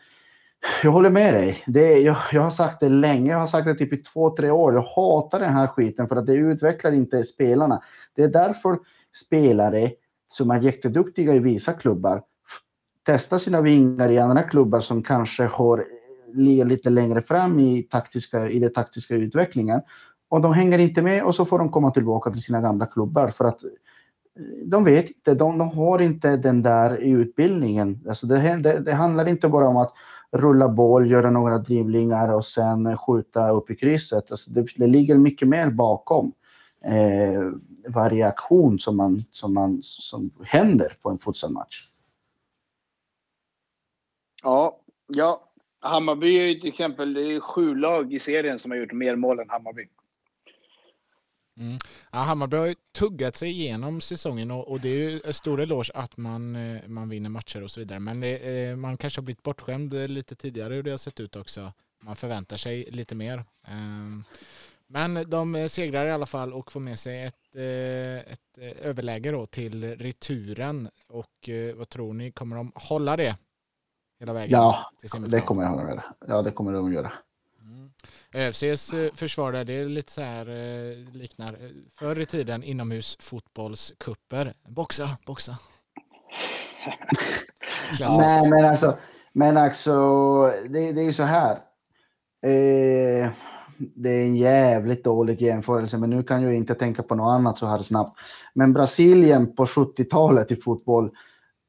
jag 0.84 0.92
håller 0.92 1.10
med 1.10 1.34
dig. 1.34 1.64
Det, 1.68 2.00
jag, 2.00 2.18
jag 2.32 2.42
har 2.42 2.52
sagt 2.52 2.80
det 2.80 2.90
länge, 2.90 3.32
jag 3.32 3.40
har 3.40 3.48
sagt 3.48 3.68
det 3.68 3.76
typ 3.76 3.94
i 3.94 3.98
två, 3.98 4.30
tre 4.30 4.52
år. 4.52 4.74
Jag 4.74 4.82
hatar 4.82 5.40
den 5.40 5.54
här 5.54 5.68
skiten 5.68 6.08
för 6.08 6.16
att 6.16 6.26
det 6.26 6.34
utvecklar 6.34 6.92
inte 6.92 7.24
spelarna. 7.24 7.82
Det 8.16 8.24
är 8.24 8.28
därför 8.28 8.80
spelare 9.26 9.92
som 10.30 10.52
är 10.52 10.62
jätteduktiga 10.62 11.34
i 11.34 11.40
vissa 11.40 11.74
klubbar 11.74 12.22
testar 13.06 13.38
sina 13.38 13.62
vingar 13.62 14.12
i 14.12 14.20
andra 14.20 14.44
klubbar 14.44 14.82
som 14.82 15.04
kanske 15.04 15.44
har 15.44 15.86
ligger 16.34 16.66
lite 16.66 16.90
längre 16.90 17.22
fram 17.22 17.60
i, 17.60 17.84
taktiska, 17.84 18.50
i 18.50 18.60
den 18.60 18.74
taktiska 18.74 19.16
utvecklingen. 19.16 19.82
Och 20.30 20.42
de 20.42 20.54
hänger 20.54 20.80
inte 20.80 21.02
med 21.02 21.24
och 21.24 21.36
så 21.36 21.46
får 21.46 21.60
de 21.60 21.72
komma 21.72 21.92
tillbaka 21.92 22.32
till 22.32 22.42
sina 22.42 22.62
gamla 22.62 22.86
klubbar 22.86 23.34
för 23.38 23.46
att 23.46 23.64
eh, 23.64 23.70
de 24.66 24.84
vet 24.84 25.08
inte, 25.08 25.34
de, 25.34 25.58
de 25.58 25.70
har 25.70 26.02
inte 26.02 26.38
den 26.38 26.62
där 26.62 26.98
utbildningen. 26.98 28.00
Alltså 28.08 28.28
det, 28.28 28.58
det, 28.58 28.80
det, 28.80 28.94
handlar 28.94 29.28
inte 29.28 29.48
bara 29.48 29.68
om 29.68 29.78
att 29.78 29.94
rulla 30.36 30.70
boll, 30.70 31.12
göra 31.12 31.30
några 31.30 31.58
drivlingar 31.58 32.34
och 32.34 32.46
sen 32.46 32.98
skjuta 32.98 33.50
upp 33.50 33.72
i 33.72 33.76
krysset. 33.76 34.32
Alltså 34.32 34.52
det, 34.52 34.68
det 34.76 34.88
ligger 34.88 35.18
mycket 35.18 35.48
mer 35.48 35.70
bakom 35.70 36.32
eh, 36.82 37.52
varje 37.88 38.28
aktion 38.28 38.80
som, 38.80 38.98
man, 38.98 39.24
som, 39.32 39.54
man, 39.54 39.80
som 39.84 40.32
händer 40.44 40.98
på 41.02 41.10
en 41.10 41.20
futsalmatch. 41.20 41.90
Ja, 44.44 44.80
ja. 45.08 45.42
Hammarby 45.80 46.38
är 46.38 46.46
ju 46.46 46.60
till 46.60 46.70
exempel 46.70 47.14
det 47.14 47.22
är 47.22 47.40
sju 47.40 47.76
lag 47.76 48.14
i 48.14 48.20
serien 48.20 48.60
som 48.60 48.72
har 48.72 48.78
gjort 48.78 48.92
mer 48.92 49.16
mål 49.16 49.40
än 49.40 49.50
Hammarby. 49.50 49.88
Mm. 51.58 51.78
Ja, 52.12 52.20
Hammarby 52.20 52.58
har 52.58 52.66
ju 52.66 52.76
tuggat 52.98 53.36
sig 53.36 53.50
igenom 53.50 54.02
säsongen 54.02 54.52
och, 54.52 54.68
och 54.68 54.80
det 54.80 54.90
är 54.90 55.10
ju 55.10 55.22
en 55.26 55.34
stor 55.34 55.62
eloge 55.62 55.92
att 55.94 56.18
man, 56.18 56.56
eh, 56.56 56.88
man 56.88 57.10
vinner 57.10 57.30
matcher 57.30 57.64
och 57.64 57.72
så 57.72 57.80
vidare. 57.80 58.00
Men 58.00 58.20
det, 58.20 58.38
eh, 58.38 58.76
man 58.76 58.98
kanske 58.98 59.20
har 59.20 59.24
blivit 59.24 59.44
bortskämd 59.44 59.94
lite 59.94 60.36
tidigare 60.36 60.74
hur 60.74 60.84
det 60.84 60.92
har 60.92 60.98
sett 60.98 61.20
ut 61.20 61.36
också 61.36 61.74
man 62.06 62.16
förväntar 62.16 62.58
sig 62.58 62.84
lite 62.92 63.16
mer. 63.16 63.46
Ehm, 63.68 64.24
men 64.88 65.30
de 65.30 65.70
segrar 65.70 66.06
i 66.06 66.12
alla 66.12 66.26
fall 66.26 66.54
och 66.54 66.72
får 66.72 66.80
med 66.80 67.00
sig 67.00 67.24
ett, 67.24 67.56
eh, 67.56 68.32
ett 68.32 68.58
eh, 68.58 68.88
överläge 68.88 69.32
då 69.32 69.46
till 69.46 69.98
returen. 69.98 70.90
Och 71.08 71.50
eh, 71.50 71.76
vad 71.76 71.90
tror 71.90 72.14
ni, 72.14 72.32
kommer 72.32 72.56
de 72.56 72.72
hålla 72.76 73.18
det 73.18 73.38
hela 74.20 74.34
vägen? 74.34 74.60
Ja, 74.60 74.92
det 75.02 75.42
kommer 75.42 75.64
de 75.64 75.80
göra. 75.80 76.04
Ja, 76.28 76.42
det 76.42 76.52
kommer 76.52 76.74
de 76.74 76.94
göra. 76.94 77.12
ÖFCs 78.34 78.94
försvar 79.14 79.52
där, 79.52 79.64
det 79.64 79.74
är 79.74 79.86
lite 79.86 80.12
så 80.12 80.22
här, 80.22 80.46
liknar 81.18 81.58
förr 82.00 82.20
i 82.20 82.26
tiden 82.26 82.64
inomhusfotbollskupper. 82.64 84.54
Boxa, 84.68 85.10
boxa. 85.26 85.58
Nej, 88.00 88.50
men 88.50 88.66
alltså, 88.66 88.98
men 89.34 89.58
alltså 89.58 89.92
det, 90.70 90.92
det 90.92 91.02
är 91.02 91.06
ju 91.06 91.14
så 91.14 91.24
här. 91.24 91.52
Eh, 92.42 93.30
det 93.78 94.10
är 94.10 94.26
en 94.26 94.36
jävligt 94.36 95.04
dålig 95.04 95.42
jämförelse, 95.42 95.98
men 95.98 96.10
nu 96.10 96.24
kan 96.24 96.44
jag 96.44 96.56
inte 96.56 96.76
tänka 96.76 97.04
på 97.04 97.16
något 97.16 97.34
annat 97.34 97.58
så 97.58 97.68
här 97.68 97.82
snabbt. 97.82 98.20
Men 98.54 98.74
Brasilien 98.74 99.56
på 99.56 99.66
70-talet 99.66 100.52
i 100.52 100.56
fotboll, 100.56 101.12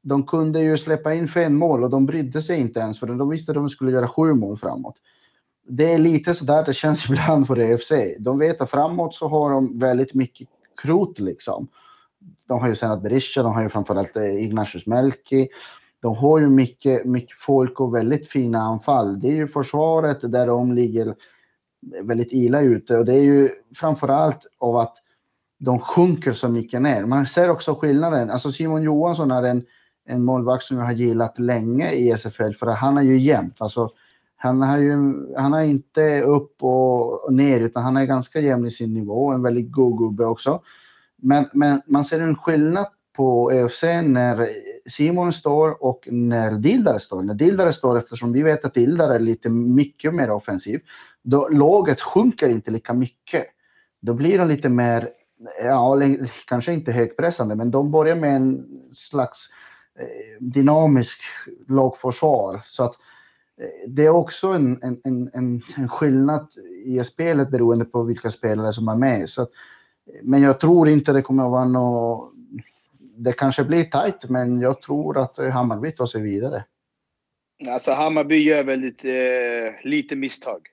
de 0.01 0.25
kunde 0.25 0.59
ju 0.59 0.77
släppa 0.77 1.13
in 1.13 1.27
fem 1.27 1.55
mål 1.55 1.83
och 1.83 1.89
de 1.89 2.05
brydde 2.05 2.41
sig 2.41 2.59
inte 2.59 2.79
ens 2.79 2.99
för 2.99 3.07
de 3.07 3.29
visste 3.29 3.51
att 3.51 3.55
de 3.55 3.69
skulle 3.69 3.91
göra 3.91 4.07
sju 4.07 4.33
mål 4.33 4.57
framåt. 4.57 4.95
Det 5.67 5.93
är 5.93 5.97
lite 5.97 6.35
så 6.35 6.45
där 6.45 6.65
det 6.65 6.73
känns 6.73 7.05
ibland 7.09 7.47
för 7.47 7.59
EFC. 7.59 7.91
De 8.19 8.39
vet 8.39 8.61
att 8.61 8.71
framåt 8.71 9.15
så 9.15 9.27
har 9.27 9.51
de 9.51 9.79
väldigt 9.79 10.13
mycket 10.13 10.47
krut 10.81 11.19
liksom. 11.19 11.67
De 12.47 12.59
har 12.59 12.67
ju 12.67 12.75
Senat 12.75 13.01
Berisha, 13.01 13.43
de 13.43 13.53
har 13.53 13.61
ju 13.61 13.69
framförallt 13.69 14.15
eh, 14.15 14.43
Ignatius 14.43 14.85
Melki. 14.85 15.49
De 16.01 16.15
har 16.15 16.39
ju 16.39 16.49
mycket, 16.49 17.05
mycket 17.05 17.37
folk 17.37 17.79
och 17.79 17.95
väldigt 17.95 18.29
fina 18.29 18.61
anfall. 18.61 19.19
Det 19.19 19.27
är 19.27 19.35
ju 19.35 19.47
försvaret 19.47 20.17
där 20.21 20.47
de 20.47 20.73
ligger 20.73 21.15
väldigt 22.01 22.31
illa 22.31 22.61
ute 22.61 22.97
och 22.97 23.05
det 23.05 23.13
är 23.13 23.23
ju 23.23 23.49
framförallt 23.75 24.45
av 24.57 24.77
att 24.77 24.97
de 25.59 25.79
sjunker 25.79 26.33
så 26.33 26.49
mycket 26.49 26.81
ner. 26.81 27.05
Man 27.05 27.27
ser 27.27 27.49
också 27.49 27.75
skillnaden. 27.75 28.29
Alltså 28.29 28.51
Simon 28.51 28.83
Johansson 28.83 29.31
är 29.31 29.43
en, 29.43 29.65
en 30.05 30.23
målvakt 30.23 30.63
som 30.63 30.77
jag 30.77 30.85
har 30.85 30.91
gillat 30.91 31.39
länge 31.39 31.91
i 31.91 32.11
SFL 32.11 32.51
för 32.59 32.67
att 32.67 32.77
han 32.77 32.97
är 32.97 33.01
ju 33.01 33.19
jämnt. 33.19 33.55
Alltså, 33.61 33.89
han, 34.37 34.61
har 34.61 34.77
ju, 34.77 34.95
han 35.35 35.53
är 35.53 35.63
inte 35.63 36.21
upp 36.21 36.63
och 36.63 37.33
ner 37.33 37.59
utan 37.59 37.83
han 37.83 37.97
är 37.97 38.05
ganska 38.05 38.39
jämn 38.39 38.65
i 38.65 38.71
sin 38.71 38.93
nivå. 38.93 39.31
En 39.31 39.41
väldigt 39.41 39.71
god 39.71 39.97
gubbe 39.97 40.25
också. 40.25 40.61
Men, 41.15 41.45
men 41.53 41.81
man 41.85 42.05
ser 42.05 42.19
en 42.19 42.35
skillnad 42.35 42.87
på 43.15 43.51
EFC 43.51 43.83
när 44.03 44.49
Simon 44.89 45.33
står 45.33 45.83
och 45.83 46.07
när 46.11 46.51
Dildar 46.51 46.99
står. 46.99 47.23
När 47.23 47.33
Dildar 47.33 47.71
står, 47.71 47.97
eftersom 47.97 48.33
vi 48.33 48.43
vet 48.43 48.65
att 48.65 48.73
Dildar 48.73 49.09
är 49.09 49.19
lite 49.19 49.49
mycket 49.49 50.13
mer 50.13 50.31
offensiv, 50.31 50.81
då 51.21 51.47
laget 51.47 52.01
sjunker 52.01 52.49
inte 52.49 52.71
lika 52.71 52.93
mycket. 52.93 53.45
Då 53.99 54.13
blir 54.13 54.37
de 54.37 54.47
lite 54.47 54.69
mer, 54.69 55.09
ja, 55.63 55.97
kanske 56.47 56.73
inte 56.73 56.91
högpressande, 56.91 57.55
men 57.55 57.71
de 57.71 57.91
börjar 57.91 58.15
med 58.15 58.35
en 58.35 58.65
slags 58.91 59.49
eh, 59.99 60.37
dynamisk 60.39 61.19
lagförsvar. 61.67 62.61
Så 62.65 62.83
att 62.83 62.93
eh, 62.93 63.16
det 63.87 64.05
är 64.05 64.09
också 64.09 64.47
en, 64.47 64.79
en, 64.83 65.01
en, 65.03 65.61
en 65.77 65.89
skillnad 65.89 66.47
i 66.85 67.03
spelet 67.03 67.49
beroende 67.49 67.85
på 67.85 68.03
vilka 68.03 68.31
spelare 68.31 68.73
som 68.73 68.87
är 68.87 68.95
med. 68.95 69.29
Så 69.29 69.41
att, 69.41 69.51
men 70.23 70.41
jag 70.41 70.59
tror 70.59 70.89
inte 70.89 71.13
det 71.13 71.21
kommer 71.21 71.45
att 71.45 71.51
vara 71.51 71.65
något... 71.65 72.33
Det 73.19 73.33
kanske 73.33 73.63
blir 73.63 73.83
tajt, 73.83 74.29
men 74.29 74.61
jag 74.61 74.81
tror 74.81 75.17
att 75.17 75.37
Hammarby 75.37 75.91
tar 75.91 76.05
sig 76.05 76.21
vidare. 76.21 76.63
Alltså 77.67 77.91
Hammarby 77.91 78.35
gör 78.35 78.63
väldigt 78.63 79.05
eh, 79.05 79.89
lite 79.89 80.15
misstag. 80.15 80.67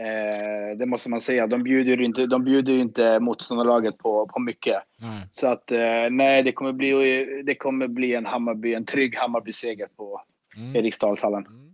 Eh, 0.00 0.78
det 0.78 0.86
måste 0.86 1.10
man 1.10 1.20
säga. 1.20 1.46
De 1.46 1.62
bjuder 1.62 2.00
inte, 2.00 2.26
de 2.26 2.44
bjuder 2.44 2.72
inte 2.72 3.20
motståndarlaget 3.20 3.98
på, 3.98 4.26
på 4.26 4.40
mycket. 4.40 4.82
Mm. 5.02 5.14
Så 5.32 5.46
att 5.46 5.70
eh, 5.70 6.10
nej, 6.10 6.42
det 6.42 6.52
kommer 6.52 6.72
bli, 6.72 7.42
det 7.46 7.54
kommer 7.54 7.88
bli 7.88 8.14
en 8.14 8.26
Hammarby, 8.26 8.74
en 8.74 8.84
trygg 8.84 9.16
Hammarby-seger 9.16 9.88
på 9.96 10.22
mm. 10.56 10.76
Eriksdalshallen. 10.76 11.46
Mm. 11.46 11.67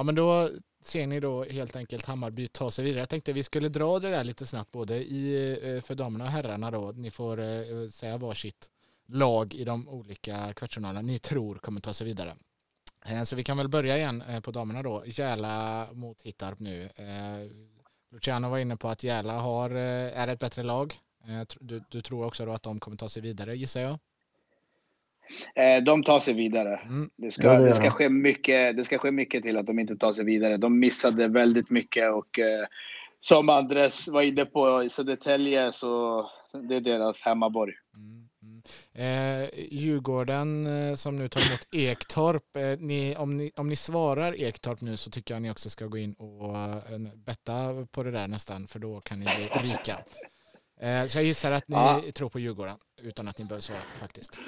Ja, 0.00 0.04
men 0.04 0.14
då 0.14 0.50
ser 0.82 1.06
ni 1.06 1.20
då 1.20 1.44
helt 1.44 1.76
enkelt 1.76 2.06
Hammarby 2.06 2.48
ta 2.48 2.70
sig 2.70 2.84
vidare. 2.84 3.00
Jag 3.00 3.08
tänkte 3.08 3.32
vi 3.32 3.42
skulle 3.42 3.68
dra 3.68 3.98
det 3.98 4.10
där 4.10 4.24
lite 4.24 4.46
snabbt 4.46 4.72
både 4.72 4.96
i, 4.96 5.52
eh, 5.62 5.80
för 5.80 5.94
damerna 5.94 6.24
och 6.24 6.30
herrarna 6.30 6.70
då. 6.70 6.92
Ni 6.92 7.10
får 7.10 7.40
eh, 7.40 7.88
säga 7.90 8.18
varsitt 8.18 8.70
lag 9.08 9.54
i 9.54 9.64
de 9.64 9.88
olika 9.88 10.52
kvartsfinalerna 10.52 11.02
ni 11.02 11.18
tror 11.18 11.54
kommer 11.54 11.80
ta 11.80 11.92
sig 11.92 12.06
vidare. 12.06 12.36
Eh, 13.06 13.22
så 13.22 13.36
vi 13.36 13.44
kan 13.44 13.56
väl 13.56 13.68
börja 13.68 13.96
igen 13.96 14.24
på 14.42 14.50
damerna 14.50 14.82
då. 14.82 15.02
Järla 15.06 15.88
mot 15.92 16.22
Hittarp 16.22 16.60
nu. 16.60 16.88
Luciano 18.10 18.48
var 18.48 18.58
inne 18.58 18.76
på 18.76 18.88
att 18.88 19.02
Järla 19.02 19.38
har, 19.38 19.70
är 19.70 20.28
ett 20.28 20.40
bättre 20.40 20.62
lag. 20.62 20.94
Du, 21.60 21.82
du 21.90 22.02
tror 22.02 22.24
också 22.24 22.46
då 22.46 22.52
att 22.52 22.62
de 22.62 22.80
kommer 22.80 22.96
ta 22.96 23.08
sig 23.08 23.22
vidare 23.22 23.56
gissar 23.56 23.80
jag? 23.80 23.98
Eh, 25.54 25.82
de 25.82 26.02
tar 26.02 26.18
sig 26.18 26.34
vidare. 26.34 26.80
Mm. 26.84 27.10
Det, 27.16 27.30
ska, 27.30 27.42
ja, 27.42 27.54
det, 27.54 27.66
det, 27.66 27.74
ska 27.74 27.90
ske 27.90 28.08
mycket, 28.08 28.76
det 28.76 28.84
ska 28.84 28.98
ske 28.98 29.10
mycket 29.10 29.42
till 29.42 29.56
att 29.56 29.66
de 29.66 29.78
inte 29.78 29.96
tar 29.96 30.12
sig 30.12 30.24
vidare. 30.24 30.56
De 30.56 30.78
missade 30.78 31.28
väldigt 31.28 31.70
mycket 31.70 32.12
och 32.12 32.38
eh, 32.38 32.66
som 33.20 33.48
Andres 33.48 34.08
var 34.08 34.22
inne 34.22 34.44
på, 34.44 34.82
i 34.82 34.88
Södertälje 34.88 35.72
så 35.72 36.30
det 36.68 36.76
är 36.76 36.80
deras 36.80 37.20
hemmaborg. 37.20 37.74
Mm. 37.94 38.28
mm. 38.42 38.62
Eh, 38.92 39.48
Djurgården 39.70 40.66
eh, 40.66 40.94
som 40.94 41.16
nu 41.16 41.28
tar 41.28 41.40
emot 41.40 41.68
Ektorp. 41.72 42.56
Eh, 42.56 42.78
ni, 42.78 43.16
om, 43.16 43.36
ni, 43.36 43.52
om 43.56 43.68
ni 43.68 43.76
svarar 43.76 44.40
Ektorp 44.40 44.80
nu 44.80 44.96
så 44.96 45.10
tycker 45.10 45.34
jag 45.34 45.42
ni 45.42 45.50
också 45.50 45.70
ska 45.70 45.86
gå 45.86 45.98
in 45.98 46.12
och 46.12 46.50
uh, 46.50 46.98
betta 47.14 47.86
på 47.90 48.02
det 48.02 48.10
där 48.10 48.28
nästan 48.28 48.66
för 48.66 48.78
då 48.78 49.00
kan 49.00 49.20
ni 49.20 49.24
bli 49.24 49.48
rika. 49.70 49.98
Eh, 50.80 51.06
så 51.06 51.18
jag 51.18 51.24
gissar 51.24 51.52
att 51.52 51.68
ni 51.68 51.76
ja. 51.76 52.02
tror 52.14 52.28
på 52.28 52.38
Djurgården 52.38 52.76
utan 53.02 53.28
att 53.28 53.38
ni 53.38 53.44
behöver 53.44 53.62
svara 53.62 53.82
faktiskt. 54.00 54.40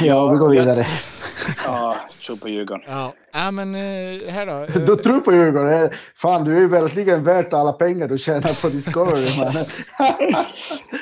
Ja, 0.00 0.28
vi 0.28 0.38
går 0.38 0.50
vidare. 0.50 0.86
Ja, 1.64 1.96
tro 2.26 2.36
på 2.36 2.48
Djurgården. 2.48 2.84
Ja, 2.86 3.14
ja 3.32 3.50
men 3.50 3.74
eh, 3.74 4.32
här 4.32 4.46
då. 4.46 4.80
Du 4.86 4.96
tror 4.96 5.20
på 5.20 5.32
Djurgården? 5.32 5.90
Fan, 6.16 6.44
du 6.44 6.56
är 6.56 6.60
ju 6.60 6.68
verkligen 6.68 7.24
värt 7.24 7.52
alla 7.52 7.72
pengar 7.72 8.08
du 8.08 8.18
tjänar 8.18 8.62
på 8.62 8.68
Discovery. 8.68 9.30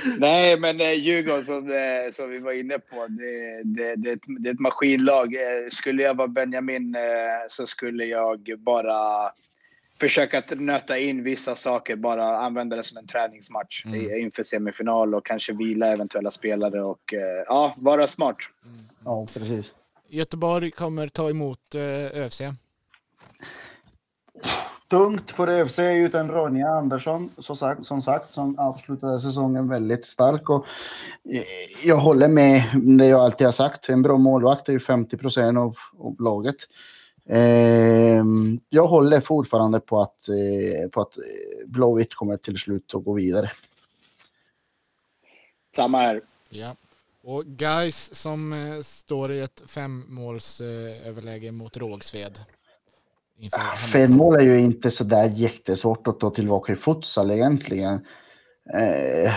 Nej, 0.19 0.59
men 0.59 0.81
eh, 0.81 0.93
Djurgården 0.93 1.45
som, 1.45 1.71
eh, 1.71 2.13
som 2.13 2.31
vi 2.31 2.39
var 2.39 2.53
inne 2.53 2.79
på, 2.79 3.07
det, 3.09 3.63
det, 3.65 3.97
det, 3.97 4.19
det 4.39 4.49
är 4.49 4.55
ett 4.55 4.61
maskinlag. 4.61 5.35
Skulle 5.71 6.03
jag 6.03 6.17
vara 6.17 6.29
Benjamin 6.29 6.97
så 7.49 7.67
skulle 7.67 8.05
jag 8.05 8.41
bara 8.59 9.31
försöka 10.03 10.43
nöta 10.57 10.99
in 10.99 11.23
vissa 11.23 11.55
saker, 11.55 11.97
bara 11.97 12.39
använda 12.39 12.77
det 12.77 12.83
som 12.83 12.97
en 12.97 13.07
träningsmatch 13.07 13.85
mm. 13.87 14.19
inför 14.19 14.43
semifinal 14.43 15.15
och 15.15 15.27
kanske 15.27 15.53
vila 15.53 15.87
eventuella 15.87 16.31
spelare 16.31 16.83
och 16.83 17.15
eh, 17.15 17.45
ja, 17.47 17.75
vara 17.77 18.07
smart. 18.07 18.37
Mm. 18.65 18.85
Ja, 19.05 19.27
precis. 19.35 19.75
Göteborg 20.09 20.71
kommer 20.71 21.09
ta 21.09 21.31
emot 21.31 21.75
eh, 21.75 22.23
ÖFC. 22.23 22.43
Tungt 24.91 25.31
för 25.31 25.49
ÖFC 25.49 25.79
utan 25.79 26.31
Ronja 26.31 26.69
Andersson, 26.69 27.31
som 27.39 27.57
sagt, 27.57 27.87
som 27.87 28.03
sagt, 28.03 28.35
som 28.35 28.59
avslutade 28.59 29.21
säsongen 29.21 29.69
väldigt 29.69 30.07
stark. 30.07 30.51
Och 30.51 30.67
eh, 31.33 31.87
jag 31.89 31.97
håller 31.97 32.29
med 32.29 32.63
det 32.99 33.07
jag 33.07 33.21
alltid 33.21 33.47
har 33.47 33.53
sagt. 33.53 33.89
En 33.89 34.03
bra 34.03 34.19
målvakt 34.19 34.69
är 34.69 34.73
ju 34.73 34.81
50 34.81 35.17
procent 35.17 35.59
av, 35.59 35.77
av 35.99 36.21
laget. 36.21 36.57
Eh, 37.29 38.25
jag 38.69 38.87
håller 38.87 39.21
fortfarande 39.21 39.81
på 39.81 40.03
att, 40.03 40.29
eh, 40.29 40.89
på 40.91 41.01
att 41.01 41.17
eh, 41.17 41.23
Blåvitt 41.67 42.15
kommer 42.15 42.37
till 42.37 42.59
slut 42.59 42.95
att 42.95 43.05
gå 43.05 43.13
vidare. 43.13 43.51
Samma 45.77 45.99
här. 45.99 46.21
Ja. 46.51 46.77
Och 47.23 47.45
guys 47.45 48.15
som 48.15 48.53
eh, 48.53 48.81
står 48.81 49.33
i 49.33 49.41
ett 49.41 49.63
femmålsöverläge 49.67 51.47
eh, 51.47 51.53
mot 51.53 51.77
Rågsved. 51.77 52.39
Fem 53.93 54.13
mål 54.13 54.35
är 54.35 54.41
ju 54.41 54.61
inte 54.61 54.91
så 54.91 55.05
där 55.05 55.29
jättesvårt 55.29 56.07
att 56.07 56.21
ta 56.21 56.31
tillbaka 56.31 56.73
i 56.73 56.77
futsal 56.77 57.31
egentligen. 57.31 58.07
Eh, 58.75 59.33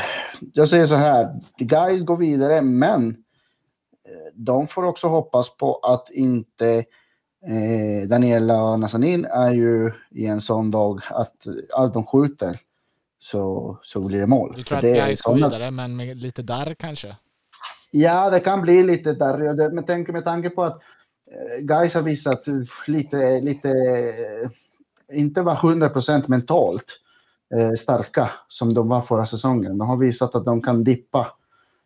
jag 0.54 0.70
säger 0.70 0.86
så 0.86 0.96
här, 0.96 1.42
guys 1.58 2.02
går 2.02 2.18
vidare, 2.18 2.62
men 2.62 3.10
eh, 3.10 4.34
de 4.34 4.68
får 4.68 4.84
också 4.84 5.08
hoppas 5.08 5.58
på 5.58 5.76
att 5.76 6.10
inte 6.10 6.86
Eh, 7.48 8.08
Daniela 8.08 8.78
Nazanin 8.78 9.26
är 9.26 9.52
ju 9.52 9.92
i 10.10 10.26
en 10.26 10.42
sån 10.42 10.72
dag 10.72 11.02
att 11.10 11.36
allt 11.74 11.94
de 11.94 12.06
skjuter 12.06 12.60
så, 13.20 13.78
så 13.84 14.02
blir 14.02 14.20
det 14.20 14.28
mål. 14.28 14.54
Du 14.58 14.64
tror 14.64 14.78
att 14.78 14.84
Gais 14.84 15.22
går 15.22 15.36
vidare, 15.36 15.72
men 15.72 15.96
med 15.96 16.18
lite 16.18 16.42
där 16.42 16.74
kanske? 16.74 17.16
Ja, 17.92 18.30
det 18.30 18.40
kan 18.40 18.62
bli 18.62 18.84
lite 18.84 19.14
där. 19.14 19.70
Men 19.70 19.86
tänk 19.86 20.08
med 20.08 20.24
tanke 20.24 20.50
på 20.50 20.64
att 20.64 20.82
eh, 21.32 21.62
Gais 21.62 21.94
har 21.94 22.02
visat 22.02 22.44
lite, 22.88 23.42
lite 23.42 23.74
inte 25.12 25.42
var 25.42 25.56
100 25.56 25.90
procent 25.90 26.28
mentalt 26.28 26.86
eh, 27.56 27.74
starka 27.74 28.32
som 28.48 28.74
de 28.74 28.88
var 28.88 29.02
förra 29.02 29.26
säsongen. 29.26 29.78
De 29.78 29.88
har 29.88 29.98
visat 29.98 30.36
att 30.36 30.46
de 30.46 30.62
kan 30.62 30.84
dippa 30.84 31.28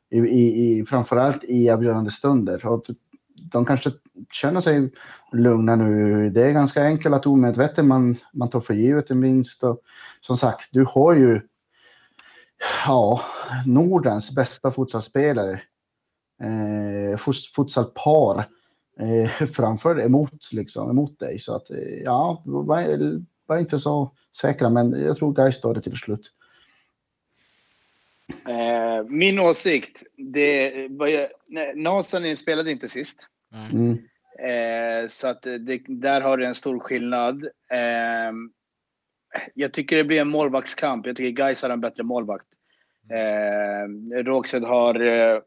i, 0.10 0.18
i, 0.18 0.80
i 0.80 0.86
framförallt 0.86 1.44
i 1.44 1.70
avgörande 1.70 2.12
stunder. 2.12 2.66
Och 2.66 2.86
de 3.52 3.66
kanske 3.66 3.92
känna 4.32 4.62
sig 4.62 4.90
lugna 5.32 5.76
nu. 5.76 6.30
Det 6.30 6.42
är 6.42 6.52
ganska 6.52 6.84
enkelt 6.84 7.16
att 7.16 7.26
omedvetet 7.26 7.86
man, 7.86 8.18
man 8.34 8.50
tar 8.50 8.62
för 8.62 8.74
givet 8.74 9.10
en 9.10 9.22
vinst. 9.22 9.64
Och, 9.64 9.82
som 10.22 10.38
sagt, 10.38 10.70
du 10.72 10.84
har 10.84 11.14
ju 11.14 11.42
ja, 12.86 13.22
Nordens 13.66 14.36
bästa 14.36 14.72
futsalspelare. 14.72 15.62
Eh, 16.42 17.20
futsalpar 17.56 18.48
eh, 19.00 19.48
framför 19.48 20.02
emot, 20.02 20.52
liksom, 20.52 20.90
emot 20.90 21.20
dig. 21.20 21.40
Så 21.40 21.56
att, 21.56 21.72
eh, 21.72 21.78
ja, 22.04 22.42
var, 22.46 23.22
var 23.46 23.58
inte 23.58 23.80
så 23.80 24.12
säkra, 24.42 24.70
men 24.70 25.04
jag 25.04 25.18
tror 25.18 25.34
Gais 25.34 25.62
tar 25.62 25.74
det 25.74 25.82
till 25.82 25.98
slut. 25.98 26.32
Eh, 28.30 29.04
min 29.08 29.40
åsikt, 29.40 30.04
det 30.18 30.88
var, 30.90 31.10
Nasanin 31.76 32.38
spelade 32.38 32.72
inte 32.72 32.90
sist. 32.90 33.29
Mm. 33.54 33.98
Eh, 34.40 35.08
så 35.10 35.28
att 35.28 35.42
det, 35.42 35.82
där 35.88 36.22
har 36.22 36.38
du 36.38 36.46
en 36.46 36.56
stor 36.56 36.80
skillnad. 36.80 37.44
Eh, 37.72 38.32
jag 39.54 39.74
tycker 39.74 39.98
det 39.98 40.04
blir 40.04 40.22
en 40.22 40.30
målvaktskamp. 40.30 41.08
Jag 41.08 41.16
tycker 41.16 41.44
Gais 41.44 41.62
har 41.62 41.70
en 41.70 41.82
bättre 41.82 42.04
målvakt. 42.04 42.46
Eh, 43.12 44.24
Rågsved 44.24 44.64
har, 44.64 45.02
eh, 45.02 45.40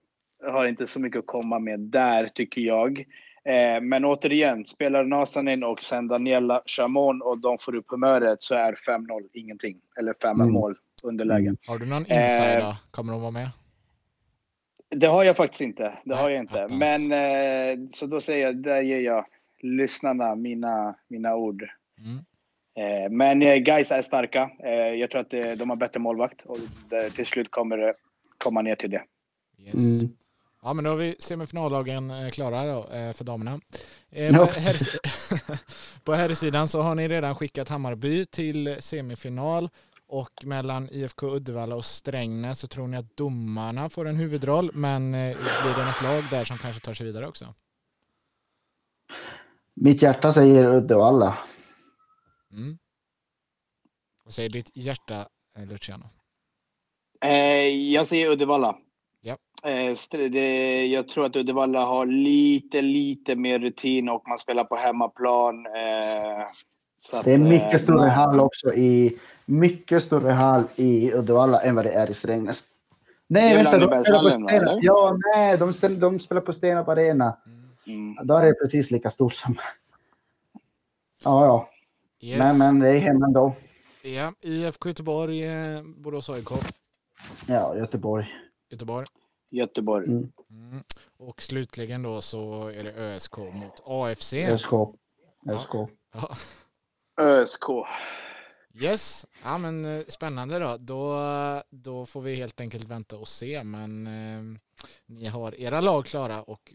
har 0.52 0.66
inte 0.66 0.86
så 0.86 1.00
mycket 1.00 1.18
att 1.18 1.26
komma 1.26 1.58
med 1.58 1.80
där, 1.80 2.26
tycker 2.26 2.60
jag. 2.60 3.04
Eh, 3.44 3.80
men 3.82 4.04
återigen, 4.04 4.66
spelar 4.66 5.04
Nasanin 5.04 5.64
och 5.64 5.82
sen 5.82 6.08
Daniela 6.08 6.62
Chamon 6.66 7.22
och 7.22 7.40
de 7.40 7.58
får 7.58 7.74
upp 7.74 7.90
humöret 7.90 8.42
så 8.42 8.54
är 8.54 8.74
5-0 8.74 9.28
ingenting. 9.32 9.80
Eller 9.98 10.14
5 10.22 10.40
mm. 10.40 10.52
mål 10.52 10.76
underlägen. 11.02 11.46
Mm. 11.46 11.56
Har 11.66 11.78
du 11.78 11.86
någon 11.86 12.02
insider? 12.02 12.58
Eh, 12.58 12.76
Kommer 12.90 13.12
de 13.12 13.20
vara 13.20 13.30
med? 13.30 13.48
Det 14.92 15.06
har 15.06 15.24
jag 15.24 15.36
faktiskt 15.36 15.60
inte. 15.60 15.98
Det 16.04 16.14
har 16.14 16.30
jag 16.30 16.40
inte. 16.40 16.66
Men 16.70 17.12
eh, 17.12 17.88
så 17.90 18.06
då 18.06 18.20
säger 18.20 18.46
jag, 18.46 18.56
där 18.56 18.80
ger 18.80 19.00
jag 19.00 19.26
lyssnarna 19.62 20.34
mina, 20.34 20.94
mina 21.08 21.34
ord. 21.34 21.64
Mm. 21.98 22.24
Eh, 22.74 23.10
men 23.10 23.42
eh, 23.42 23.56
guys 23.56 23.90
är 23.90 24.02
starka. 24.02 24.50
Eh, 24.64 24.70
jag 24.70 25.10
tror 25.10 25.20
att 25.20 25.30
de 25.30 25.70
har 25.70 25.76
bättre 25.76 26.00
målvakt 26.00 26.44
och 26.44 26.58
till 27.14 27.26
slut 27.26 27.50
kommer 27.50 27.78
det 27.78 27.94
komma 28.38 28.62
ner 28.62 28.76
till 28.76 28.90
det. 28.90 29.02
Yes. 29.58 30.02
Mm. 30.02 30.16
Ja, 30.62 30.72
men 30.74 30.84
då 30.84 30.90
har 30.90 30.96
vi 30.96 31.16
semifinallagen 31.18 32.30
klara 32.32 32.66
då, 32.66 32.82
för 33.14 33.24
damerna. 33.24 33.60
På, 34.10 34.44
här, 34.44 34.76
på 36.04 36.12
här 36.12 36.34
sidan 36.34 36.68
så 36.68 36.80
har 36.80 36.94
ni 36.94 37.08
redan 37.08 37.34
skickat 37.34 37.68
Hammarby 37.68 38.24
till 38.24 38.76
semifinal 38.80 39.68
och 40.12 40.44
mellan 40.44 40.88
IFK 40.90 41.26
Uddevalla 41.26 41.76
och 41.76 41.84
Strängnäs 41.84 42.58
så 42.58 42.68
tror 42.68 42.88
ni 42.88 42.96
att 42.96 43.16
domarna 43.16 43.88
får 43.88 44.08
en 44.08 44.16
huvudroll, 44.16 44.70
men 44.74 45.10
blir 45.10 45.76
det 45.76 45.84
något 45.84 46.02
lag 46.02 46.24
där 46.30 46.44
som 46.44 46.58
kanske 46.58 46.82
tar 46.82 46.94
sig 46.94 47.06
vidare 47.06 47.28
också? 47.28 47.54
Mitt 49.74 50.02
hjärta 50.02 50.32
säger 50.32 50.64
Uddevalla. 50.64 51.38
Mm. 52.52 52.78
Vad 54.24 54.34
säger 54.34 54.50
ditt 54.50 54.70
hjärta, 54.74 55.26
eh, 55.58 55.66
Luciano? 55.66 56.04
Eh, 57.24 57.66
jag 57.68 58.06
säger 58.06 58.30
Uddevalla. 58.30 58.76
Ja. 59.20 59.36
Eh, 59.64 59.94
det, 60.10 60.86
jag 60.86 61.08
tror 61.08 61.26
att 61.26 61.36
Uddevalla 61.36 61.84
har 61.84 62.06
lite, 62.06 62.82
lite 62.82 63.36
mer 63.36 63.58
rutin 63.58 64.08
och 64.08 64.28
man 64.28 64.38
spelar 64.38 64.64
på 64.64 64.76
hemmaplan. 64.76 65.66
Eh, 65.66 66.42
att, 67.12 67.24
det 67.24 67.32
är 67.32 67.38
mycket 67.38 67.74
eh, 67.74 67.80
större 67.80 68.08
hall 68.08 68.40
också 68.40 68.74
i 68.74 69.18
mycket 69.52 70.02
större 70.04 70.30
hall 70.30 70.64
i 70.76 71.12
Uddevalla 71.12 71.62
än 71.62 71.74
vad 71.74 71.84
det 71.84 71.92
är 71.92 72.10
i 72.10 72.14
Strängnäs. 72.14 72.62
Nej, 73.26 73.56
vänta, 73.56 73.78
de 73.78 74.04
spelar 74.04 74.22
på 74.22 74.30
Stena. 74.30 74.78
Ja, 74.82 75.18
nej, 75.34 75.58
de, 75.58 75.72
ställer, 75.72 75.96
de 75.96 76.20
spelar 76.20 76.40
på 76.40 76.52
Stena 76.52 76.80
Arena. 76.80 77.36
Mm. 77.86 78.26
Då 78.26 78.34
är 78.34 78.46
det 78.46 78.54
precis 78.54 78.90
lika 78.90 79.10
stort 79.10 79.34
som... 79.34 79.58
Ja, 81.24 81.46
ja. 81.46 81.68
Yes. 82.20 82.38
Men, 82.38 82.58
men 82.58 82.78
det 82.78 82.88
är 82.88 82.98
hem 82.98 83.22
ändå. 83.22 83.54
Ja, 84.02 84.32
IFK 84.40 84.88
Göteborg, 84.88 85.46
eh, 85.46 85.82
Borås 85.82 86.30
AIK. 86.30 86.48
Ja, 87.46 87.76
Göteborg. 87.76 88.26
Göteborg. 88.70 89.06
Göteborg. 89.50 90.06
Mm. 90.06 90.32
Mm. 90.50 90.82
Och 91.18 91.42
slutligen 91.42 92.02
då 92.02 92.20
så 92.20 92.68
är 92.68 92.84
det 92.84 92.92
ÖSK 92.92 93.36
mot 93.36 93.82
AFC. 93.84 94.34
ÖSK. 94.34 94.72
ÖSK. 95.48 95.74
Ja. 96.14 96.36
ÖSK. 97.20 97.64
Yes, 98.80 99.26
ja 99.44 99.58
men 99.58 99.84
eh, 99.84 100.04
spännande 100.08 100.58
då. 100.58 100.76
då. 100.78 101.18
Då 101.70 102.06
får 102.06 102.20
vi 102.20 102.34
helt 102.34 102.60
enkelt 102.60 102.84
vänta 102.84 103.16
och 103.16 103.28
se. 103.28 103.64
Men 103.64 104.06
eh, 104.06 104.58
ni 105.06 105.26
har 105.26 105.60
era 105.60 105.80
lag 105.80 106.04
klara 106.06 106.42
och 106.42 106.72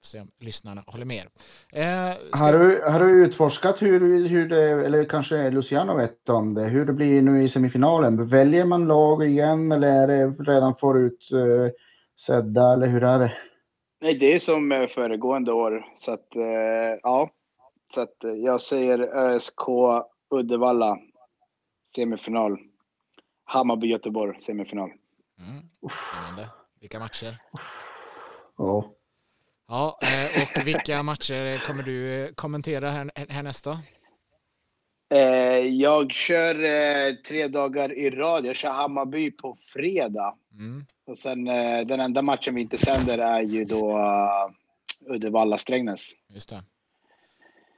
får 0.00 0.06
se 0.06 0.20
om 0.20 0.28
lyssnarna 0.38 0.82
håller 0.86 1.04
med. 1.04 1.26
Eh, 1.72 2.16
ska... 2.32 2.44
har, 2.44 2.52
du, 2.52 2.82
har 2.82 3.00
du 3.00 3.24
utforskat 3.24 3.82
hur, 3.82 4.28
hur 4.28 4.48
det, 4.48 4.86
eller 4.86 5.04
kanske 5.04 5.50
Luciano 5.50 5.96
vet 5.96 6.28
om 6.28 6.54
det, 6.54 6.64
hur 6.64 6.84
det 6.84 6.92
blir 6.92 7.22
nu 7.22 7.44
i 7.44 7.48
semifinalen? 7.48 8.28
Väljer 8.28 8.64
man 8.64 8.86
lag 8.86 9.26
igen 9.26 9.72
eller 9.72 9.88
är 9.88 10.06
det 10.06 10.52
redan 10.52 10.74
förut 10.74 11.28
uh, 11.32 11.68
sedda 12.26 12.72
eller 12.72 12.86
hur 12.86 13.04
är 13.04 13.18
det? 13.18 13.32
Nej, 14.02 14.14
det 14.14 14.34
är 14.34 14.38
som 14.38 14.72
eh, 14.72 14.86
föregående 14.86 15.52
år. 15.52 15.86
Så 15.96 16.12
att, 16.12 16.36
uh, 16.36 16.98
ja. 17.02 17.30
Så 17.94 18.00
att 18.00 18.16
jag 18.36 18.60
säger 18.60 18.98
ÖSK 18.98 19.60
Uddevalla 20.30 20.98
semifinal. 21.94 22.58
Hammarby-Göteborg 23.44 24.40
semifinal. 24.40 24.90
Mm. 25.38 25.62
Spännande. 26.10 26.50
Vilka 26.80 26.98
matcher? 26.98 27.36
Ja. 28.58 28.94
Ja, 29.68 29.98
eh, 30.02 30.42
och 30.42 30.66
vilka 30.66 31.02
matcher 31.02 31.66
kommer 31.66 31.82
du 31.82 32.24
eh, 32.24 32.32
kommentera 32.34 32.90
här, 32.90 33.10
härnäst 33.28 33.64
då? 33.64 33.78
Eh, 35.16 35.58
jag 35.66 36.12
kör 36.12 36.54
tre 37.22 37.48
dagar 37.48 37.92
i 37.92 38.10
rad. 38.10 38.46
Jag 38.46 38.56
kör 38.56 38.70
Hammarby 38.70 39.30
på 39.30 39.56
fredag. 39.66 40.34
Mm. 40.52 40.86
Och 41.06 41.18
sen 41.18 41.44
den 41.86 42.00
enda 42.00 42.22
matchen 42.22 42.54
vi 42.54 42.60
inte 42.60 42.78
sänder 42.78 43.18
är 43.18 43.40
ju 43.40 43.64
då 43.64 43.98
Uddevalla-Strängnäs. 45.06 46.12
Just 46.28 46.48
det. 46.48 46.62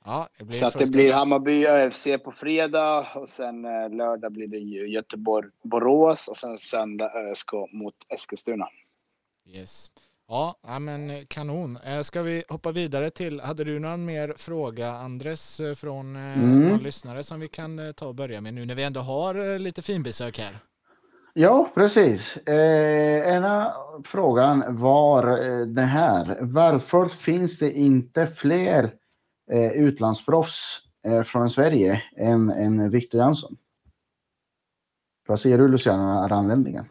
Ja, 0.05 0.29
det 0.39 0.45
blir 0.45 0.59
Så 0.59 0.67
att 0.67 0.79
det 0.79 0.91
blir 0.91 1.13
Hammarby 1.13 1.67
ÖFC 1.67 2.07
på 2.25 2.33
fredag 2.33 3.07
och 3.15 3.29
sen 3.29 3.63
lördag 3.97 4.33
blir 4.33 4.47
det 4.47 4.59
ju 4.59 4.89
Göteborg-Borås 4.89 6.29
och 6.29 6.37
sen 6.37 6.59
söndag 6.59 7.11
ÖSK 7.15 7.53
mot 7.73 7.95
Eskilstuna. 8.09 8.69
Yes. 9.47 9.91
Ja, 10.29 10.79
men 10.81 11.27
kanon. 11.27 11.79
Eh, 11.87 12.01
ska 12.01 12.23
vi 12.23 12.43
hoppa 12.49 12.73
vidare 12.73 13.11
till, 13.11 13.41
hade 13.41 13.65
du 13.65 13.79
någon 13.79 14.05
mer 14.05 14.35
fråga 14.37 14.93
Andres 14.93 15.61
eh, 15.61 15.75
från 15.75 16.17
eh, 16.17 16.39
mm. 16.39 16.69
någon 16.69 16.79
lyssnare 16.79 17.25
som 17.25 17.41
vi 17.41 17.49
kan 17.49 17.95
ta 17.97 18.07
och 18.07 18.15
börja 18.15 18.41
med 18.41 18.55
nu 18.55 18.65
när 18.65 18.75
vi 18.75 18.85
ändå 18.85 19.01
har 19.01 19.59
lite 19.59 19.83
finbesök 19.83 20.39
här? 20.39 20.59
Ja, 21.35 21.71
precis. 21.75 22.37
Eh, 22.37 23.35
ena 23.37 23.73
frågan 24.05 24.65
var 24.69 25.27
det 25.67 25.83
här. 25.83 26.39
Varför 26.41 27.09
finns 27.09 27.59
det 27.59 27.73
inte 27.73 28.27
fler 28.27 28.91
eh, 29.51 29.73
utlandsproffs 29.73 30.79
eh, 31.07 31.23
från 31.23 31.51
Sverige 31.51 32.03
än, 32.17 32.51
än 32.51 32.91
Victor 32.91 33.21
Jansson? 33.21 33.57
Vad 35.27 35.41
säger 35.41 35.59
du 35.59 35.69
Luciana, 35.69 36.25
är 36.25 36.33
användningen? 36.33 36.85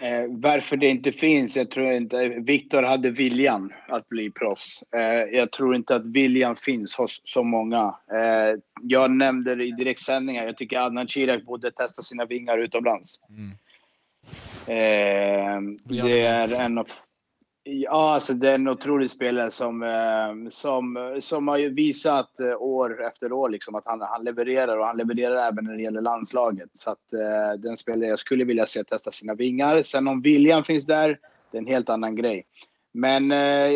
Eh, 0.00 0.24
varför 0.28 0.76
det 0.76 0.88
inte 0.88 1.12
finns? 1.12 1.56
Jag 1.56 1.70
tror 1.70 1.86
inte... 1.86 2.28
Viktor 2.28 2.82
hade 2.82 3.10
viljan 3.10 3.72
att 3.88 4.08
bli 4.08 4.30
proffs. 4.30 4.82
Eh, 4.94 5.38
jag 5.38 5.52
tror 5.52 5.76
inte 5.76 5.96
att 5.96 6.06
viljan 6.06 6.56
finns 6.56 6.94
hos 6.94 7.20
så 7.24 7.42
många. 7.42 7.94
Eh, 8.12 8.60
jag 8.82 9.10
nämnde 9.10 9.54
det 9.54 9.64
i 9.64 9.70
direktsändningar. 9.70 10.44
Jag 10.44 10.56
tycker 10.56 10.78
Adnan 10.78 11.08
Kirak 11.08 11.42
borde 11.42 11.70
testa 11.70 12.02
sina 12.02 12.24
vingar 12.24 12.58
utomlands. 12.58 13.20
Mm. 13.30 13.50
Eh, 14.66 15.60
det 15.84 16.20
är 16.20 16.52
en 16.52 16.78
av 16.78 16.88
Ja, 17.70 18.14
alltså 18.14 18.34
det 18.34 18.50
är 18.50 18.54
en 18.54 18.68
otrolig 18.68 19.10
spelare 19.10 19.50
som, 19.50 19.82
eh, 19.82 20.50
som, 20.50 21.16
som 21.20 21.48
har 21.48 21.58
visat 21.58 22.40
eh, 22.40 22.62
år 22.62 23.06
efter 23.06 23.32
år 23.32 23.48
liksom 23.48 23.74
att 23.74 23.86
han, 23.86 24.00
han 24.00 24.24
levererar 24.24 24.78
och 24.78 24.86
han 24.86 24.96
levererar 24.96 25.48
även 25.48 25.64
när 25.64 25.76
det 25.76 25.82
gäller 25.82 26.00
landslaget. 26.00 26.68
Så 26.72 26.90
att 26.90 27.12
eh, 27.12 27.60
den 27.60 27.76
spelare 27.76 28.08
jag 28.08 28.18
skulle 28.18 28.44
vilja 28.44 28.66
se 28.66 28.84
testa 28.84 29.12
sina 29.12 29.34
vingar. 29.34 29.82
Sen 29.82 30.08
om 30.08 30.22
viljan 30.22 30.64
finns 30.64 30.86
där, 30.86 31.18
det 31.50 31.58
är 31.58 31.60
en 31.60 31.66
helt 31.66 31.88
annan 31.88 32.16
grej. 32.16 32.46
Men 32.92 33.30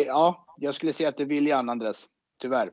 ja, 0.05 0.45
jag 0.57 0.73
skulle 0.73 0.93
säga 0.93 1.09
att 1.09 1.17
det 1.17 1.23
är 1.23 1.27
viljan, 1.27 1.69
Andres. 1.69 2.05
Tyvärr. 2.41 2.69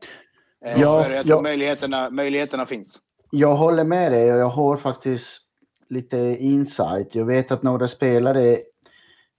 Ja, 0.61 1.05
för 1.05 1.11
jag 1.11 1.25
tror 1.25 1.37
ja. 1.37 1.43
möjligheterna, 1.43 2.11
möjligheterna 2.11 2.67
finns. 2.67 3.01
Jag 3.31 3.55
håller 3.55 3.85
med 3.85 4.13
dig 4.13 4.33
och 4.33 4.39
jag 4.39 4.49
har 4.49 4.77
faktiskt 4.77 5.41
lite 5.89 6.17
insight. 6.41 7.15
Jag 7.15 7.25
vet 7.25 7.51
att 7.51 7.63
några 7.63 7.89
spelare 7.89 8.59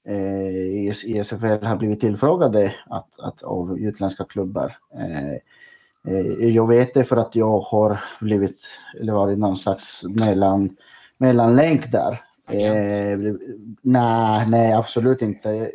eh, 0.07 0.47
i 1.05 1.21
SFL 1.23 1.65
har 1.65 1.75
blivit 1.75 1.99
tillfrågade 1.99 2.75
att, 2.85 3.19
att, 3.19 3.43
av 3.43 3.79
utländska 3.79 4.23
klubbar. 4.23 4.77
Eh, 4.93 5.33
eh, 6.13 6.47
jag 6.55 6.67
vet 6.67 6.93
det 6.93 7.05
för 7.05 7.17
att 7.17 7.35
jag 7.35 7.59
har 7.59 8.03
blivit, 8.21 8.57
eller 8.99 9.13
varit 9.13 9.39
någon 9.39 9.57
slags 9.57 10.03
mellan, 10.03 10.77
mellanlänk 11.17 11.91
där. 11.91 12.21
Eh, 12.51 13.17
nej, 13.81 14.45
nej, 14.49 14.73
absolut 14.73 15.21
inte. 15.21 15.71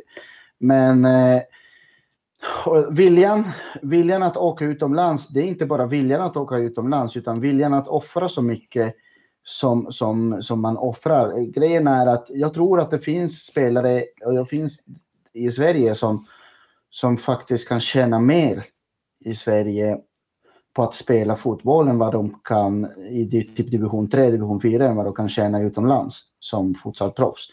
Men 0.59 1.05
eh, 1.05 1.43
viljan, 2.91 3.51
viljan 3.83 4.23
att 4.23 4.37
åka 4.37 4.65
utomlands, 4.65 5.29
det 5.29 5.41
är 5.41 5.45
inte 5.45 5.67
bara 5.67 5.87
viljan 5.87 6.21
att 6.21 6.37
åka 6.37 6.57
utomlands, 6.57 7.17
utan 7.17 7.41
viljan 7.41 7.75
att 7.75 7.89
offra 7.89 8.29
så 8.29 8.43
mycket 8.43 8.95
som, 9.49 9.93
som, 9.93 10.43
som 10.43 10.61
man 10.61 10.77
offrar. 10.77 11.41
Grejen 11.41 11.87
är 11.87 12.07
att 12.07 12.27
jag 12.29 12.55
tror 12.55 12.81
att 12.81 12.91
det 12.91 12.99
finns 12.99 13.45
spelare, 13.45 14.05
och 14.25 14.35
det 14.35 14.47
finns 14.47 14.83
i 15.33 15.51
Sverige 15.51 15.95
som, 15.95 16.27
som 16.91 17.17
faktiskt 17.17 17.69
kan 17.69 17.81
tjäna 17.81 18.21
mer 18.21 18.65
i 19.25 19.35
Sverige 19.35 19.99
på 20.75 20.83
att 20.83 20.95
spela 20.95 21.37
fotboll 21.37 21.89
än 21.89 21.99
vad 21.99 22.13
de 22.13 22.41
kan 22.45 22.87
i 23.11 23.53
typ 23.57 23.71
division 23.71 24.11
3, 24.11 24.31
division 24.31 24.61
4 24.61 24.89
än 24.89 24.97
vad 24.97 25.07
de 25.07 25.15
kan 25.15 25.29
tjäna 25.29 25.63
utomlands 25.63 26.21
som 26.41 26.75
fotbollsproffs. 26.75 27.49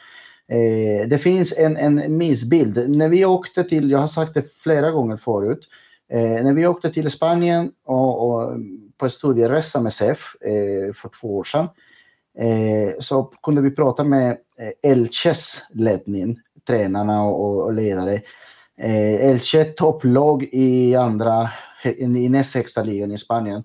Eh, 0.48 1.08
det 1.08 1.20
finns 1.20 1.54
en, 1.58 1.78
en 1.78 2.18
missbild. 2.18 2.90
När 2.90 3.10
vi 3.10 3.26
åkte 3.26 3.64
till, 3.64 3.92
jag 3.92 4.00
har 4.00 4.08
sagt 4.08 4.34
det 4.34 4.54
flera 4.64 4.92
gånger 4.92 5.18
förut, 5.18 5.68
eh, 6.10 6.44
när 6.44 6.54
vi 6.54 6.68
åkte 6.68 6.94
till 6.94 7.12
Spanien 7.12 7.72
och, 7.86 8.30
och 8.30 8.60
på 9.04 9.08
en 9.08 9.12
studieresa 9.12 9.82
med 9.82 9.94
SEF 9.94 10.20
eh, 10.42 10.94
för 10.94 11.10
två 11.22 11.38
år 11.38 11.44
sedan 11.44 11.68
eh, 12.38 12.94
så 13.00 13.24
kunde 13.24 13.62
vi 13.62 13.72
prata 13.72 14.04
med 14.04 14.32
eh, 14.32 14.92
Elches 14.92 15.62
ledning, 15.70 16.40
tränarna 16.68 17.24
och, 17.24 17.64
och 17.64 17.74
ledare. 17.74 18.14
Eh, 18.78 19.30
Elche 19.30 19.66
topplag 19.66 20.44
i 20.44 20.96
andra, 20.96 21.50
i 21.84 22.30
näst 22.30 22.56
högsta 22.56 22.84
ligan 22.84 23.12
i 23.12 23.18
Spanien. 23.18 23.64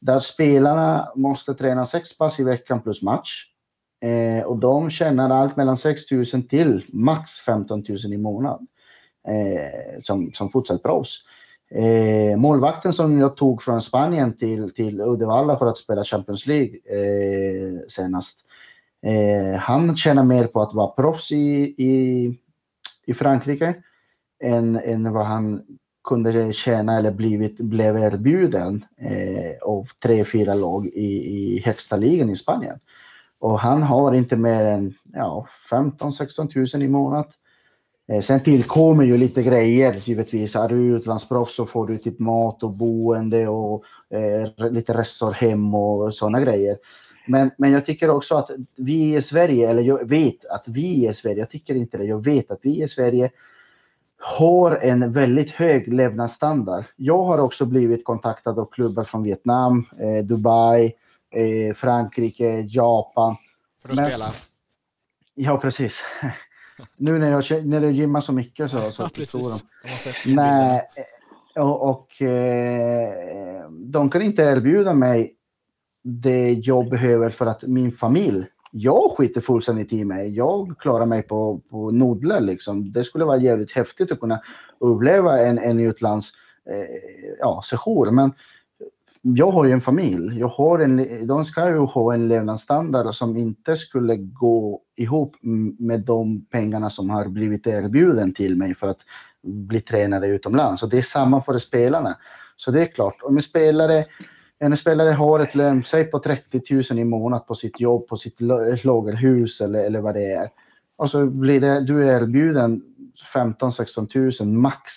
Där 0.00 0.20
spelarna 0.20 1.12
måste 1.14 1.54
träna 1.54 1.86
sex 1.86 2.18
pass 2.18 2.40
i 2.40 2.44
veckan 2.44 2.82
plus 2.82 3.02
match. 3.02 3.44
Eh, 4.00 4.44
och 4.44 4.58
de 4.58 4.90
tjänar 4.90 5.30
allt 5.30 5.56
mellan 5.56 5.78
6 5.78 6.10
000 6.10 6.26
till 6.26 6.84
max 6.88 7.30
15 7.40 7.84
000 7.88 7.98
i 8.12 8.16
månaden 8.16 8.66
eh, 9.28 10.02
som, 10.02 10.32
som 10.32 10.50
fortsatt 10.50 10.82
proffs. 10.82 11.24
Eh, 11.70 12.36
målvakten 12.36 12.92
som 12.92 13.18
jag 13.18 13.36
tog 13.36 13.62
från 13.62 13.82
Spanien 13.82 14.36
till, 14.36 14.74
till 14.74 15.00
Uddevalla 15.00 15.58
för 15.58 15.66
att 15.66 15.78
spela 15.78 16.04
Champions 16.04 16.46
League 16.46 16.78
eh, 16.84 17.78
senast. 17.88 18.40
Eh, 19.02 19.60
han 19.60 19.96
tjänar 19.96 20.24
mer 20.24 20.46
på 20.46 20.62
att 20.62 20.74
vara 20.74 20.88
proffs 20.88 21.32
i, 21.32 21.74
i, 21.78 22.34
i 23.06 23.14
Frankrike 23.14 23.74
än, 24.44 24.76
än 24.76 25.12
vad 25.12 25.26
han 25.26 25.62
kunde 26.04 26.52
tjäna 26.52 26.98
eller 26.98 27.10
blivit, 27.10 27.58
blev 27.58 27.96
erbjuden 27.96 28.84
eh, 28.96 29.62
av 29.62 29.88
tre, 30.02 30.24
fyra 30.24 30.54
lag 30.54 30.86
i, 30.86 31.36
i 31.36 31.62
högsta 31.64 31.96
ligan 31.96 32.30
i 32.30 32.36
Spanien. 32.36 32.78
Och 33.38 33.60
han 33.60 33.82
har 33.82 34.12
inte 34.12 34.36
mer 34.36 34.64
än 34.64 34.94
ja, 35.12 35.48
15-16 35.70 36.76
000 36.76 36.82
i 36.82 36.88
månaden. 36.88 37.32
Eh, 38.12 38.22
sen 38.22 38.42
tillkommer 38.42 39.04
ju 39.04 39.16
lite 39.16 39.42
grejer 39.42 40.02
givetvis. 40.04 40.56
Är 40.56 40.68
du 40.68 40.96
utlandsproffs 40.96 41.54
så 41.54 41.66
får 41.66 41.86
du 41.86 41.98
typ 41.98 42.18
mat 42.18 42.62
och 42.62 42.70
boende 42.70 43.48
och 43.48 43.84
eh, 44.10 44.70
lite 44.70 44.94
resor 44.94 45.32
hem 45.32 45.74
och 45.74 46.14
sådana 46.14 46.40
grejer. 46.40 46.78
Men, 47.26 47.50
men 47.58 47.72
jag 47.72 47.86
tycker 47.86 48.10
också 48.10 48.34
att 48.34 48.50
vi 48.76 49.16
i 49.16 49.22
Sverige, 49.22 49.70
eller 49.70 49.82
jag 49.82 50.08
vet 50.08 50.44
att 50.44 50.62
vi 50.66 51.08
i 51.08 51.14
Sverige, 51.14 51.38
jag 51.38 51.50
tycker 51.50 51.74
inte 51.74 51.98
det, 51.98 52.04
jag 52.04 52.24
vet 52.24 52.50
att 52.50 52.58
vi 52.62 52.82
i 52.82 52.88
Sverige 52.88 53.30
har 54.18 54.76
en 54.76 55.12
väldigt 55.12 55.50
hög 55.50 55.92
levnadsstandard. 55.92 56.84
Jag 56.96 57.24
har 57.24 57.38
också 57.38 57.66
blivit 57.66 58.04
kontaktad 58.04 58.58
av 58.58 58.68
klubbar 58.72 59.04
från 59.04 59.22
Vietnam, 59.22 59.86
eh, 60.00 60.24
Dubai, 60.24 60.92
eh, 61.30 61.74
Frankrike, 61.74 62.60
Japan. 62.60 63.36
För 63.82 63.88
att 63.88 63.96
Men, 63.96 64.06
spela? 64.06 64.26
Ja, 65.34 65.58
precis. 65.58 66.00
nu 66.96 67.18
när 67.18 67.30
jag, 67.30 67.66
när 67.66 67.82
jag 67.82 67.92
gymmar 67.92 68.20
så 68.20 68.32
mycket 68.32 68.70
så, 68.70 68.78
så 68.78 69.02
ja, 69.02 69.08
precis. 69.14 69.64
de. 70.24 70.34
Nej, 70.34 70.82
och, 71.56 71.90
och 71.90 72.22
eh, 72.22 73.70
de 73.70 74.10
kan 74.10 74.22
inte 74.22 74.42
erbjuda 74.42 74.94
mig 74.94 75.34
det 76.02 76.52
jag 76.52 76.88
behöver 76.88 77.30
för 77.30 77.46
att 77.46 77.62
min 77.62 77.92
familj 77.92 78.46
jag 78.70 79.16
skiter 79.16 79.40
fullständigt 79.40 79.92
i 79.92 80.04
mig. 80.04 80.36
Jag 80.36 80.74
klarar 80.78 81.06
mig 81.06 81.22
på, 81.22 81.60
på 81.70 81.90
nudlar 81.90 82.40
liksom. 82.40 82.92
Det 82.92 83.04
skulle 83.04 83.24
vara 83.24 83.36
jävligt 83.36 83.72
häftigt 83.72 84.12
att 84.12 84.20
kunna 84.20 84.42
uppleva 84.78 85.40
en, 85.40 85.58
en 85.58 85.80
utlands 85.80 86.32
eh, 86.70 87.36
ja, 87.38 87.62
session. 87.64 88.14
Men 88.14 88.32
jag 89.22 89.50
har 89.50 89.64
ju 89.64 89.72
en 89.72 89.80
familj. 89.80 90.38
Jag 90.38 90.48
har 90.48 90.78
en, 90.78 91.26
de 91.26 91.44
ska 91.44 91.68
ju 91.68 91.78
ha 91.78 92.14
en 92.14 92.28
levnadsstandard 92.28 93.14
som 93.14 93.36
inte 93.36 93.76
skulle 93.76 94.16
gå 94.16 94.82
ihop 94.96 95.36
med 95.78 96.00
de 96.00 96.46
pengarna 96.50 96.90
som 96.90 97.10
har 97.10 97.28
blivit 97.28 97.66
erbjuden 97.66 98.34
till 98.34 98.56
mig 98.56 98.74
för 98.74 98.88
att 98.88 99.00
bli 99.42 99.80
tränare 99.80 100.28
utomlands. 100.28 100.82
Och 100.82 100.88
det 100.88 100.98
är 100.98 101.02
samma 101.02 101.42
för 101.42 101.58
spelarna. 101.58 102.16
Så 102.56 102.70
det 102.70 102.80
är 102.80 102.86
klart, 102.86 103.22
om 103.22 103.36
en 103.36 103.42
spelare, 103.42 104.04
en 104.58 104.76
spelare 104.76 105.10
har 105.10 105.40
ett 105.40 105.54
lön, 105.54 105.84
säg 105.86 106.04
på 106.04 106.18
30 106.18 106.62
000 106.90 106.98
i 106.98 107.04
månad 107.04 107.46
på 107.46 107.54
sitt 107.54 107.80
jobb, 107.80 108.08
på 108.08 108.16
sitt 108.16 108.40
lagerhus 108.84 109.60
eller, 109.60 109.84
eller 109.84 110.00
vad 110.00 110.14
det 110.14 110.32
är. 110.32 110.50
Och 110.96 111.10
så 111.10 111.26
blir 111.26 111.60
det, 111.60 111.80
du 111.80 112.08
är 112.08 112.22
erbjuden 112.22 112.82
15-16 113.34 114.42
000 114.44 114.52
max. 114.52 114.92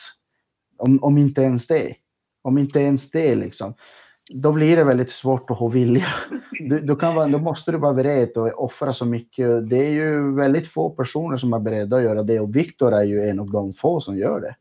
Om, 0.78 1.04
om 1.04 1.18
inte 1.18 1.42
ens 1.42 1.68
det. 1.68 1.96
Om 2.42 2.58
inte 2.58 2.80
ens 2.80 3.12
det 3.12 3.36
liksom 3.36 3.74
då 4.34 4.52
blir 4.52 4.76
det 4.76 4.84
väldigt 4.84 5.12
svårt 5.12 5.52
att 5.52 5.58
ha 5.58 5.68
vilja. 5.68 6.08
Du, 6.60 6.80
du 6.80 6.96
kan 6.96 7.16
vara, 7.16 7.28
då 7.28 7.38
måste 7.38 7.72
du 7.72 7.78
vara 7.78 7.94
beredd 7.94 8.38
att 8.38 8.54
offra 8.54 8.94
så 8.94 9.06
mycket. 9.06 9.70
Det 9.70 9.78
är 9.78 9.90
ju 9.90 10.36
väldigt 10.36 10.68
få 10.68 10.90
personer 10.90 11.38
som 11.38 11.54
är 11.54 11.60
beredda 11.60 11.98
att 11.98 12.04
göra 12.04 12.24
det 12.24 12.40
och 12.40 12.56
Viktor 12.56 12.94
är 12.94 13.04
ju 13.04 13.30
en 13.30 13.40
av 13.40 13.52
de 13.52 13.74
få 13.74 14.02
som 14.02 14.18
gör 14.18 14.42
det. 14.42 14.56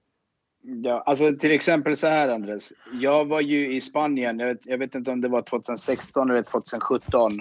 Ja, 0.63 1.03
alltså 1.07 1.37
till 1.37 1.53
exempel 1.53 1.97
så 1.97 2.07
här 2.07 2.29
Andres. 2.29 2.73
Jag 3.01 3.25
var 3.25 3.41
ju 3.41 3.75
i 3.77 3.81
Spanien, 3.81 4.39
jag 4.39 4.47
vet, 4.47 4.67
jag 4.67 4.79
vet 4.79 4.95
inte 4.95 5.11
om 5.11 5.21
det 5.21 5.29
var 5.29 5.43
2016 5.43 6.31
eller 6.31 6.43
2017 6.43 7.33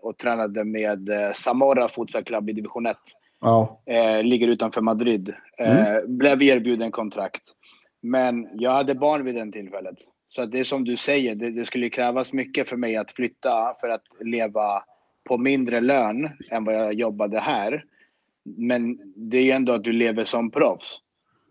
och 0.00 0.18
tränade 0.18 0.64
med 0.64 1.08
eh, 1.08 1.32
Zamora 1.34 1.88
Futsal 1.88 2.24
Club 2.24 2.50
i 2.50 2.52
division 2.52 2.86
1. 2.86 2.96
Ja. 3.40 3.82
Eh, 3.86 4.22
ligger 4.22 4.48
utanför 4.48 4.80
Madrid. 4.80 5.34
Eh, 5.58 5.86
mm. 5.86 6.18
Blev 6.18 6.42
erbjuden 6.42 6.90
kontrakt. 6.90 7.42
Men 8.02 8.48
jag 8.54 8.70
hade 8.70 8.94
barn 8.94 9.24
vid 9.24 9.34
den 9.34 9.52
tillfället. 9.52 9.96
Så 10.34 10.46
det 10.46 10.60
är 10.60 10.64
som 10.64 10.84
du 10.84 10.96
säger, 10.96 11.34
det, 11.34 11.50
det, 11.50 11.64
skulle 11.64 11.90
krävas 11.90 12.32
mycket 12.32 12.68
för 12.68 12.76
mig 12.76 12.96
att 12.96 13.12
flytta 13.12 13.74
för 13.80 13.88
att 13.88 14.04
leva 14.20 14.84
på 15.24 15.38
mindre 15.38 15.80
lön 15.80 16.30
än 16.50 16.64
vad 16.64 16.74
jag 16.74 16.94
jobbade 16.94 17.40
här. 17.40 17.84
Men 18.44 18.98
det 19.16 19.36
är 19.38 19.42
ju 19.42 19.50
ändå 19.50 19.72
att 19.72 19.84
du 19.84 19.92
lever 19.92 20.24
som 20.24 20.50
proffs. 20.50 21.00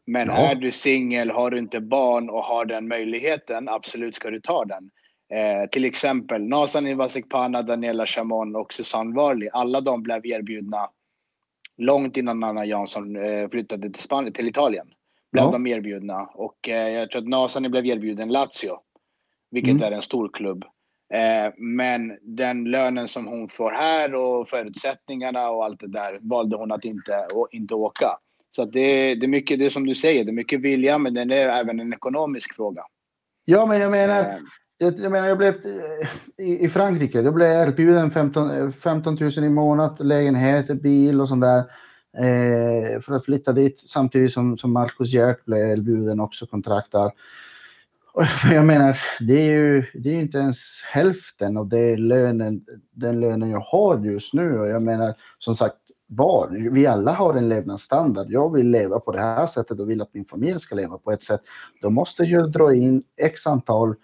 Men 0.06 0.28
ja. 0.28 0.52
är 0.52 0.56
du 0.56 0.72
singel, 0.72 1.32
har 1.32 1.52
du 1.52 1.60
inte 1.60 1.80
barn 1.80 2.30
och 2.30 2.44
har 2.44 2.66
den 2.66 2.88
möjligheten, 2.88 3.70
absolut 3.70 4.16
ska 4.16 4.30
du 4.30 4.40
ta 4.40 4.66
den. 4.66 4.90
Eh, 5.30 5.70
till 5.70 5.86
exempel 5.86 6.44
Nasan 6.48 6.88
Ivasikpana, 6.88 7.62
Daniela 7.62 8.06
Chamon 8.06 8.56
och 8.56 8.74
Susanne 8.74 9.16
Varli. 9.16 9.50
Alla 9.54 9.82
de 9.82 10.04
blev 10.04 10.26
erbjudna 10.26 10.90
långt 11.78 12.18
innan 12.18 12.44
Anna 12.44 12.66
Jansson 12.66 13.16
eh, 13.16 13.50
flyttade 13.50 13.90
till, 13.90 14.02
Spanien, 14.02 14.34
till 14.34 14.48
Italien 14.48 14.88
blev 15.32 15.44
ja. 15.44 15.52
de 15.52 15.68
erbjudna. 15.68 16.22
Och 16.34 16.70
eh, 16.70 16.90
jag 16.90 17.12
tror 17.12 17.22
att 17.22 17.28
Nasani 17.28 17.70
blev 17.70 17.86
erbjuden 17.86 18.30
Lazio, 18.30 18.80
vilket 19.52 19.72
mm. 19.72 19.84
är 19.84 19.92
en 19.92 20.02
stor 20.02 20.30
klubb. 20.34 20.66
Eh, 21.14 21.54
men 21.58 22.18
den 22.22 22.64
lönen 22.64 23.08
som 23.08 23.28
hon 23.28 23.50
får 23.50 23.72
här 23.72 24.16
och 24.16 24.50
förutsättningarna 24.50 25.50
och 25.50 25.66
allt 25.66 25.80
det 25.80 25.88
där 25.88 26.20
valde 26.22 26.56
hon 26.58 26.72
att 26.72 26.86
inte, 26.86 27.28
och, 27.34 27.48
inte 27.52 27.74
åka. 27.76 28.18
Så 28.56 28.66
det, 28.66 29.16
det 29.16 29.26
är 29.26 29.28
mycket, 29.28 29.60
det 29.60 29.66
är 29.66 29.70
som 29.70 29.86
du 29.86 29.96
säger, 29.96 30.24
det 30.24 30.32
är 30.32 30.34
mycket 30.34 30.62
vilja, 30.62 30.98
men 30.98 31.14
det 31.14 31.22
är 31.22 31.60
även 31.60 31.80
en 31.80 31.94
ekonomisk 31.94 32.56
fråga. 32.56 32.82
Ja, 33.46 33.66
men 33.66 33.80
jag 33.82 33.92
menar, 33.92 34.20
eh. 34.20 34.38
jag, 34.78 35.00
jag 35.00 35.12
menar, 35.12 35.28
jag 35.28 35.38
blev 35.38 35.54
eh, 35.54 36.46
i, 36.46 36.66
i 36.66 36.70
Frankrike, 36.70 37.22
jag 37.22 37.34
blev 37.34 37.68
erbjuden 37.68 38.12
15, 38.12 38.74
15 38.74 39.16
000 39.16 39.32
i 39.32 39.50
månad, 39.50 40.06
lägenhet, 40.06 40.82
bil 40.82 41.22
och 41.22 41.30
sånt 41.30 41.42
där 41.42 41.64
Eh, 42.18 43.01
för 43.01 43.14
att 43.14 43.26
flytta 43.26 43.53
dit 43.53 43.84
samtidigt 43.86 44.34
som, 44.34 44.57
som 44.57 44.74
Marcus 44.74 45.14
Hjert 45.14 45.45
blev 45.45 45.59
erbjuden 45.59 46.20
också 46.20 46.45
kontrakt 46.45 46.91
där. 46.91 47.12
Och 48.14 48.24
jag 48.51 48.66
menar, 48.66 48.99
det 49.20 49.34
är 49.34 49.51
ju 49.51 49.86
det 49.93 50.09
är 50.09 50.20
inte 50.20 50.38
ens 50.38 50.57
hälften 50.91 51.57
av 51.57 51.70
det 51.70 51.97
lönen, 51.97 52.66
den 52.91 53.20
lönen 53.20 53.49
jag 53.49 53.59
har 53.59 53.99
just 53.99 54.34
nu. 54.34 54.59
Och 54.59 54.68
jag 54.68 54.82
menar, 54.82 55.14
som 55.39 55.55
sagt, 55.55 55.76
var. 56.07 56.70
Vi 56.72 56.88
alla 56.88 57.14
har 57.14 57.34
en 57.34 57.49
levnadsstandard. 57.49 58.32
Jag 58.32 58.53
vill 58.53 58.70
leva 58.70 58.99
på 58.99 59.12
det 59.12 59.20
här 59.20 59.47
sättet 59.47 59.80
och 59.80 59.89
vill 59.89 60.01
att 60.01 60.14
min 60.14 60.26
familj 60.26 60.59
ska 60.59 60.76
leva 60.76 60.97
på 60.97 61.12
ett 61.12 61.24
sätt. 61.24 61.41
Då 61.82 61.89
måste 61.89 62.24
jag 62.24 62.51
dra 62.51 62.76
in 62.76 63.03
x 63.18 63.47
antal 63.47 63.95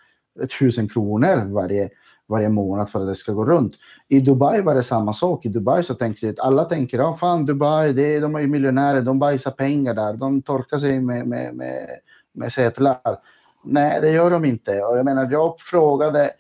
tusen 0.60 0.90
kronor 0.90 1.54
varje, 1.54 1.90
varje 2.28 2.50
månad 2.50 2.90
för 2.90 3.02
att 3.02 3.08
det 3.08 3.16
ska 3.16 3.34
gå 3.34 3.46
runt. 3.46 3.74
I 4.08 4.20
Dubai 4.20 4.62
var 4.62 4.76
det 4.76 4.84
samma 4.84 5.14
sak. 5.14 5.46
I 5.46 5.50
Dubai 5.50 5.84
så 5.84 5.94
tänkte 5.94 6.30
att 6.30 6.40
alla 6.40 6.66
tänker, 6.66 6.98
ja 6.98 7.18
fan 7.20 7.46
Dubai, 7.46 7.94
det 7.94 8.20
de 8.20 8.36
är 8.36 8.40
ju 8.40 8.48
miljonärer, 8.48 9.02
de 9.02 9.20
bajsar 9.20 9.52
pengar 9.52 9.94
där, 9.94 10.14
de 10.14 10.42
torkar 10.42 10.78
sig 10.78 11.02
med, 11.02 11.28
med, 11.28 11.56
med, 11.56 11.90
med 12.34 12.52
sätlar. 12.54 12.98
Nej, 13.64 14.02
det 14.02 14.12
gör 14.12 14.32
de 14.32 14.46
inte. 14.46 14.82
Och 14.82 14.98
jag 14.98 15.06
menar, 15.06 15.32
jag 15.32 15.60
frågade 15.60 16.32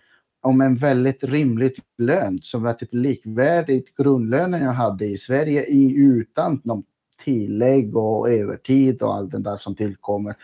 om 0.41 0.61
en 0.61 0.75
väldigt 0.75 1.23
rimlig 1.23 1.79
lön 1.97 2.39
som 2.41 2.63
var 2.63 2.73
typ 2.73 2.93
likvärdigt 2.93 3.97
grundlönen 3.97 4.63
jag 4.63 4.71
hade 4.71 5.05
i 5.05 5.17
Sverige 5.17 5.65
i, 5.65 5.95
utan 5.95 6.61
någon 6.63 6.83
tillägg 7.23 7.97
och 7.97 8.29
övertid 8.29 9.01
och 9.01 9.15
allt 9.15 9.31
det 9.31 9.39
där 9.39 9.57
som 9.57 9.75
tillkommer. 9.75 10.35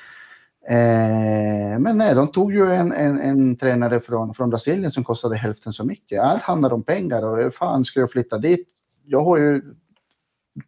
Eh, 0.69 1.79
men 1.79 1.97
nej, 1.97 2.15
de 2.15 2.31
tog 2.31 2.53
ju 2.53 2.73
en, 2.73 2.91
en, 2.91 3.19
en, 3.19 3.55
tränare 3.55 3.99
från, 3.99 4.33
från 4.33 4.49
Brasilien 4.49 4.91
som 4.91 5.03
kostade 5.03 5.35
hälften 5.35 5.73
så 5.73 5.83
mycket. 5.83 6.21
Allt 6.21 6.41
handlar 6.41 6.73
om 6.73 6.83
pengar 6.83 7.23
och 7.23 7.53
fan 7.53 7.85
ska 7.85 7.99
jag 7.99 8.11
flytta 8.11 8.37
dit? 8.37 8.67
Jag 9.05 9.23
har 9.23 9.37
ju 9.37 9.61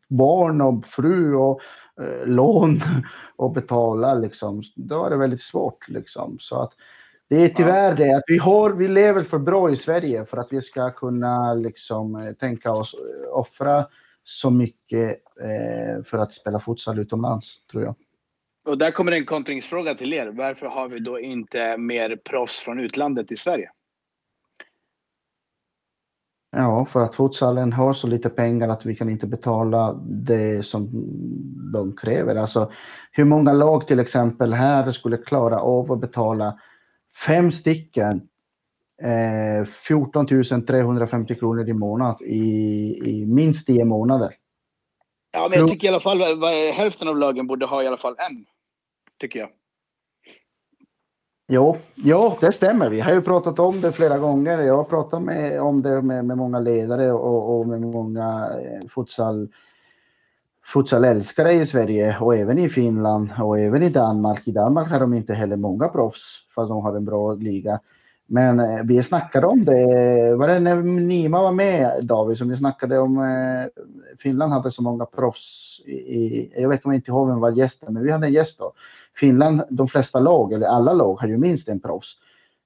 barn 0.08 0.62
och 0.62 0.86
fru 0.86 1.36
och 1.36 1.62
eh, 2.02 2.28
lån 2.28 2.82
att 3.38 3.54
betala 3.54 4.14
liksom. 4.14 4.64
Då 4.76 5.06
är 5.06 5.10
det 5.10 5.18
väldigt 5.18 5.42
svårt 5.42 5.90
liksom. 5.90 6.38
Så 6.40 6.62
att 6.62 6.74
det 7.28 7.36
är 7.36 7.50
tyvärr 7.50 7.96
det 7.96 8.14
att 8.14 8.24
vi 8.28 8.38
har, 8.38 8.72
vi 8.72 8.88
lever 8.88 9.24
för 9.24 9.38
bra 9.38 9.72
i 9.72 9.78
Sverige 9.78 10.26
för 10.26 10.38
att 10.38 10.54
vi 10.54 10.62
ska 10.62 10.92
kunna 10.92 11.54
liksom 11.54 12.16
eh, 12.16 12.32
tänka 12.32 12.72
oss 12.72 12.94
eh, 12.94 13.38
offra 13.38 13.86
så 14.24 14.50
mycket 14.50 15.22
eh, 15.42 16.04
för 16.04 16.18
att 16.18 16.34
spela 16.34 16.60
futsal 16.60 17.00
utomlands, 17.00 17.66
tror 17.72 17.84
jag. 17.84 17.96
Och 18.66 18.78
där 18.78 18.92
kommer 18.92 19.12
en 19.12 19.26
kontringsfråga 19.26 19.96
till 19.96 20.14
er. 20.14 20.28
Varför 20.28 20.66
har 20.66 20.90
vi 20.90 21.00
då 21.00 21.20
inte 21.20 21.78
mer 21.78 22.16
proffs 22.16 22.60
från 22.60 22.80
utlandet 22.80 23.32
i 23.32 23.38
Sverige? 23.38 23.70
Ja, 26.52 26.88
för 26.92 27.00
att 27.00 27.16
futsalen 27.16 27.74
har 27.74 27.94
så 27.94 28.08
lite 28.08 28.30
pengar 28.30 28.70
att 28.70 28.86
vi 28.86 28.96
kan 28.96 29.10
inte 29.10 29.28
betala 29.28 29.94
det 30.04 30.66
som 30.66 30.90
de 31.74 31.96
kräver. 31.96 32.36
Alltså, 32.36 32.72
hur 33.12 33.26
många 33.26 33.54
lag 33.54 33.88
till 33.88 34.00
exempel 34.00 34.54
här 34.54 34.92
skulle 34.92 35.18
klara 35.18 35.60
av 35.60 35.92
att 35.92 36.02
betala 36.02 36.60
fem 37.28 37.52
stycken 37.52 38.28
eh, 39.02 39.68
14 39.88 40.28
350 40.28 41.36
kronor 41.36 41.70
i 41.70 41.74
månad 41.74 42.22
i, 42.22 42.44
i 43.06 43.26
minst 43.26 43.68
10 43.68 43.86
månader? 43.86 44.36
Ja, 45.32 45.48
men 45.50 45.60
jag 45.60 45.70
tycker 45.70 45.88
i 45.88 45.90
alla 45.90 46.00
fall 46.00 46.22
hälften 46.74 47.08
av 47.08 47.18
lagen 47.18 47.48
borde 47.48 47.66
ha 47.66 47.84
i 47.84 47.88
alla 47.88 47.98
fall 47.98 48.16
en 48.18 48.46
tycker 49.20 49.40
jag. 49.40 49.50
Jo, 51.48 51.78
jo, 51.96 52.38
det 52.42 52.52
stämmer. 52.52 52.90
Vi 52.90 53.00
har 53.02 53.14
ju 53.14 53.22
pratat 53.22 53.60
om 53.60 53.82
det 53.82 53.92
flera 53.92 54.18
gånger. 54.18 54.60
Jag 54.60 54.78
har 54.78 54.84
pratat 54.84 55.22
med, 55.22 55.62
om 55.62 55.82
det 55.82 56.02
med, 56.02 56.26
med 56.26 56.38
många 56.38 56.60
ledare 56.60 57.12
och, 57.12 57.60
och 57.60 57.68
med 57.68 57.82
många 57.82 58.50
eh, 58.62 58.88
futsal, 58.88 59.48
futsalälskare 60.74 61.54
i 61.54 61.66
Sverige 61.66 62.18
och 62.20 62.36
även 62.36 62.60
i 62.60 62.70
Finland 62.70 63.30
och 63.40 63.60
även 63.60 63.84
i 63.84 63.90
Danmark. 63.90 64.48
I 64.48 64.52
Danmark 64.52 64.92
har 64.92 65.00
de 65.00 65.14
inte 65.14 65.34
heller 65.34 65.56
många 65.56 65.88
proffs 65.88 66.46
fast 66.56 66.70
de 66.70 66.84
har 66.84 66.96
en 66.96 67.06
bra 67.06 67.34
liga. 67.34 67.80
Men 68.28 68.60
eh, 68.60 68.84
vi 68.84 69.04
snackade 69.04 69.48
om 69.48 69.66
det, 69.66 70.36
var 70.36 70.48
det 70.48 70.60
när 70.60 70.76
Nima 70.84 71.42
var 71.42 71.52
med 71.52 72.06
David, 72.06 72.38
som 72.38 72.50
vi 72.50 72.56
snackade 72.56 73.00
om 73.00 73.18
eh, 73.18 73.84
Finland 74.20 74.54
hade 74.54 74.72
så 74.72 74.82
många 74.82 75.06
proffs 75.06 75.82
i, 75.86 75.94
i 75.94 76.52
jag 76.56 76.70
vet 76.70 76.86
inte 76.86 77.12
ihåg 77.12 77.28
vem 77.28 77.40
var 77.40 77.52
gästen, 77.52 77.94
men 77.94 78.04
vi 78.04 78.12
hade 78.12 78.28
en 78.28 78.34
gäst 78.34 78.60
då. 78.60 78.74
Finland, 79.18 79.62
de 79.70 79.88
flesta 79.88 80.20
lag, 80.20 80.54
eller 80.54 80.68
alla 80.68 80.94
lag, 80.94 81.16
har 81.16 81.28
ju 81.28 81.38
minst 81.38 81.68
en 81.68 81.80
proffs. 81.80 82.18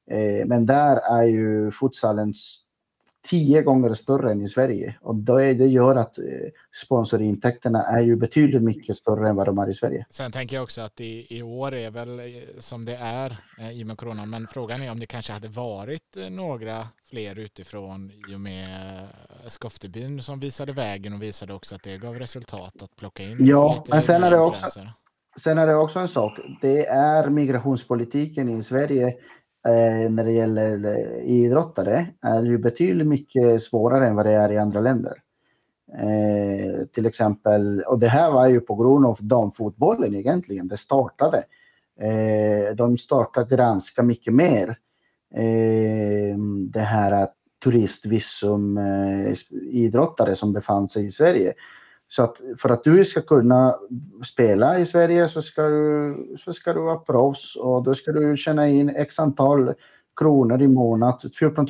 Eh, 0.10 0.46
men 0.46 0.66
där 0.66 0.98
är 0.98 1.24
ju 1.24 1.72
futsalen 1.72 2.34
tio 3.30 3.62
gånger 3.62 3.94
större 3.94 4.32
än 4.32 4.42
i 4.42 4.50
Sverige 4.50 4.96
och 5.02 5.16
det 5.16 5.54
gör 5.54 5.96
att 5.96 6.18
eh, 6.18 6.24
sponsorintäkterna 6.84 7.84
är 7.84 8.02
ju 8.02 8.16
betydligt 8.16 8.62
mycket 8.62 8.98
större 8.98 9.30
än 9.30 9.36
vad 9.36 9.46
de 9.46 9.58
är 9.58 9.70
i 9.70 9.74
Sverige. 9.74 10.06
Sen 10.10 10.32
tänker 10.32 10.56
jag 10.56 10.64
också 10.64 10.82
att 10.82 11.02
i, 11.02 11.38
i 11.38 11.42
år 11.42 11.74
är 11.74 11.92
väl 11.92 12.20
eh, 12.20 12.26
som 12.60 12.86
det 12.86 12.96
är 12.96 13.38
i 13.72 13.84
och 13.84 13.88
med 13.88 13.98
coronan, 13.98 14.30
men 14.30 14.48
frågan 14.48 14.82
är 14.82 14.92
om 14.92 15.00
det 15.00 15.06
kanske 15.06 15.34
hade 15.34 15.48
varit 15.48 16.18
några 16.32 16.88
fler 17.10 17.40
utifrån 17.40 18.12
i 18.32 18.36
och 18.36 18.40
med 18.40 18.68
Skoftebyn 19.48 20.24
som 20.24 20.40
visade 20.40 20.74
vägen 20.74 21.14
och 21.14 21.22
visade 21.22 21.54
också 21.54 21.76
att 21.76 21.84
det 21.84 21.98
gav 21.98 22.20
resultat 22.20 22.82
att 22.82 22.96
plocka 22.96 23.24
in. 23.24 23.38
Ja, 23.40 23.84
men 23.90 24.02
sen 24.02 24.24
är 24.24 24.32
det 24.32 24.40
också 24.40 24.82
Sen 25.44 25.58
är 25.58 25.68
det 25.68 25.76
också 25.76 26.00
en 26.00 26.08
sak. 26.08 26.40
Det 26.62 26.86
är 26.88 27.30
migrationspolitiken 27.30 28.50
i 28.50 28.64
Sverige 28.64 29.08
eh, 29.68 30.12
när 30.12 30.24
det 30.24 30.32
gäller 30.32 30.86
eh, 30.86 31.24
idrottare 31.26 32.08
är 32.22 32.44
ju 32.44 32.58
betydligt 32.58 33.08
mycket 33.08 33.62
svårare 33.62 34.08
än 34.08 34.16
vad 34.16 34.26
det 34.26 34.32
är 34.32 34.52
i 34.52 34.58
andra 34.58 34.80
länder. 34.80 35.14
Eh, 35.98 36.86
till 36.86 37.06
exempel, 37.06 37.82
och 37.82 38.00
det 38.00 38.08
här 38.08 38.32
var 38.32 38.48
ju 38.48 38.60
på 38.60 38.76
grund 38.76 39.06
av 39.06 39.18
damfotbollen 39.22 40.16
egentligen, 40.16 40.68
det 40.68 40.78
startade. 40.78 41.44
Eh, 42.00 42.76
de 42.76 42.98
startade 42.98 43.56
granska 43.56 44.04
mycket 44.04 44.34
mer 44.34 44.70
eh, 45.36 46.38
det 46.70 46.80
här 46.80 47.28
turistvisum 47.64 48.78
eh, 48.78 49.34
idrottare 49.72 50.36
som 50.36 50.54
befann 50.54 50.90
sig 50.90 51.06
i 51.06 51.12
Sverige. 51.12 51.54
Så 52.10 52.24
att 52.24 52.42
för 52.62 52.70
att 52.70 52.84
du 52.84 53.06
ska 53.06 53.22
kunna 53.22 53.76
spela 54.32 54.80
i 54.80 54.86
Sverige 54.86 55.30
så 55.30 55.42
ska 55.42 55.62
du, 55.62 56.16
så 56.46 56.54
ska 56.54 56.74
du 56.74 56.80
vara 56.80 56.98
proffs 56.98 57.56
och 57.56 57.84
då 57.84 57.96
ska 57.96 58.12
du 58.12 58.38
tjäna 58.38 58.68
in 58.68 58.90
x 58.90 59.20
antal 59.20 59.74
kronor 60.20 60.62
i 60.62 60.68
månad, 60.68 61.32
14 61.40 61.68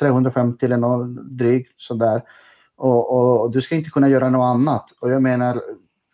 350 0.00 0.66
eller 0.66 0.76
något 0.76 1.22
drygt 1.22 1.80
sådär. 1.80 2.22
Och, 2.76 3.12
och, 3.12 3.40
och, 3.40 3.50
du 3.50 3.60
ska 3.60 3.74
inte 3.74 3.90
kunna 3.90 4.08
göra 4.08 4.30
något 4.30 4.44
annat. 4.44 4.92
Och 5.00 5.10
jag 5.10 5.22
menar, 5.22 5.60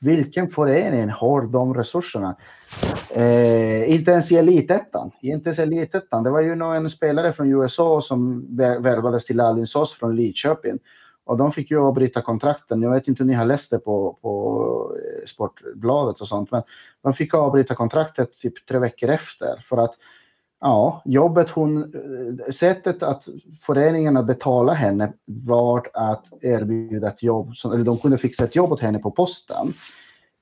vilken 0.01 0.51
förening 0.51 1.09
har 1.09 1.43
de 1.43 1.75
resurserna? 1.75 2.37
Eh, 3.11 3.95
inte 3.95 4.11
ens 4.11 4.33
i 4.33 4.37
elitettan. 4.37 5.11
Inte 5.21 5.49
ens 5.49 5.59
i 5.59 5.63
elitettan. 5.63 6.23
Det 6.23 6.31
var 6.31 6.41
ju 6.41 6.53
en 6.53 6.91
spelare 6.91 7.33
från 7.33 7.53
USA 7.53 8.01
som 8.03 8.47
värvades 8.57 9.25
till 9.25 9.41
Alingsås 9.41 9.93
från 9.95 10.17
Lidköping. 10.17 10.79
Och 11.25 11.37
de 11.37 11.53
fick 11.53 11.71
ju 11.71 11.81
avbryta 11.81 12.23
kontrakten. 12.23 12.83
Jag 12.83 12.91
vet 12.91 13.09
inte 13.09 13.23
om 13.23 13.27
ni 13.27 13.35
har 13.35 13.45
läst 13.45 13.71
det 13.71 13.79
på, 13.79 14.19
på 14.23 14.97
eh, 14.97 15.27
Sportbladet 15.27 16.21
och 16.21 16.29
sånt, 16.29 16.51
men 16.51 16.63
de 17.03 17.15
fick 17.15 17.35
avbryta 17.35 17.75
kontraktet 17.75 18.39
typ 18.39 18.67
tre 18.67 18.79
veckor 18.79 19.09
efter 19.09 19.65
för 19.69 19.77
att 19.77 19.95
ja, 20.61 21.03
jobbet 21.05 21.51
hon, 21.51 21.83
eh, 21.83 22.53
sättet 22.53 23.03
att 23.03 23.29
föreningarna 23.67 24.23
betalade 24.23 24.79
henne 24.79 25.13
var 25.25 25.91
att 25.93 26.25
erbjuda 26.41 27.09
ett 27.09 27.23
jobb, 27.23 27.53
eller 27.65 27.85
de 27.85 27.99
kunde 27.99 28.19
fixa 28.19 28.45
ett 28.45 28.57
jobb 28.57 28.73
åt 28.73 28.81
henne 28.81 28.99
på 28.99 29.11
posten. 29.11 29.75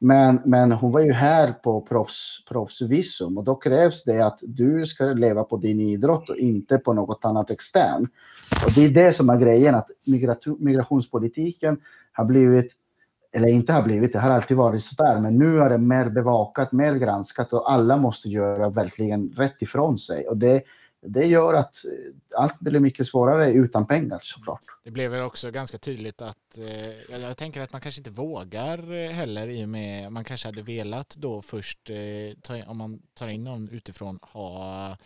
Men, 0.04 0.40
men 0.44 0.72
hon 0.72 0.92
var 0.92 1.00
ju 1.00 1.12
här 1.12 1.52
på 1.52 1.80
proffs, 1.80 2.44
proffsvisum 2.48 3.38
och 3.38 3.44
då 3.44 3.54
krävs 3.54 4.04
det 4.04 4.20
att 4.20 4.38
du 4.42 4.86
ska 4.86 5.04
leva 5.04 5.44
på 5.44 5.56
din 5.56 5.80
idrott 5.80 6.30
och 6.30 6.36
inte 6.36 6.78
på 6.78 6.92
något 6.92 7.24
annat 7.24 7.50
extern. 7.50 8.08
Och 8.66 8.72
det 8.74 8.84
är 8.84 8.88
det 8.88 9.12
som 9.12 9.30
är 9.30 9.38
grejen, 9.38 9.74
att 9.74 9.90
migrationspolitiken 10.58 11.80
har 12.12 12.24
blivit, 12.24 12.72
eller 13.32 13.48
inte 13.48 13.72
har 13.72 13.82
blivit, 13.82 14.12
det 14.12 14.18
har 14.18 14.30
alltid 14.30 14.56
varit 14.56 14.84
sådär, 14.84 15.20
men 15.20 15.38
nu 15.38 15.60
är 15.60 15.70
det 15.70 15.78
mer 15.78 16.08
bevakat, 16.08 16.72
mer 16.72 16.94
granskat 16.94 17.52
och 17.52 17.72
alla 17.72 17.96
måste 17.96 18.28
göra 18.28 18.68
verkligen 18.68 19.28
rätt 19.28 19.62
ifrån 19.62 19.98
sig. 19.98 20.28
Och 20.28 20.36
det, 20.36 20.62
det 21.06 21.26
gör 21.26 21.54
att 21.54 21.84
eh, 21.84 22.40
allt 22.40 22.60
blir 22.60 22.80
mycket 22.80 23.06
svårare 23.06 23.52
utan 23.52 23.86
pengar 23.86 24.20
såklart. 24.22 24.62
Det 24.84 24.90
blev 24.90 25.10
väl 25.10 25.22
också 25.22 25.50
ganska 25.50 25.78
tydligt 25.78 26.22
att 26.22 26.58
eh, 26.58 27.20
jag 27.20 27.36
tänker 27.36 27.60
att 27.60 27.72
man 27.72 27.80
kanske 27.80 28.00
inte 28.00 28.10
vågar 28.10 28.92
eh, 28.92 29.10
heller 29.10 29.48
i 29.48 29.64
och 29.64 29.68
med 29.68 30.12
man 30.12 30.24
kanske 30.24 30.48
hade 30.48 30.62
velat 30.62 31.16
då 31.18 31.42
först 31.42 31.90
eh, 31.90 32.38
ta, 32.42 32.64
om 32.66 32.78
man 32.78 33.02
tar 33.14 33.28
in 33.28 33.44
någon 33.44 33.68
utifrån 33.68 34.18
ha 34.22 34.88
eh, 34.90 34.96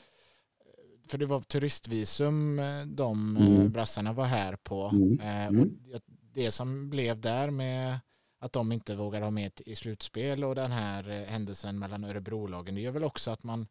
för 1.08 1.18
det 1.18 1.26
var 1.26 1.40
turistvisum 1.40 2.60
de 2.86 3.36
mm. 3.36 3.72
brassarna 3.72 4.12
var 4.12 4.24
här 4.24 4.56
på 4.56 4.90
mm. 4.92 5.20
Mm. 5.20 5.60
och 5.60 6.00
det 6.34 6.50
som 6.50 6.90
blev 6.90 7.20
där 7.20 7.50
med 7.50 7.98
att 8.38 8.52
de 8.52 8.72
inte 8.72 8.94
vågar 8.96 9.20
ha 9.20 9.30
med 9.30 9.52
i 9.66 9.74
slutspel 9.74 10.44
och 10.44 10.54
den 10.54 10.72
här 10.72 11.24
händelsen 11.26 11.78
mellan 11.78 12.04
Örebrolagen 12.04 12.74
det 12.74 12.80
gör 12.80 12.92
väl 12.92 13.04
också 13.04 13.30
att 13.30 13.42
man 13.44 13.66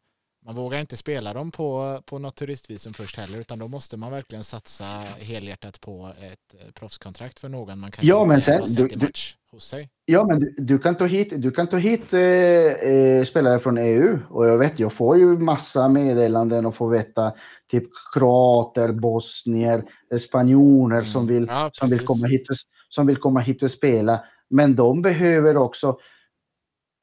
man 0.46 0.54
vågar 0.54 0.78
inte 0.78 0.96
spela 0.96 1.32
dem 1.32 1.50
på, 1.50 2.00
på 2.06 2.18
något 2.18 2.36
turistvisum 2.36 2.92
först 2.92 3.16
heller 3.16 3.38
utan 3.38 3.58
då 3.58 3.68
måste 3.68 3.96
man 3.96 4.10
verkligen 4.10 4.44
satsa 4.44 4.84
helhjärtat 5.18 5.80
på 5.80 6.12
ett 6.20 6.60
eh, 6.60 6.72
proffskontrakt 6.72 7.40
för 7.40 7.48
någon 7.48 7.80
man 7.80 7.90
kan 7.90 8.06
ja, 8.06 8.24
men 8.24 8.40
sen, 8.40 8.60
ha 8.60 8.68
sett 8.68 8.92
i 8.92 8.96
match 8.96 9.36
hos 9.50 9.64
sig. 9.64 9.88
Ja, 10.04 10.26
men 10.26 10.40
du, 10.40 10.54
du, 10.58 10.78
kan 10.78 10.96
ta 10.96 11.06
hit, 11.06 11.32
du 11.36 11.50
kan 11.50 11.66
ta 11.66 11.76
hit 11.76 12.12
eh, 12.12 12.20
eh 12.20 13.24
spelare 13.24 13.60
från 13.60 13.78
EU 13.78 14.18
och 14.30 14.46
jag 14.46 14.58
vet, 14.58 14.78
jag 14.78 14.92
får 14.92 15.18
ju 15.18 15.38
massa 15.38 15.88
meddelanden 15.88 16.66
och 16.66 16.76
får 16.76 16.90
veta 16.90 17.32
typ 17.70 17.84
kroater, 18.14 18.92
bosnier, 18.92 19.84
spanjorer 20.18 20.98
mm. 20.98 21.10
som, 21.10 21.26
vill, 21.26 21.46
ja, 21.48 21.70
som, 21.72 21.88
vill 21.88 22.06
komma 22.06 22.26
hit 22.26 22.50
och, 22.50 22.56
som 22.88 23.06
vill 23.06 23.16
komma 23.16 23.40
hit 23.40 23.62
och 23.62 23.70
spela. 23.70 24.24
Men 24.50 24.76
de 24.76 25.02
behöver 25.02 25.56
också 25.56 25.98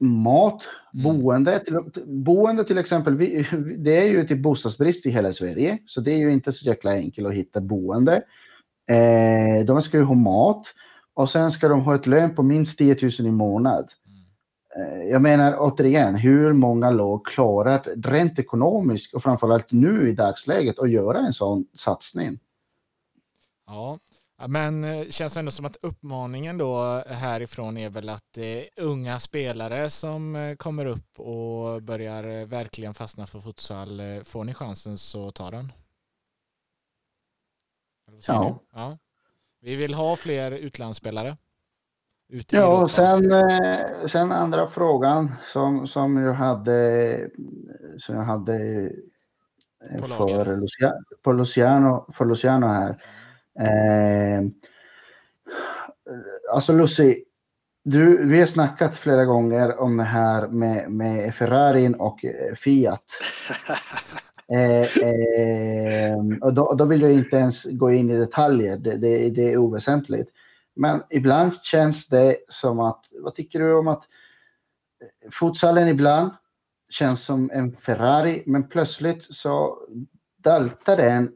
mat, 0.00 0.62
mm. 0.94 1.22
boende. 1.22 1.60
Till, 1.64 1.78
boende 2.06 2.64
till 2.64 2.78
exempel, 2.78 3.16
vi, 3.16 3.46
det 3.78 3.96
är 3.96 4.04
ju 4.04 4.26
typ 4.26 4.42
bostadsbrist 4.42 5.06
i 5.06 5.10
hela 5.10 5.32
Sverige, 5.32 5.78
så 5.86 6.00
det 6.00 6.12
är 6.12 6.18
ju 6.18 6.32
inte 6.32 6.52
så 6.52 6.64
jäkla 6.64 6.92
enkelt 6.92 7.28
att 7.28 7.34
hitta 7.34 7.60
boende. 7.60 8.22
Eh, 8.88 9.64
de 9.66 9.82
ska 9.82 9.96
ju 9.96 10.04
ha 10.04 10.14
mat 10.14 10.66
och 11.14 11.30
sen 11.30 11.50
ska 11.50 11.68
de 11.68 11.80
ha 11.80 11.94
ett 11.94 12.06
lön 12.06 12.34
på 12.34 12.42
minst 12.42 12.78
10 12.78 12.96
000 13.02 13.12
i 13.18 13.30
månad. 13.30 13.88
Eh, 14.76 15.02
jag 15.02 15.22
menar 15.22 15.56
återigen, 15.58 16.14
hur 16.14 16.52
många 16.52 16.90
lag 16.90 17.24
klarar 17.24 17.82
rent 18.02 18.38
ekonomiskt 18.38 19.14
och 19.14 19.22
framförallt 19.22 19.72
nu 19.72 20.08
i 20.08 20.12
dagsläget 20.12 20.78
att 20.78 20.90
göra 20.90 21.18
en 21.18 21.32
sån 21.32 21.66
satsning? 21.74 22.38
Ja, 23.66 23.98
men 24.48 24.84
eh, 24.84 25.04
känns 25.08 25.36
ändå 25.36 25.50
som 25.50 25.64
att 25.64 25.76
uppmaningen 25.82 26.58
då 26.58 27.02
härifrån 27.06 27.76
är 27.76 27.90
väl 27.90 28.08
att 28.08 28.24
det 28.34 28.66
är 28.66 28.84
unga 28.84 29.18
spelare 29.18 29.90
som 29.90 30.36
eh, 30.36 30.56
kommer 30.56 30.86
upp 30.86 31.20
och 31.20 31.82
börjar 31.82 32.24
eh, 32.24 32.46
verkligen 32.46 32.94
fastna 32.94 33.26
för 33.26 33.38
futsal. 33.38 34.00
Får 34.24 34.44
ni 34.44 34.54
chansen 34.54 34.98
så 34.98 35.30
ta 35.30 35.50
den. 35.50 35.72
Ja. 38.26 38.58
ja. 38.74 38.96
Vi 39.60 39.76
vill 39.76 39.94
ha 39.94 40.16
fler 40.16 40.50
utlandsspelare. 40.50 41.36
ja, 42.50 42.82
och 42.82 42.90
sen, 42.90 43.32
sen 44.08 44.32
andra 44.32 44.70
frågan 44.70 45.34
som, 45.52 45.88
som 45.88 46.16
jag 46.16 46.34
hade, 46.34 47.30
som 47.98 48.14
jag 48.16 48.24
hade 48.24 48.90
på 50.00 50.08
för, 50.08 50.56
Luciano, 50.56 50.94
på 51.22 51.32
Luciano, 51.32 52.12
för 52.12 52.24
Luciano 52.24 52.66
här. 52.66 53.02
Eh, 53.60 54.42
alltså 56.52 56.72
Lucy, 56.72 57.24
du, 57.84 58.28
vi 58.28 58.40
har 58.40 58.46
snackat 58.46 58.96
flera 58.96 59.24
gånger 59.24 59.80
om 59.80 59.96
det 59.96 60.04
här 60.04 60.48
med, 60.48 60.90
med 60.90 61.34
Ferrarin 61.34 61.94
och 61.94 62.24
eh, 62.24 62.54
Fiat. 62.54 63.04
Eh, 64.48 64.98
eh, 64.98 66.18
och 66.40 66.54
då, 66.54 66.74
då, 66.74 66.84
vill 66.84 67.02
jag 67.02 67.12
inte 67.12 67.36
ens 67.36 67.64
gå 67.64 67.92
in 67.92 68.10
i 68.10 68.18
detaljer, 68.18 68.76
det, 68.76 68.96
det, 68.96 69.30
det, 69.30 69.52
är 69.52 69.56
oväsentligt. 69.56 70.30
Men 70.74 71.02
ibland 71.10 71.52
känns 71.62 72.06
det 72.06 72.36
som 72.48 72.80
att, 72.80 73.04
vad 73.12 73.34
tycker 73.34 73.58
du 73.58 73.74
om 73.74 73.88
att 73.88 74.02
futsalen 75.32 75.88
ibland 75.88 76.30
känns 76.88 77.24
som 77.24 77.50
en 77.50 77.76
Ferrari, 77.76 78.42
men 78.46 78.68
plötsligt 78.68 79.24
så 79.30 79.78
daltar 80.36 80.96
den 80.96 81.32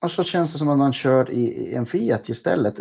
och 0.00 0.10
så 0.10 0.24
känns 0.24 0.52
det 0.52 0.58
som 0.58 0.68
att 0.68 0.78
man 0.78 0.92
kör 0.92 1.30
i 1.30 1.74
en 1.74 1.86
Fiat 1.86 2.28
istället. 2.28 2.74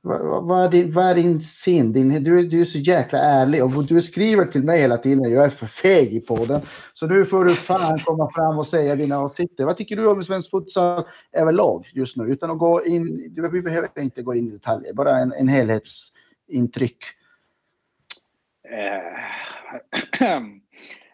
Vad, 0.00 0.44
vad, 0.44 0.64
är, 0.64 0.68
din, 0.68 0.92
vad 0.92 1.04
är 1.04 1.14
din 1.14 1.40
sin? 1.40 1.92
Din, 1.92 2.22
du, 2.22 2.48
du 2.48 2.60
är 2.60 2.64
så 2.64 2.78
jäkla 2.78 3.18
ärlig 3.18 3.64
och 3.64 3.84
du 3.84 4.02
skriver 4.02 4.46
till 4.46 4.62
mig 4.62 4.80
hela 4.80 4.98
tiden. 4.98 5.32
Jag 5.32 5.44
är 5.44 5.50
för 5.50 5.66
feg 5.66 6.14
i 6.14 6.20
podden. 6.20 6.60
Så 6.94 7.06
nu 7.06 7.26
får 7.26 7.44
du 7.44 7.54
fan 7.54 7.98
komma 7.98 8.30
fram 8.34 8.58
och 8.58 8.66
säga 8.66 8.96
dina 8.96 9.22
åsikter. 9.22 9.64
Vad 9.64 9.76
tycker 9.76 9.96
du 9.96 10.06
om 10.06 10.24
svensk 10.24 10.50
futsal 10.50 11.04
överlag 11.32 11.90
just 11.94 12.16
nu? 12.16 12.24
Utan 12.24 12.50
att 12.50 12.58
gå 12.58 12.84
in, 12.86 13.34
vi 13.52 13.62
behöver 13.62 14.00
inte 14.00 14.22
gå 14.22 14.34
in 14.34 14.48
i 14.48 14.50
detaljer, 14.50 14.94
bara 14.94 15.18
en, 15.18 15.32
en 15.32 15.48
helhetsintryck. 15.48 17.04
Eh, 18.68 20.30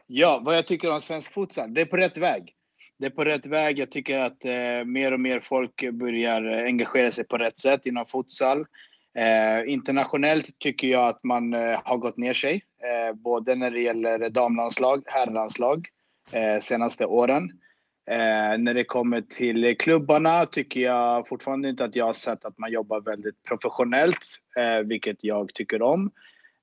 ja, 0.07 0.43
vad 0.45 0.57
jag 0.57 0.67
tycker 0.67 0.93
om 0.93 1.01
svensk 1.01 1.33
futsal? 1.33 1.75
Det 1.75 1.81
är 1.81 1.87
på 1.87 1.97
rätt 1.97 2.17
väg 2.17 2.55
det 2.99 3.07
är 3.07 3.11
på 3.11 3.25
rätt 3.25 3.47
väg. 3.47 3.79
Jag 3.79 3.91
tycker 3.91 4.19
att 4.19 4.45
eh, 4.45 4.85
mer 4.85 5.13
och 5.13 5.21
mer 5.21 5.41
folk 5.41 5.91
börjar 5.93 6.43
engagera 6.43 7.11
sig 7.11 7.25
på 7.25 7.39
rätt 7.39 7.59
sätt 7.59 7.87
inom 7.87 8.05
futsal. 8.05 8.67
Eh, 9.19 9.73
internationellt 9.73 10.59
tycker 10.59 10.89
jag 10.89 11.09
att 11.09 11.25
man 11.25 11.55
eh, 11.55 11.81
har 11.85 11.97
gått 11.97 12.17
ner 12.17 12.35
sig, 12.35 12.65
eh, 12.83 13.17
både 13.17 13.55
när 13.55 13.71
det 13.71 13.81
gäller 13.81 14.31
damlandslag, 14.31 15.03
herrlandslag, 15.07 15.89
eh, 16.31 16.61
senaste 16.61 17.07
åren. 17.07 17.51
Eh, 18.11 18.59
när 18.59 18.75
det 18.75 18.85
kommer 18.85 19.21
till 19.21 19.77
klubbarna 19.79 20.47
tycker 20.47 20.81
jag 20.81 21.29
fortfarande 21.29 21.69
inte 21.69 21.85
att 21.85 21.97
jag 21.97 22.07
har 22.07 22.13
sett 22.13 22.45
att 22.45 22.59
man 22.59 22.73
jobbar 22.73 23.01
väldigt 23.01 23.43
professionellt, 23.43 24.27
eh, 24.57 24.79
vilket 24.79 25.17
jag 25.21 25.55
tycker 25.55 25.83
om. 25.83 26.11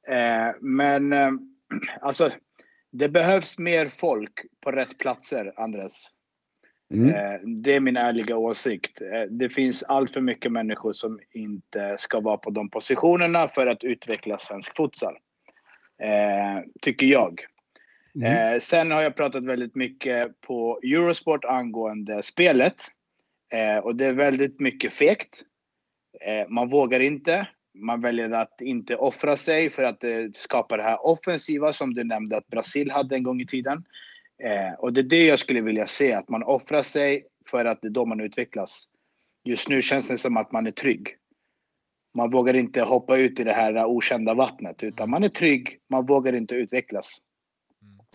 Eh, 0.07 0.55
men 0.61 1.13
eh, 1.13 1.31
alltså, 2.01 2.29
det 2.91 3.09
behövs 3.09 3.57
mer 3.57 3.89
folk 3.89 4.33
på 4.63 4.71
rätt 4.71 4.97
platser, 4.97 5.53
Andres. 5.57 6.09
Mm. 6.95 7.15
Eh, 7.15 7.39
det 7.43 7.75
är 7.75 7.79
min 7.79 7.97
ärliga 7.97 8.37
åsikt. 8.37 9.01
Eh, 9.01 9.21
det 9.29 9.49
finns 9.49 9.83
allt 9.83 10.11
för 10.11 10.21
mycket 10.21 10.51
människor 10.51 10.93
som 10.93 11.19
inte 11.31 11.95
ska 11.97 12.19
vara 12.19 12.37
på 12.37 12.49
de 12.49 12.69
positionerna 12.69 13.47
för 13.47 13.67
att 13.67 13.83
utveckla 13.83 14.37
svensk 14.37 14.77
futsal. 14.77 15.17
Eh, 16.01 16.63
tycker 16.81 17.05
jag. 17.05 17.45
Mm. 18.15 18.59
Sen 18.59 18.91
har 18.91 19.01
jag 19.01 19.15
pratat 19.15 19.45
väldigt 19.45 19.75
mycket 19.75 20.41
på 20.41 20.79
Eurosport 20.83 21.45
angående 21.45 22.23
spelet. 22.23 22.75
Och 23.83 23.95
det 23.95 24.05
är 24.05 24.13
väldigt 24.13 24.59
mycket 24.59 24.93
fegt. 24.93 25.41
Man 26.47 26.69
vågar 26.69 26.99
inte. 26.99 27.47
Man 27.73 28.01
väljer 28.01 28.31
att 28.31 28.61
inte 28.61 28.95
offra 28.95 29.37
sig 29.37 29.69
för 29.69 29.83
att 29.83 30.03
skapa 30.33 30.77
det 30.77 30.83
här 30.83 31.05
offensiva 31.05 31.73
som 31.73 31.93
du 31.93 32.03
nämnde 32.03 32.37
att 32.37 32.47
Brasil 32.47 32.91
hade 32.91 33.15
en 33.15 33.23
gång 33.23 33.41
i 33.41 33.45
tiden. 33.45 33.83
Eh, 34.43 34.73
och 34.79 34.93
det 34.93 35.01
är 35.01 35.03
det 35.03 35.25
jag 35.25 35.39
skulle 35.39 35.61
vilja 35.61 35.87
se, 35.87 36.13
att 36.13 36.29
man 36.29 36.43
offrar 36.43 36.83
sig 36.83 37.27
för 37.49 37.65
att 37.65 37.81
det 37.81 37.87
är 37.87 37.91
då 37.91 38.05
man 38.05 38.19
utvecklas. 38.19 38.87
Just 39.43 39.69
nu 39.69 39.81
känns 39.81 40.07
det 40.07 40.17
som 40.17 40.37
att 40.37 40.51
man 40.51 40.67
är 40.67 40.71
trygg. 40.71 41.07
Man 42.13 42.31
vågar 42.31 42.53
inte 42.53 42.81
hoppa 42.81 43.17
ut 43.17 43.39
i 43.39 43.43
det 43.43 43.53
här 43.53 43.85
okända 43.85 44.33
vattnet, 44.33 44.83
utan 44.83 45.09
man 45.09 45.23
är 45.23 45.29
trygg, 45.29 45.79
man 45.89 46.05
vågar 46.05 46.33
inte 46.33 46.55
utvecklas. 46.55 47.21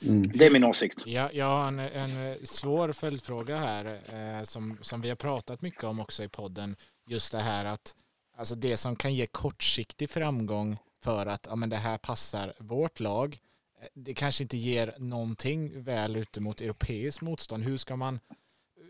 Mm. 0.03 0.23
Det 0.23 0.47
är 0.47 0.51
min 0.51 0.65
åsikt. 0.65 1.03
Ja, 1.07 1.31
jag 1.33 1.47
har 1.47 1.69
en, 1.69 1.79
en 1.79 2.35
svår 2.35 2.93
följdfråga 2.93 3.57
här 3.57 3.85
eh, 3.87 4.45
som, 4.45 4.79
som 4.81 5.01
vi 5.01 5.09
har 5.09 5.17
pratat 5.17 5.63
mycket 5.63 5.85
om 5.85 6.01
också 6.01 6.23
i 6.23 6.29
podden. 6.29 6.77
Just 7.07 7.33
det 7.33 7.39
här 7.39 7.65
att 7.65 7.95
alltså 8.37 8.55
det 8.55 8.77
som 8.77 8.97
kan 8.97 9.15
ge 9.15 9.27
kortsiktig 9.27 10.11
framgång 10.11 10.77
för 11.05 11.27
att 11.27 11.47
ja, 11.51 11.57
men 11.57 11.69
det 11.71 11.77
här 11.77 11.99
passar 11.99 12.53
vårt 12.59 13.01
lag 13.01 13.39
Eh, 13.81 13.87
det 13.95 14.15
kanske 14.15 14.45
inte 14.45 14.57
ger 14.57 14.95
någonting 14.99 15.83
väl 15.83 16.17
ute 16.17 16.41
mot 16.41 16.61
europeiskt 16.61 17.23
motstånd. 17.23 17.65
Hur 17.65 17.77
ska 17.77 17.97
man 17.97 18.21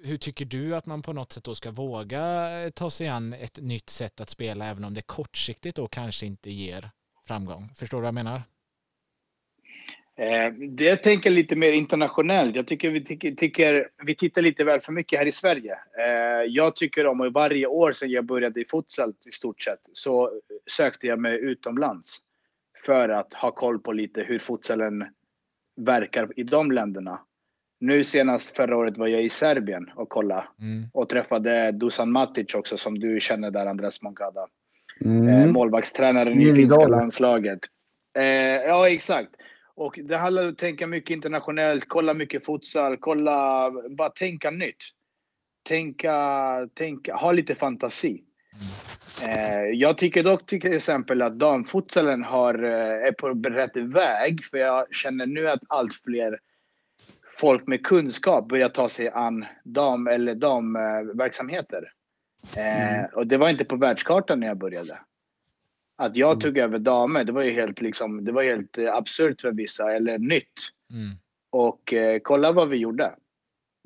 hur 0.04 0.16
tycker 0.16 0.44
du 0.44 0.76
att 0.76 0.86
man 0.86 1.02
på 1.02 1.12
något 1.12 1.32
sätt 1.32 1.44
då 1.44 1.54
ska 1.54 1.70
våga 1.70 2.50
eh, 2.64 2.70
ta 2.70 2.90
sig 2.90 3.08
an 3.08 3.32
ett 3.32 3.58
nytt 3.62 3.90
sätt 3.90 4.20
att 4.20 4.30
spela 4.30 4.66
även 4.66 4.84
om 4.84 4.94
det 4.94 5.02
kortsiktigt 5.02 5.76
då 5.76 5.88
kanske 5.88 6.26
inte 6.26 6.50
ger 6.50 6.90
framgång? 7.26 7.68
Förstår 7.74 7.98
du 7.98 8.02
vad 8.02 8.08
jag 8.08 8.14
menar? 8.14 8.42
Eh, 10.16 10.52
det 10.52 10.84
jag 10.84 11.02
tänker 11.02 11.30
lite 11.30 11.56
mer 11.56 11.72
internationellt. 11.72 12.56
Jag 12.56 12.66
tycker 12.66 12.90
vi, 12.90 13.04
tycker, 13.04 13.32
tycker 13.32 13.88
vi 14.04 14.14
tittar 14.14 14.42
lite 14.42 14.64
väl 14.64 14.80
för 14.80 14.92
mycket 14.92 15.18
här 15.18 15.26
i 15.26 15.32
Sverige. 15.32 15.78
Eh, 16.06 16.44
jag 16.48 16.76
tycker 16.76 17.06
om, 17.06 17.20
och 17.20 17.32
varje 17.32 17.66
år 17.66 17.92
sedan 17.92 18.10
jag 18.10 18.24
började 18.24 18.60
i 18.60 18.64
futsal 18.64 19.14
i 19.28 19.32
stort 19.32 19.60
sett, 19.60 19.80
så 19.92 20.40
sökte 20.70 21.06
jag 21.06 21.18
mig 21.18 21.38
utomlands 21.40 22.18
för 22.86 23.08
att 23.08 23.34
ha 23.34 23.50
koll 23.50 23.78
på 23.78 23.92
lite 23.92 24.22
hur 24.22 24.38
futsalen 24.38 25.04
verkar 25.76 26.28
i 26.36 26.42
de 26.42 26.72
länderna. 26.72 27.20
Nu 27.80 28.04
senast 28.04 28.56
förra 28.56 28.76
året 28.76 28.98
var 28.98 29.06
jag 29.06 29.22
i 29.22 29.28
Serbien 29.28 29.90
och 29.94 30.08
kollade 30.08 30.44
mm. 30.60 30.88
och 30.92 31.08
träffade 31.08 31.72
Dusan 31.72 32.12
Matic 32.12 32.54
också 32.54 32.76
som 32.76 32.98
du 32.98 33.20
känner 33.20 33.50
där, 33.50 33.66
Andres 33.66 34.02
Moncada. 34.02 34.46
Mm. 35.00 35.28
Eh, 35.28 35.46
målvaktstränaren 35.52 36.40
i 36.40 36.54
finska 36.54 36.88
landslaget. 36.88 37.60
Eh, 38.18 38.24
ja, 38.68 38.88
exakt. 38.88 39.30
Och 39.74 39.98
det 40.04 40.16
handlar 40.16 40.42
om 40.42 40.48
att 40.48 40.58
tänka 40.58 40.86
mycket 40.86 41.10
internationellt, 41.10 41.84
kolla 41.88 42.14
mycket 42.14 42.44
futsal, 42.44 42.96
kolla, 42.96 43.70
bara 43.90 44.10
tänka 44.10 44.50
nytt. 44.50 44.76
Tänka, 45.68 46.14
tänka, 46.74 47.14
ha 47.14 47.32
lite 47.32 47.54
fantasi. 47.54 48.24
Eh, 49.22 49.64
jag 49.64 49.98
tycker 49.98 50.24
dock 50.24 50.46
till 50.46 50.72
exempel 50.72 51.22
att 51.22 51.38
damfutsalen 51.38 52.24
har, 52.24 52.64
eh, 52.64 53.06
är 53.06 53.12
på 53.12 53.28
rätt 53.28 53.76
väg. 53.76 54.44
För 54.44 54.58
jag 54.58 54.94
känner 54.94 55.26
nu 55.26 55.48
att 55.48 55.62
allt 55.68 55.94
fler 55.94 56.38
folk 57.40 57.66
med 57.66 57.86
kunskap 57.86 58.48
börjar 58.48 58.68
ta 58.68 58.88
sig 58.88 59.08
an 59.08 59.46
dam 59.64 60.06
eller 60.06 60.34
damverksamheter. 60.34 61.92
Eh, 62.56 62.98
mm. 62.98 63.06
Och 63.12 63.26
det 63.26 63.36
var 63.36 63.48
inte 63.48 63.64
på 63.64 63.76
världskartan 63.76 64.40
när 64.40 64.46
jag 64.46 64.58
började. 64.58 64.98
Att 65.96 66.16
jag 66.16 66.30
mm. 66.30 66.40
tog 66.40 66.58
över 66.58 66.78
damer, 66.78 67.24
det 67.24 67.32
var 67.32 67.42
ju 67.42 67.50
helt, 67.50 67.80
liksom, 67.80 68.24
det 68.24 68.32
var 68.32 68.42
helt 68.42 68.78
absurt 68.78 69.40
för 69.40 69.52
vissa, 69.52 69.92
eller 69.92 70.18
nytt. 70.18 70.52
Mm. 70.90 71.16
Och 71.50 71.92
eh, 71.92 72.18
kolla 72.22 72.52
vad 72.52 72.68
vi 72.68 72.76
gjorde. 72.76 73.14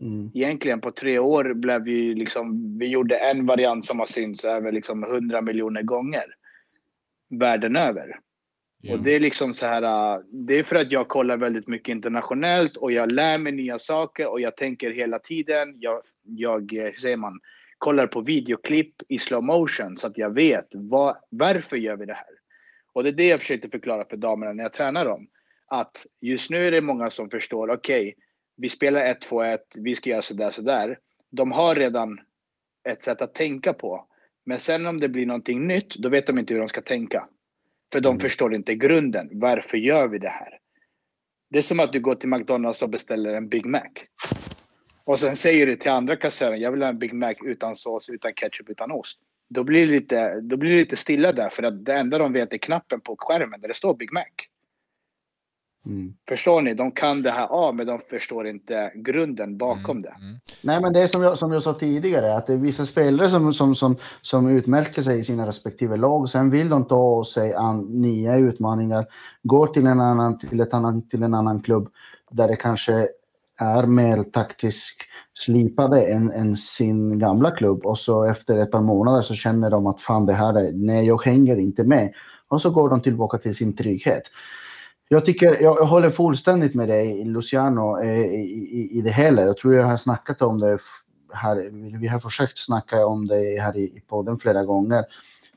Mm. 0.03 0.31
Egentligen 0.35 0.81
på 0.81 0.91
tre 0.91 1.19
år 1.19 1.55
blev 1.55 1.83
vi 1.83 2.15
liksom, 2.15 2.79
vi 2.79 2.87
gjorde 2.87 3.17
en 3.17 3.47
variant 3.47 3.85
som 3.85 3.99
har 3.99 4.07
synts 4.07 4.45
över 4.45 4.73
liksom 4.73 5.05
100 5.05 5.41
miljoner 5.41 5.83
gånger. 5.83 6.25
Världen 7.31 7.77
över. 7.77 8.21
Yeah. 8.83 8.99
Och 8.99 9.05
det 9.05 9.15
är 9.15 9.21
liksom 9.21 9.55
så 9.55 9.67
här, 9.67 10.23
det 10.47 10.59
är 10.59 10.63
för 10.63 10.77
att 10.77 10.93
jag 10.93 11.09
kollar 11.09 11.37
väldigt 11.37 11.69
mycket 11.69 11.93
internationellt 11.93 12.77
och 12.77 12.93
jag 12.93 13.13
lär 13.13 13.39
mig 13.39 13.53
nya 13.53 13.79
saker 13.79 14.29
och 14.29 14.41
jag 14.41 14.57
tänker 14.57 14.91
hela 14.91 15.19
tiden. 15.19 15.75
Jag, 15.79 16.03
jag 16.23 16.73
hur 16.73 17.01
säger 17.01 17.17
man, 17.17 17.41
kollar 17.79 18.07
på 18.07 18.21
videoklipp 18.21 18.95
i 19.09 19.19
slow 19.19 19.43
motion 19.43 19.99
så 19.99 20.07
att 20.07 20.19
jag 20.19 20.35
vet 20.35 20.67
vad, 20.75 21.17
varför 21.31 21.77
gör 21.77 21.97
vi 21.97 22.07
det 22.07 22.15
här? 22.15 22.35
Och 22.93 23.03
det 23.03 23.09
är 23.09 23.13
det 23.13 23.29
jag 23.29 23.41
försökte 23.41 23.69
förklara 23.69 24.05
för 24.05 24.17
damerna 24.17 24.53
när 24.53 24.63
jag 24.63 24.73
tränar 24.73 25.05
dem. 25.05 25.29
Att 25.67 26.07
just 26.21 26.51
nu 26.51 26.67
är 26.67 26.71
det 26.71 26.81
många 26.81 27.11
som 27.11 27.31
förstår, 27.31 27.71
okej, 27.71 28.09
okay, 28.09 28.15
vi 28.57 28.69
spelar 28.69 29.15
1-2-1, 29.15 29.59
vi 29.75 29.95
ska 29.95 30.11
göra 30.11 30.23
sådär, 30.23 30.51
sådär. 30.51 30.99
De 31.31 31.53
har 31.53 31.75
redan 31.75 32.21
ett 32.89 33.05
sätt 33.05 33.23
att 33.23 33.35
tänka 33.35 33.73
på. 33.73 34.07
Men 34.47 34.59
sen 34.59 34.87
om 34.87 35.01
det 35.01 35.09
blir 35.09 35.27
någonting 35.27 35.67
nytt, 35.67 35.97
då 35.97 36.09
vet 36.09 36.27
de 36.27 36.39
inte 36.39 36.55
hur 36.55 36.61
de 36.61 36.69
ska 36.69 36.81
tänka. 36.81 37.29
För 37.93 38.01
de 38.01 38.09
mm. 38.09 38.21
förstår 38.21 38.55
inte 38.55 38.75
grunden. 38.75 39.29
Varför 39.33 39.79
gör 39.79 40.09
vi 40.09 40.19
det 40.19 40.29
här? 40.29 40.59
Det 41.51 41.59
är 41.59 41.63
som 41.63 41.81
att 41.81 41.93
du 41.93 42.01
går 42.01 42.15
till 42.15 42.29
McDonalds 42.29 42.83
och 42.83 42.89
beställer 42.89 43.35
en 43.35 43.49
Big 43.49 43.67
Mac. 43.67 43.91
Och 45.05 45.19
sen 45.19 45.37
säger 45.37 45.67
du 45.67 45.77
till 45.77 45.91
andra 45.91 46.17
kassören, 46.17 46.61
jag 46.61 46.71
vill 46.73 46.83
ha 46.83 46.89
en 46.89 46.99
Big 46.99 47.13
Mac 47.13 47.35
utan 47.45 47.77
sås, 47.77 48.09
utan 48.09 48.33
ketchup, 48.35 48.71
utan 48.71 48.91
ost. 48.91 49.21
då 49.49 49.65
blir, 49.65 49.87
det 49.87 49.93
lite, 49.93 50.41
då 50.41 50.57
blir 50.57 50.71
det 50.71 50.77
lite 50.77 50.97
stilla 50.97 51.33
där 51.33 51.49
för 51.49 51.63
att 51.63 51.85
det 51.85 51.95
enda 51.95 52.19
de 52.19 52.33
vet 52.33 52.53
är 52.53 52.59
knappen 52.59 53.01
på 53.01 53.17
skärmen 53.19 53.61
där 53.61 53.69
det 53.69 53.75
står 53.75 53.95
Big 53.95 54.13
Mac. 54.13 54.25
Mm. 55.87 56.15
Förstår 56.29 56.63
ni? 56.63 56.75
De 56.75 56.91
kan 56.91 57.23
det 57.23 57.31
här 57.31 57.47
av, 57.47 57.75
men 57.75 57.87
de 57.87 58.01
förstår 58.11 58.47
inte 58.47 58.93
grunden 58.95 59.59
bakom 59.59 59.97
mm. 59.97 60.03
det. 60.03 60.15
Mm. 60.21 60.39
Nej, 60.63 60.81
men 60.81 60.93
det 60.93 61.01
är 61.01 61.07
som 61.07 61.23
jag, 61.23 61.39
som 61.39 61.53
jag 61.53 61.63
sa 61.63 61.75
tidigare, 61.75 62.37
att 62.37 62.47
det 62.47 62.53
är 62.53 62.57
vissa 62.57 62.87
spelare 62.87 63.31
som, 63.31 63.55
som, 63.55 63.75
som, 63.75 63.97
som 64.23 64.49
utmärker 64.49 65.03
sig 65.03 65.19
i 65.19 65.25
sina 65.25 65.47
respektive 65.47 65.97
lag. 65.97 66.31
Sen 66.31 66.51
vill 66.51 66.69
de 66.69 66.85
ta 66.85 67.25
sig 67.25 67.55
an 67.55 67.81
nya 67.81 68.37
utmaningar, 68.37 69.07
går 69.43 69.67
till 69.67 69.87
en 69.87 70.01
annan, 70.01 70.39
till 70.39 70.61
ett 70.61 70.75
annan, 70.75 71.09
till 71.09 71.23
en 71.23 71.35
annan 71.35 71.63
klubb 71.63 71.89
där 72.31 72.49
det 72.49 72.57
kanske 72.57 73.09
är 73.57 73.87
mer 73.87 74.25
taktiskt 74.25 75.03
slipade 75.35 76.07
än, 76.07 76.33
än, 76.33 76.57
sin 76.57 77.19
gamla 77.19 77.51
klubb 77.51 77.87
och 77.87 77.99
så 77.99 78.25
efter 78.25 78.59
ett 78.59 78.71
par 78.71 78.81
månader 78.81 79.23
så 79.23 79.35
känner 79.35 79.71
de 79.71 79.87
att 79.87 80.01
fan 80.01 80.27
det 80.27 80.33
här 80.33 80.55
är, 80.55 80.73
nej 80.73 81.07
jag 81.07 81.25
hänger 81.25 81.57
inte 81.57 81.85
med. 81.85 82.13
Och 82.49 82.63
så 82.63 82.71
går 82.71 82.89
de 82.89 83.03
tillbaka 83.03 83.39
till 83.39 83.55
sin 83.55 83.77
trygghet. 83.77 84.23
Jag, 85.09 85.25
tycker, 85.25 85.63
jag, 85.63 85.75
håller 85.75 86.11
fullständigt 86.11 86.75
med 86.75 86.89
dig, 86.89 87.25
Luciano, 87.25 88.03
eh, 88.03 88.19
i, 88.19 88.69
i, 88.73 88.99
i 88.99 89.01
det 89.01 89.13
hela. 89.13 89.43
Jag 89.43 89.57
tror 89.57 89.75
jag 89.75 89.87
har 89.87 89.97
snackat 89.97 90.43
om 90.43 90.61
det 90.61 90.79
här. 91.33 91.71
Vi 91.99 92.09
har 92.09 92.21
försökt 92.21 92.59
snacka 92.59 93.07
om 93.07 93.27
det 93.27 93.61
här 93.61 93.77
i, 93.77 93.83
i 93.83 94.03
podden 94.09 94.39
flera 94.39 94.65
gånger. 94.65 95.05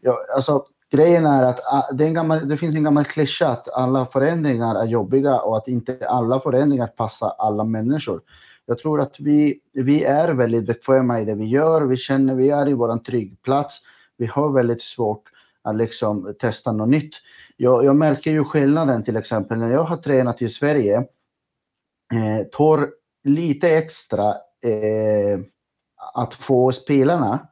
Jag, 0.02 0.16
alltså, 0.36 0.66
grejen 0.92 1.26
är 1.26 1.44
att 1.44 1.60
ah, 1.60 1.92
det, 1.92 2.06
är 2.06 2.12
gammal, 2.12 2.50
det 2.50 2.58
finns 2.58 2.76
en 2.76 2.84
gammal 2.84 3.06
klyscha 3.06 3.48
att 3.48 3.70
alla 3.70 4.06
förändringar 4.06 4.76
är 4.76 4.86
jobbiga 4.86 5.40
och 5.40 5.58
att 5.58 5.68
inte 5.68 6.08
alla 6.10 6.40
förändringar 6.40 6.88
passar 6.88 7.34
alla 7.38 7.64
människor. 7.64 8.22
Jag 8.66 8.80
tror 8.80 9.02
att 9.02 9.20
vi, 9.20 9.60
vi 9.74 10.04
är 10.04 10.34
väldigt 10.34 10.66
bekväma 10.66 11.22
i 11.22 11.26
det 11.26 11.36
vi 11.36 11.46
gör. 11.46 11.82
Vi 11.82 11.98
känner 11.98 12.36
vi 12.36 12.50
är 12.50 12.70
i 12.70 12.74
vår 12.74 12.98
tryggplats. 12.98 13.82
Vi 14.18 14.26
har 14.26 14.52
väldigt 14.52 14.82
svårt 14.82 15.24
att 15.70 15.76
liksom 15.76 16.36
testa 16.40 16.72
något 16.72 16.90
nytt 16.90 17.14
jag, 17.58 17.86
jag 17.86 17.96
märker 17.96 18.32
ju 18.32 18.44
skillnaden 18.44 19.04
till 19.04 19.18
exempel 19.18 19.58
när 19.58 19.72
jag 19.72 19.84
har 19.84 19.98
tränat 19.98 20.42
i 20.42 20.50
Sverige. 20.50 20.98
Eh, 22.14 22.48
tar 22.52 22.90
lite 23.24 23.70
extra 23.70 24.30
eh, 24.62 25.40
att 26.14 26.34
få 26.34 26.72
spelarna 26.72 27.48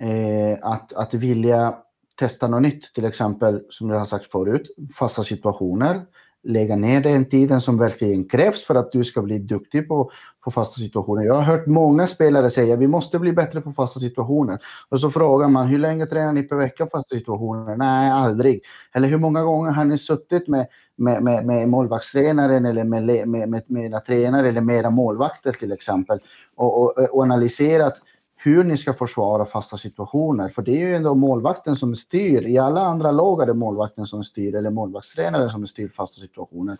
eh, 0.00 0.58
att, 0.62 0.92
att 0.92 1.14
vilja 1.14 1.78
testa 2.18 2.48
något 2.48 2.62
nytt, 2.62 2.94
till 2.94 3.04
exempel 3.04 3.64
som 3.70 3.90
jag 3.90 3.98
har 3.98 4.06
sagt 4.06 4.30
förut, 4.30 4.70
fasta 4.98 5.24
situationer, 5.24 6.06
lägga 6.42 6.76
ner 6.76 7.00
den 7.00 7.24
tiden 7.24 7.60
som 7.60 7.78
verkligen 7.78 8.24
krävs 8.28 8.64
för 8.64 8.74
att 8.74 8.92
du 8.92 9.04
ska 9.04 9.22
bli 9.22 9.38
duktig 9.38 9.88
på, 9.88 10.10
på 10.44 10.50
fasta 10.50 10.80
situationer. 10.80 11.22
Jag 11.22 11.34
har 11.34 11.42
hört 11.42 11.66
många 11.66 12.06
spelare 12.06 12.50
säga 12.50 12.76
vi 12.76 12.86
måste 12.86 13.18
bli 13.18 13.32
bättre 13.32 13.60
på 13.60 13.72
fasta 13.72 14.00
situationer. 14.00 14.58
Och 14.88 15.00
så 15.00 15.10
frågar 15.10 15.48
man 15.48 15.66
hur 15.66 15.78
länge 15.78 16.06
tränar 16.06 16.32
ni 16.32 16.42
per 16.42 16.56
vecka 16.56 16.86
fasta 16.92 17.16
situationer? 17.16 17.76
Nej, 17.76 18.10
aldrig. 18.10 18.62
Eller 18.92 19.08
hur 19.08 19.18
många 19.18 19.42
gånger 19.42 19.70
har 19.70 19.84
ni 19.84 19.98
suttit 19.98 20.48
med, 20.48 20.66
med, 20.96 21.22
med, 21.22 21.46
med 21.46 21.68
målvaktstränaren 21.68 22.66
eller 22.66 22.84
med, 22.84 23.28
med, 23.28 23.48
med, 23.48 23.62
med 23.66 23.84
era 23.84 24.00
tränare 24.00 24.48
eller 24.48 24.60
med 24.60 24.76
era 24.76 24.90
målvakter 24.90 25.52
till 25.52 25.72
exempel 25.72 26.18
och, 26.56 26.82
och, 26.82 27.14
och 27.14 27.22
analyserat 27.22 27.94
hur 28.40 28.64
ni 28.64 28.76
ska 28.76 28.94
försvara 28.94 29.46
fasta 29.46 29.78
situationer. 29.78 30.48
För 30.48 30.62
det 30.62 30.70
är 30.70 30.86
ju 30.86 30.94
ändå 30.94 31.14
målvakten 31.14 31.76
som 31.76 31.96
styr. 31.96 32.46
I 32.46 32.58
alla 32.58 32.80
andra 32.80 33.10
lag 33.10 33.42
är 33.42 33.46
det 33.46 33.54
målvakten 33.54 34.06
som 34.06 34.24
styr 34.24 34.54
eller 34.54 34.70
målvaktstränaren 34.70 35.50
som 35.50 35.66
styr 35.66 35.88
fasta 35.88 36.20
situationer. 36.20 36.76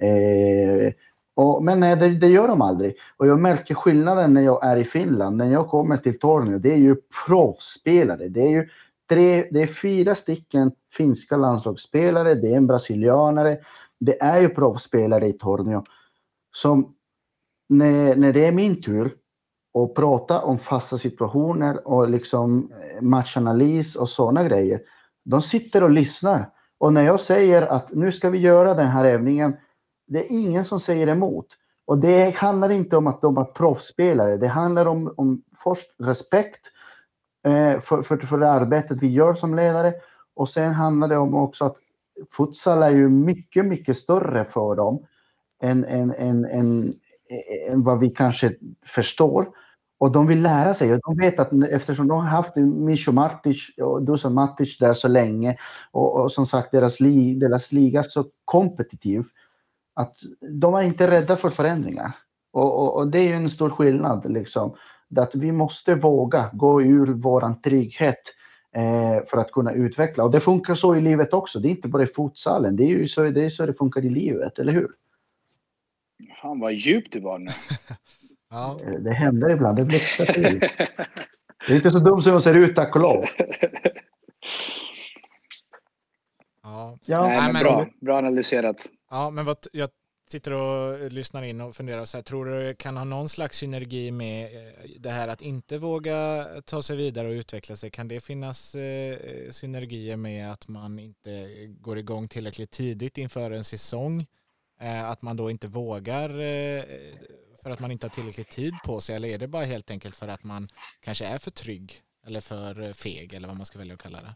Eh, 0.00 0.92
och, 1.34 1.64
men 1.64 1.80
nej, 1.80 1.96
det, 1.96 2.08
det, 2.08 2.28
gör 2.28 2.48
de 2.48 2.62
aldrig. 2.62 2.94
Och 3.16 3.26
jag 3.26 3.40
märker 3.40 3.74
skillnaden 3.74 4.34
när 4.34 4.40
jag 4.40 4.64
är 4.64 4.76
i 4.76 4.84
Finland. 4.84 5.36
När 5.36 5.52
jag 5.52 5.68
kommer 5.68 5.96
till 5.96 6.18
Tornio, 6.18 6.58
det 6.58 6.72
är 6.72 6.78
ju 6.78 6.96
proffsspelare. 7.26 8.28
Det 8.28 8.40
är 8.40 8.50
ju 8.50 8.68
tre, 9.08 9.48
det 9.50 9.62
är 9.62 9.66
fyra 9.66 10.14
stycken 10.14 10.72
finska 10.96 11.36
landslagsspelare, 11.36 12.34
det 12.34 12.52
är 12.52 12.56
en 12.56 12.66
brasilianare. 12.66 13.58
Det 14.00 14.22
är 14.22 14.40
ju 14.40 14.48
proffsspelare 14.48 15.26
i 15.26 15.32
Tornio. 15.32 15.84
Som 16.52 16.94
när, 17.68 18.16
när 18.16 18.32
det 18.32 18.46
är 18.46 18.52
min 18.52 18.82
tur 18.82 19.14
och 19.72 19.96
prata 19.96 20.42
om 20.42 20.58
fasta 20.58 20.98
situationer 20.98 21.88
och 21.88 22.10
liksom 22.10 22.72
eh, 22.72 23.02
matchanalys 23.02 23.96
och 23.96 24.08
sådana 24.08 24.44
grejer. 24.44 24.80
De 25.24 25.42
sitter 25.42 25.82
och 25.82 25.90
lyssnar. 25.90 26.50
Och 26.78 26.92
när 26.92 27.02
jag 27.02 27.20
säger 27.20 27.62
att 27.62 27.92
nu 27.92 28.12
ska 28.12 28.30
vi 28.30 28.38
göra 28.38 28.74
den 28.74 28.86
här 28.86 29.04
övningen, 29.04 29.56
det 30.06 30.18
är 30.24 30.32
ingen 30.32 30.64
som 30.64 30.80
säger 30.80 31.06
emot. 31.06 31.46
Och 31.84 31.98
det 31.98 32.36
handlar 32.36 32.70
inte 32.70 32.96
om 32.96 33.06
att 33.06 33.20
de 33.22 33.38
är 33.38 33.44
proffsspelare, 33.44 34.36
det 34.36 34.46
handlar 34.46 34.86
om, 34.86 35.14
om 35.16 35.42
först 35.64 35.94
respekt 35.98 36.60
eh, 37.46 37.80
för, 37.80 38.02
för, 38.02 38.16
för 38.16 38.38
det 38.38 38.50
arbetet 38.50 38.98
vi 39.02 39.06
gör 39.06 39.34
som 39.34 39.54
ledare. 39.54 39.94
Och 40.34 40.48
sen 40.48 40.72
handlar 40.72 41.08
det 41.08 41.16
om 41.16 41.34
också 41.34 41.64
att 41.64 41.76
futsal 42.36 42.82
är 42.82 42.90
ju 42.90 43.08
mycket, 43.08 43.66
mycket 43.66 43.96
större 43.96 44.44
för 44.44 44.74
dem 44.74 45.06
än, 45.62 45.84
än, 45.84 46.14
än, 46.14 46.44
än, 46.44 46.94
Eh, 47.30 47.72
än 47.72 47.82
vad 47.82 47.98
vi 47.98 48.10
kanske 48.10 48.54
förstår. 48.86 49.48
Och 50.00 50.12
de 50.12 50.26
vill 50.26 50.42
lära 50.42 50.74
sig 50.74 50.94
och 50.94 51.00
de 51.02 51.16
vet 51.16 51.38
att 51.38 51.52
eftersom 51.70 52.08
de 52.08 52.18
har 52.18 52.28
haft 52.28 52.56
Micho 52.56 53.12
Matic 53.12 53.70
och 53.82 54.02
Dusan 54.02 54.34
Matic 54.34 54.78
där 54.78 54.94
så 54.94 55.08
länge 55.08 55.56
och, 55.90 56.20
och 56.20 56.32
som 56.32 56.46
sagt 56.46 56.70
deras, 56.70 57.00
li, 57.00 57.34
deras 57.34 57.72
liga 57.72 58.02
så 58.02 58.24
kompetitiv 58.44 59.24
att 59.94 60.16
de 60.60 60.74
är 60.74 60.82
inte 60.82 61.10
rädda 61.10 61.36
för 61.36 61.50
förändringar. 61.50 62.12
Och, 62.52 62.78
och, 62.78 62.96
och, 62.96 63.08
det 63.08 63.18
är 63.18 63.22
ju 63.22 63.32
en 63.32 63.50
stor 63.50 63.70
skillnad 63.70 64.32
liksom. 64.32 64.74
Att 65.16 65.34
vi 65.34 65.52
måste 65.52 65.94
våga 65.94 66.50
gå 66.52 66.82
ur 66.82 67.06
våran 67.06 67.60
trygghet 67.60 68.22
eh, 68.74 69.26
för 69.30 69.36
att 69.38 69.52
kunna 69.52 69.72
utveckla. 69.72 70.24
Och 70.24 70.30
det 70.30 70.40
funkar 70.40 70.74
så 70.74 70.96
i 70.96 71.00
livet 71.00 71.32
också. 71.32 71.58
Det 71.58 71.68
är 71.68 71.70
inte 71.70 71.88
bara 71.88 72.02
i 72.02 72.06
fotsalen. 72.06 72.76
Det 72.76 72.82
är 72.82 72.88
ju 72.88 73.08
så 73.08 73.22
det, 73.22 73.44
är 73.44 73.50
så 73.50 73.66
det 73.66 73.74
funkar 73.74 74.04
i 74.04 74.10
livet, 74.10 74.58
eller 74.58 74.72
hur? 74.72 74.88
Fan 76.42 76.60
vad 76.60 76.72
djupt 76.72 77.12
det 77.12 77.20
var 77.20 77.38
nu. 77.38 77.50
Ja. 78.50 78.78
Eh, 78.84 78.90
det 78.90 79.12
händer 79.12 79.50
ibland, 79.50 79.76
det 79.76 79.84
blixtrar 79.84 80.26
till. 80.26 80.60
Det 81.66 81.72
är 81.72 81.76
inte 81.76 81.90
så 81.90 81.98
dumt 81.98 82.22
som 82.22 82.34
det 82.34 82.40
ser 82.40 82.54
ut, 82.54 82.76
tack 82.76 82.96
och 82.96 83.02
lov. 83.02 83.24
Ja, 86.62 86.98
ja 87.04 87.28
Nej, 87.28 87.52
men 87.52 87.62
bra, 87.62 87.86
bra 88.00 88.18
analyserat. 88.18 88.76
Ja, 89.10 89.30
men 89.30 89.44
vad, 89.44 89.56
jag 89.72 89.90
sitter 90.30 90.52
och 90.52 91.12
lyssnar 91.12 91.42
in 91.42 91.60
och 91.60 91.74
funderar 91.74 92.04
så 92.04 92.16
här, 92.16 92.22
tror 92.22 92.44
du 92.44 92.62
det 92.62 92.74
kan 92.74 92.96
ha 92.96 93.04
någon 93.04 93.28
slags 93.28 93.58
synergi 93.58 94.10
med 94.10 94.44
eh, 94.44 94.90
det 94.98 95.10
här 95.10 95.28
att 95.28 95.42
inte 95.42 95.78
våga 95.78 96.46
ta 96.64 96.82
sig 96.82 96.96
vidare 96.96 97.28
och 97.28 97.32
utveckla 97.32 97.76
sig? 97.76 97.90
Kan 97.90 98.08
det 98.08 98.24
finnas 98.24 98.74
eh, 98.74 99.18
synergier 99.50 100.16
med 100.16 100.52
att 100.52 100.68
man 100.68 100.98
inte 100.98 101.48
går 101.66 101.98
igång 101.98 102.28
tillräckligt 102.28 102.70
tidigt 102.70 103.18
inför 103.18 103.50
en 103.50 103.64
säsong? 103.64 104.26
Eh, 104.80 105.10
att 105.10 105.22
man 105.22 105.36
då 105.36 105.50
inte 105.50 105.68
vågar 105.68 106.28
eh, 106.30 106.82
för 107.62 107.70
att 107.70 107.80
man 107.80 107.90
inte 107.90 108.06
har 108.06 108.10
tillräckligt 108.10 108.50
tid 108.50 108.74
på 108.84 109.00
sig 109.00 109.16
eller 109.16 109.28
är 109.28 109.38
det 109.38 109.48
bara 109.48 109.64
helt 109.64 109.90
enkelt 109.90 110.16
för 110.16 110.28
att 110.28 110.44
man 110.44 110.68
kanske 111.00 111.26
är 111.26 111.38
för 111.38 111.50
trygg 111.50 111.92
eller 112.26 112.40
för 112.40 112.92
feg 112.92 113.34
eller 113.34 113.48
vad 113.48 113.56
man 113.56 113.66
ska 113.66 113.78
välja 113.78 113.94
att 113.94 114.02
kalla 114.02 114.18
det? 114.20 114.34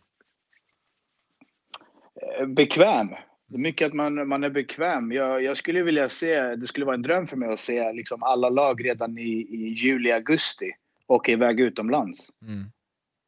Eh, 2.40 2.46
bekväm. 2.46 3.08
Det 3.46 3.56
är 3.56 3.60
mycket 3.60 3.86
att 3.86 3.92
man, 3.92 4.28
man 4.28 4.44
är 4.44 4.50
bekväm. 4.50 5.12
Jag, 5.12 5.42
jag 5.42 5.56
skulle 5.56 5.82
vilja 5.82 6.08
se, 6.08 6.56
det 6.56 6.66
skulle 6.66 6.86
vara 6.86 6.94
en 6.94 7.02
dröm 7.02 7.26
för 7.26 7.36
mig 7.36 7.52
att 7.52 7.60
se 7.60 7.92
liksom 7.92 8.22
alla 8.22 8.48
lag 8.48 8.84
redan 8.84 9.18
i, 9.18 9.32
i 9.50 9.66
juli, 9.66 10.12
augusti 10.12 10.72
åka 11.06 11.32
iväg 11.32 11.60
utomlands. 11.60 12.28
Mm. 12.42 12.64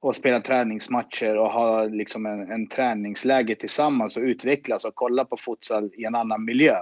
Och 0.01 0.17
spela 0.17 0.41
träningsmatcher 0.41 1.37
och 1.37 1.51
ha 1.51 1.85
liksom 1.85 2.27
en, 2.27 2.53
en 2.53 2.67
träningsläge 2.67 3.55
tillsammans 3.55 4.17
och 4.17 4.23
utvecklas 4.23 4.85
och 4.85 4.95
kolla 4.95 5.25
på 5.25 5.37
futsal 5.37 5.91
i 5.95 6.05
en 6.05 6.15
annan 6.15 6.45
miljö. 6.45 6.77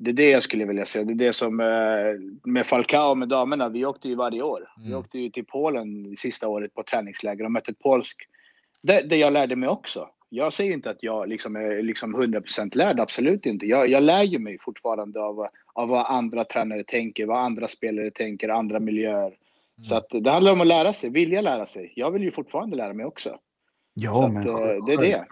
Det 0.00 0.10
är 0.10 0.14
det 0.14 0.30
jag 0.30 0.42
skulle 0.42 0.64
vilja 0.64 0.86
säga. 0.86 1.04
Det 1.04 1.12
är 1.12 1.26
det 1.26 1.32
som 1.32 1.60
eh, 1.60 2.46
med 2.50 2.66
Falcao 2.66 3.14
med 3.14 3.28
damerna. 3.28 3.68
Vi 3.68 3.84
åkte 3.84 4.08
ju 4.08 4.14
varje 4.14 4.42
år. 4.42 4.72
Mm. 4.76 4.88
Vi 4.88 4.94
åkte 4.94 5.18
ju 5.18 5.30
till 5.30 5.44
Polen 5.44 6.16
sista 6.18 6.48
året 6.48 6.74
på 6.74 6.82
träningsläger 6.82 7.44
och 7.44 7.52
mötte 7.52 7.70
ett 7.70 7.78
polsk. 7.78 8.28
Det, 8.82 9.02
det 9.02 9.16
jag 9.16 9.32
lärde 9.32 9.56
mig 9.56 9.68
också. 9.68 10.08
Jag 10.28 10.52
säger 10.52 10.72
inte 10.72 10.90
att 10.90 11.02
jag 11.02 11.28
liksom 11.28 11.56
är 11.56 11.82
liksom 11.82 12.16
100% 12.16 12.76
lärd, 12.76 13.00
absolut 13.00 13.46
inte. 13.46 13.66
Jag, 13.66 13.88
jag 13.88 14.02
lär 14.02 14.22
ju 14.22 14.38
mig 14.38 14.58
fortfarande 14.60 15.20
av, 15.20 15.46
av 15.72 15.88
vad 15.88 16.06
andra 16.06 16.44
tränare 16.44 16.84
tänker, 16.84 17.26
vad 17.26 17.38
andra 17.38 17.68
spelare 17.68 18.10
tänker, 18.10 18.48
andra 18.48 18.80
miljöer. 18.80 19.26
Mm. 19.26 19.36
Så 19.82 19.94
att 19.94 20.06
det 20.10 20.30
handlar 20.30 20.52
om 20.52 20.60
att 20.60 20.66
lära 20.66 20.92
sig, 20.92 21.10
vilja 21.10 21.40
lära 21.40 21.66
sig. 21.66 21.92
Jag 21.96 22.10
vill 22.10 22.22
ju 22.22 22.30
fortfarande 22.30 22.76
lära 22.76 22.92
mig 22.92 23.06
också. 23.06 23.38
Ja, 23.94 24.14
Så 24.14 24.28
men 24.28 24.36
att, 24.36 24.46
eh, 24.46 24.84
det 24.86 24.92
är 24.92 24.98
det. 24.98 25.26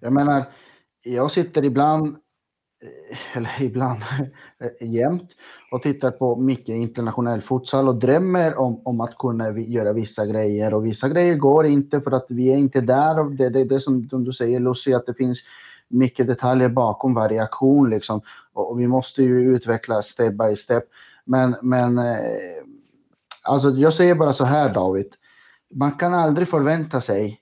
Jag 0.00 0.12
menar, 0.12 0.44
jag 1.02 1.30
sitter 1.30 1.64
ibland 1.64 2.16
Eh, 2.84 3.36
eller 3.36 3.50
ibland 3.62 4.02
eh, 4.58 4.88
jämt, 4.88 5.30
och 5.70 5.82
tittar 5.82 6.10
på 6.10 6.36
mycket 6.36 6.68
internationell 6.68 7.42
futsal 7.42 7.88
och 7.88 7.94
drömmer 7.94 8.54
om, 8.58 8.80
om 8.84 9.00
att 9.00 9.18
kunna 9.18 9.58
göra 9.58 9.92
vissa 9.92 10.26
grejer. 10.26 10.74
Och 10.74 10.86
vissa 10.86 11.08
grejer 11.08 11.34
går 11.34 11.66
inte 11.66 12.00
för 12.00 12.10
att 12.10 12.26
vi 12.28 12.52
är 12.52 12.56
inte 12.56 12.80
där. 12.80 13.36
Det 13.36 13.44
är 13.44 13.50
det, 13.50 13.64
det 13.64 13.80
som, 13.80 14.08
som 14.08 14.24
du 14.24 14.32
säger 14.32 14.60
Lucy, 14.60 14.92
att 14.92 15.06
det 15.06 15.14
finns 15.14 15.38
mycket 15.88 16.26
detaljer 16.26 16.68
bakom 16.68 17.14
varje 17.14 17.42
aktion 17.42 17.90
liksom. 17.90 18.20
Och, 18.52 18.70
och 18.70 18.80
vi 18.80 18.86
måste 18.86 19.22
ju 19.22 19.54
utveckla 19.56 20.02
step 20.02 20.34
by 20.34 20.56
step. 20.56 20.84
Men, 21.24 21.56
men 21.62 21.98
eh, 21.98 22.62
alltså 23.42 23.70
jag 23.70 23.94
säger 23.94 24.14
bara 24.14 24.32
så 24.32 24.44
här 24.44 24.74
David. 24.74 25.14
man 25.74 25.92
kan 25.92 26.14
aldrig 26.14 26.48
förvänta 26.48 27.00
sig 27.00 27.40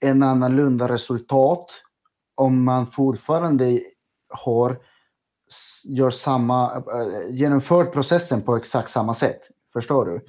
en 0.00 0.22
annorlunda 0.22 0.88
resultat 0.88 1.66
om 2.34 2.64
man 2.64 2.86
fortfarande 2.86 3.80
har 4.32 4.78
gör 5.84 6.10
samma, 6.10 6.76
äh, 6.76 7.34
genomför 7.34 7.84
processen 7.84 8.42
på 8.42 8.56
exakt 8.56 8.90
samma 8.90 9.14
sätt. 9.14 9.40
Förstår 9.72 10.04
du? 10.04 10.10
Mm, 10.10 10.22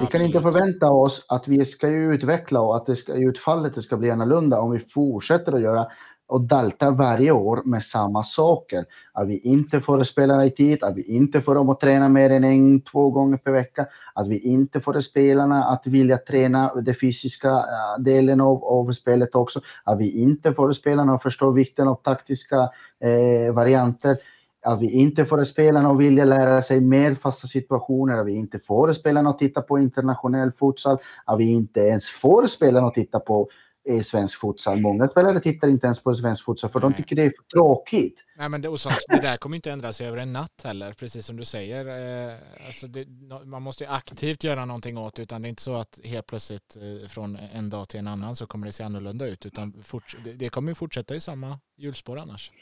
vi 0.00 0.06
kan 0.06 0.26
inte 0.26 0.40
förvänta 0.40 0.90
oss 0.90 1.24
att 1.28 1.48
vi 1.48 1.64
ska 1.64 1.88
utveckla 1.88 2.60
och 2.60 2.76
att 2.76 2.86
det 2.86 2.96
ska, 2.96 3.14
utfallet 3.14 3.74
det 3.74 3.82
ska 3.82 3.96
bli 3.96 4.10
annorlunda 4.10 4.60
om 4.60 4.70
vi 4.70 4.78
fortsätter 4.78 5.52
att 5.52 5.62
göra 5.62 5.86
och 6.30 6.40
dalta 6.40 6.90
varje 6.90 7.30
år 7.30 7.62
med 7.64 7.84
samma 7.84 8.24
saker. 8.24 8.84
Att 9.12 9.28
vi 9.28 9.38
inte 9.38 9.80
får 9.80 10.04
spelarna 10.04 10.46
i 10.46 10.50
tid, 10.50 10.84
att 10.84 10.96
vi 10.96 11.02
inte 11.02 11.40
får 11.40 11.54
dem 11.54 11.68
att 11.68 11.80
träna 11.80 12.08
mer 12.08 12.30
än 12.30 12.44
en, 12.44 12.80
två 12.80 13.10
gånger 13.10 13.36
per 13.36 13.52
vecka, 13.52 13.86
att 14.14 14.28
vi 14.28 14.38
inte 14.38 14.80
får 14.80 15.00
spelarna 15.00 15.64
att 15.64 15.86
vilja 15.86 16.18
träna 16.18 16.74
den 16.74 16.94
fysiska 17.00 17.48
eh, 17.48 18.02
delen 18.02 18.40
av, 18.40 18.64
av 18.64 18.92
spelet 18.92 19.34
också, 19.34 19.60
att 19.84 19.98
vi 19.98 20.22
inte 20.22 20.52
får 20.52 20.72
spelarna 20.72 21.14
att 21.14 21.22
förstå 21.22 21.50
vikten 21.50 21.88
av 21.88 21.94
taktiska 21.94 22.56
eh, 23.00 23.54
varianter 23.54 24.16
att 24.62 24.80
vi 24.80 24.90
inte 24.90 25.24
får 25.24 25.44
spelarna 25.44 25.90
att 25.90 25.98
vilja 25.98 26.24
lära 26.24 26.62
sig 26.62 26.80
mer 26.80 27.14
fasta 27.14 27.48
situationer, 27.48 28.18
att 28.18 28.26
vi 28.26 28.32
inte 28.32 28.58
får 28.58 28.92
spelarna 28.92 29.30
att 29.30 29.38
titta 29.38 29.62
på 29.62 29.78
internationell 29.78 30.52
futsal, 30.52 30.98
att 31.24 31.38
vi 31.38 31.44
inte 31.44 31.80
ens 31.80 32.10
får 32.10 32.46
spelarna 32.46 32.86
att 32.86 32.94
titta 32.94 33.20
på 33.20 33.48
eh, 33.88 34.02
svensk 34.02 34.40
futsal. 34.40 34.80
Många 34.80 35.08
spelare 35.08 35.40
tittar 35.40 35.68
inte 35.68 35.86
ens 35.86 36.02
på 36.02 36.14
svensk 36.14 36.44
futsal 36.44 36.70
för 36.70 36.80
Nej. 36.80 36.90
de 36.90 36.96
tycker 36.96 37.16
det 37.16 37.22
är 37.22 37.30
för 37.30 37.44
tråkigt. 37.44 38.18
Nej, 38.36 38.48
men 38.48 38.62
det, 38.62 38.68
och 38.68 38.80
sånt, 38.80 38.98
det 39.08 39.20
där 39.20 39.36
kommer 39.36 39.56
inte 39.56 39.70
ändra 39.70 39.92
sig 39.92 40.06
över 40.06 40.18
en 40.18 40.32
natt 40.32 40.62
heller, 40.64 40.92
precis 40.92 41.26
som 41.26 41.36
du 41.36 41.44
säger. 41.44 41.86
Eh, 42.30 42.36
alltså 42.66 42.86
det, 42.86 43.06
man 43.44 43.62
måste 43.62 43.84
ju 43.84 43.90
aktivt 43.90 44.44
göra 44.44 44.64
någonting 44.64 44.98
åt 44.98 45.14
det, 45.14 45.22
utan 45.22 45.42
det 45.42 45.48
är 45.48 45.50
inte 45.50 45.62
så 45.62 45.74
att 45.74 46.00
helt 46.04 46.26
plötsligt 46.26 46.76
eh, 46.76 47.08
från 47.08 47.36
en 47.36 47.70
dag 47.70 47.88
till 47.88 48.00
en 48.00 48.06
annan 48.06 48.36
så 48.36 48.46
kommer 48.46 48.66
det 48.66 48.72
se 48.72 48.84
annorlunda 48.84 49.26
ut, 49.26 49.46
utan 49.46 49.82
fort, 49.82 50.16
det, 50.24 50.32
det 50.32 50.48
kommer 50.48 50.70
ju 50.70 50.74
fortsätta 50.74 51.14
i 51.14 51.20
samma 51.20 51.58
hjulspår 51.76 52.18
annars. 52.18 52.52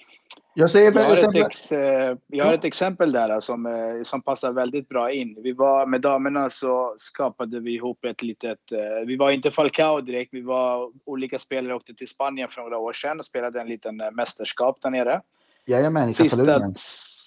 Jag, 0.54 0.70
säger, 0.70 0.92
jag, 0.92 1.04
har 1.04 1.16
ett 1.16 1.46
ex, 1.46 1.72
eh, 1.72 2.16
jag 2.26 2.44
har 2.44 2.54
ett 2.54 2.64
exempel 2.64 3.12
där 3.12 3.40
som, 3.40 3.66
eh, 3.66 4.02
som 4.04 4.22
passar 4.22 4.52
väldigt 4.52 4.88
bra 4.88 5.12
in. 5.12 5.38
Vi 5.42 5.52
var 5.52 5.86
med 5.86 6.00
damerna 6.00 6.50
så 6.50 6.94
skapade 6.98 7.60
vi 7.60 7.74
ihop 7.74 8.04
ett 8.04 8.22
litet... 8.22 8.72
Eh, 8.72 9.06
vi 9.06 9.16
var 9.16 9.30
inte 9.30 9.50
Falcao 9.50 10.00
direkt. 10.00 10.34
Vi 10.34 10.40
var 10.40 10.92
olika 11.04 11.38
spelare 11.38 11.74
åkte 11.74 11.94
till 11.94 12.08
Spanien 12.08 12.48
för 12.48 12.60
några 12.60 12.78
år 12.78 12.92
sedan 12.92 13.18
och 13.18 13.24
spelade 13.24 13.60
en 13.60 13.68
liten 13.68 13.96
mästerskap 14.12 14.78
där 14.82 14.90
nere. 14.90 15.20
Jajamän, 15.66 16.08
i 16.08 16.14
sista, 16.14 16.74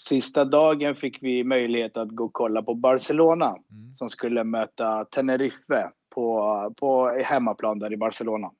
sista 0.08 0.46
dagen 0.46 0.96
fick 0.96 1.24
vi 1.24 1.44
möjlighet 1.44 1.98
att 1.98 2.10
gå 2.10 2.26
och 2.26 2.34
kolla 2.34 2.62
på 2.62 2.74
Barcelona 2.74 3.48
mm. 3.48 3.96
som 3.96 4.10
skulle 4.10 4.44
möta 4.44 5.06
Tenerife 5.06 5.92
på, 6.10 6.74
på 6.78 7.10
hemmaplan 7.26 7.80
där 7.80 7.94
i 7.94 7.98
Barcelona. 7.98 8.52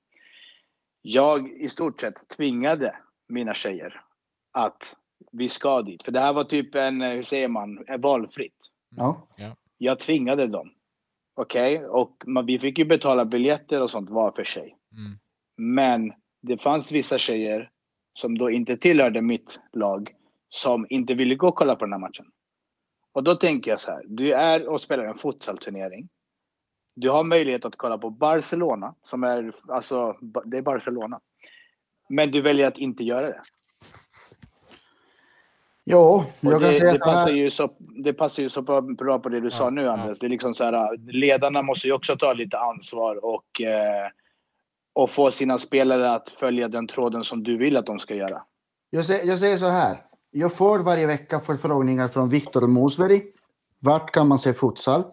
Jag 1.02 1.50
i 1.50 1.70
stort 1.70 2.02
sett 2.02 2.28
tvingade 2.28 2.96
mina 3.28 3.54
tjejer 3.54 4.02
att 4.52 4.96
vi 5.32 5.50
ska 5.50 5.82
dit. 5.82 6.04
För 6.04 6.12
det 6.12 6.20
här 6.20 6.34
var 6.34 6.44
typ 6.44 6.76
en, 6.76 7.02
hur 7.02 7.24
säger 7.24 7.48
man, 7.48 7.86
valfritt. 8.00 8.58
Ja. 8.96 9.28
Jag 9.78 10.00
tvingade 10.00 10.48
dem. 10.48 10.72
Okej, 11.36 11.76
okay? 11.76 11.88
och 11.88 12.24
man, 12.26 12.46
vi 12.46 12.60
fick 12.60 12.78
ju 12.78 12.86
betala 12.86 13.26
biljetter 13.26 13.82
och 13.82 13.92
sånt 13.92 14.10
var 14.10 14.32
för 14.32 14.44
sig. 14.44 14.78
Mm. 14.92 15.20
Men 15.58 16.14
det 16.42 16.58
fanns 16.58 16.92
vissa 16.92 17.18
tjejer 17.18 17.72
som 18.14 18.38
då 18.38 18.52
inte 18.52 18.78
tillhörde 18.78 19.22
mitt 19.22 19.60
lag 19.74 20.16
som 20.50 20.86
inte 20.90 21.14
ville 21.14 21.36
gå 21.36 21.48
och 21.48 21.56
kolla 21.56 21.76
på 21.76 21.86
den 21.86 21.94
här 21.94 22.00
matchen. 22.00 22.26
Och 23.12 23.24
då 23.24 23.36
tänker 23.36 23.72
jag 23.72 23.80
så 23.82 23.92
här, 23.92 24.04
du 24.08 24.34
är 24.34 24.68
och 24.68 24.82
spelar 24.82 25.06
en 25.06 25.18
futsalturnering. 25.18 26.10
Du 26.96 27.10
har 27.10 27.24
möjlighet 27.24 27.66
att 27.66 27.76
kolla 27.76 27.98
på 27.98 28.10
Barcelona, 28.10 28.96
som 29.04 29.24
är, 29.24 29.56
alltså, 29.68 30.18
det 30.46 30.58
är 30.58 30.62
Barcelona. 30.62 31.20
Men 32.10 32.32
du 32.32 32.42
väljer 32.42 32.68
att 32.68 32.78
inte 32.78 33.04
göra 33.04 33.28
det. 33.28 33.42
Ja, 35.84 36.26
jag 36.40 36.62
det, 36.62 36.92
det, 36.92 37.00
passar 37.00 37.32
ju 37.32 37.52
så, 37.52 37.70
det 37.80 38.14
passar 38.14 38.44
ju 38.44 38.50
så 38.50 38.62
bra 38.98 39.20
på 39.20 39.30
det 39.30 39.40
du 39.40 39.46
ja, 39.46 39.52
sa 39.52 39.70
nu 39.70 39.90
Anders. 39.90 40.08
Ja. 40.08 40.16
Det 40.20 40.26
är 40.26 40.30
liksom 40.30 40.54
så 40.54 40.64
här, 40.64 40.98
ledarna 40.98 41.62
måste 41.62 41.88
ju 41.88 41.94
också 41.94 42.18
ta 42.18 42.34
lite 42.34 42.60
ansvar 42.60 43.26
och, 43.26 43.62
eh, 43.62 44.08
och 44.94 45.10
få 45.10 45.32
sina 45.32 45.58
spelare 45.58 46.14
att 46.14 46.30
följa 46.30 46.68
den 46.68 46.88
tråden 46.88 47.24
som 47.24 47.44
du 47.44 47.58
vill 47.58 47.78
att 47.78 47.86
de 47.86 48.00
ska 48.00 48.16
göra. 48.16 48.42
Jag 48.90 49.06
säger, 49.06 49.26
jag 49.26 49.40
säger 49.40 49.58
så 49.58 49.68
här. 49.70 50.02
Jag 50.32 50.54
får 50.54 50.80
varje 50.80 51.08
vecka 51.08 51.40
förfrågningar 51.40 52.08
från 52.08 52.30
Viktor 52.30 52.68
Mosberg. 52.68 53.24
Vart 53.80 54.12
kan 54.12 54.28
man 54.28 54.40
se 54.40 54.54
futsal? 54.54 55.04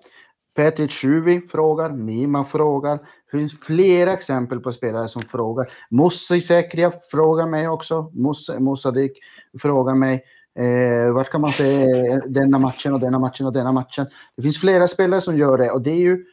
Petri 0.54 0.88
Tjuvi 0.88 1.40
frågar, 1.40 1.90
Nima 1.90 2.44
frågar. 2.44 2.98
Det 3.30 3.38
finns 3.38 3.60
flera 3.60 4.12
exempel 4.12 4.60
på 4.60 4.72
spelare 4.72 5.08
som 5.08 5.22
frågar. 5.22 5.70
Musse 5.90 6.40
Säkria 6.40 6.92
frågar 7.10 7.46
mig 7.46 7.68
också. 7.68 8.10
Musse, 8.14 8.58
Musadik 8.58 9.18
frågar 9.62 9.94
mig. 9.94 10.24
Eh, 10.58 11.12
vart 11.12 11.30
kan 11.30 11.40
man 11.40 11.52
se 11.52 11.86
denna 12.26 12.58
matchen 12.58 12.94
och 12.94 13.00
denna 13.00 13.18
matchen 13.18 13.46
och 13.46 13.52
denna 13.52 13.72
matchen? 13.72 14.06
Det 14.36 14.42
finns 14.42 14.60
flera 14.60 14.88
spelare 14.88 15.20
som 15.20 15.36
gör 15.36 15.58
det 15.58 15.70
och 15.70 15.82
det 15.82 15.90
är 15.90 15.96
ju, 15.96 16.24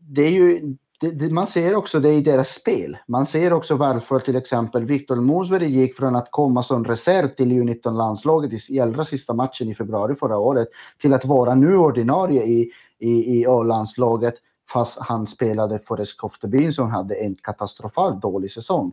det 0.00 0.22
är 0.22 0.30
ju 0.30 0.76
det, 1.00 1.10
det, 1.10 1.30
man 1.30 1.46
ser 1.46 1.74
också 1.74 2.00
det 2.00 2.12
i 2.12 2.20
deras 2.20 2.48
spel. 2.48 2.96
Man 3.06 3.26
ser 3.26 3.52
också 3.52 3.74
varför 3.74 4.20
till 4.20 4.36
exempel 4.36 4.84
Viktor 4.84 5.16
Mosberg 5.16 5.80
gick 5.80 5.96
från 5.96 6.16
att 6.16 6.30
komma 6.30 6.62
som 6.62 6.84
reserv 6.84 7.28
till 7.28 7.52
U19-landslaget 7.52 8.70
i 8.70 8.80
allra 8.80 9.04
sista 9.04 9.34
matchen 9.34 9.68
i 9.68 9.74
februari 9.74 10.14
förra 10.14 10.38
året 10.38 10.68
till 11.00 11.14
att 11.14 11.24
vara 11.24 11.54
nu 11.54 11.76
ordinarie 11.76 12.44
i, 12.44 12.70
i, 12.98 13.40
i 13.40 13.46
A-landslaget 13.46 14.34
fast 14.72 14.98
han 15.00 15.26
spelade 15.26 15.78
för 15.78 16.04
Skoftebyn 16.04 16.72
som 16.72 16.90
hade 16.90 17.14
en 17.14 17.34
katastrofalt 17.34 18.22
dålig 18.22 18.52
säsong. 18.52 18.92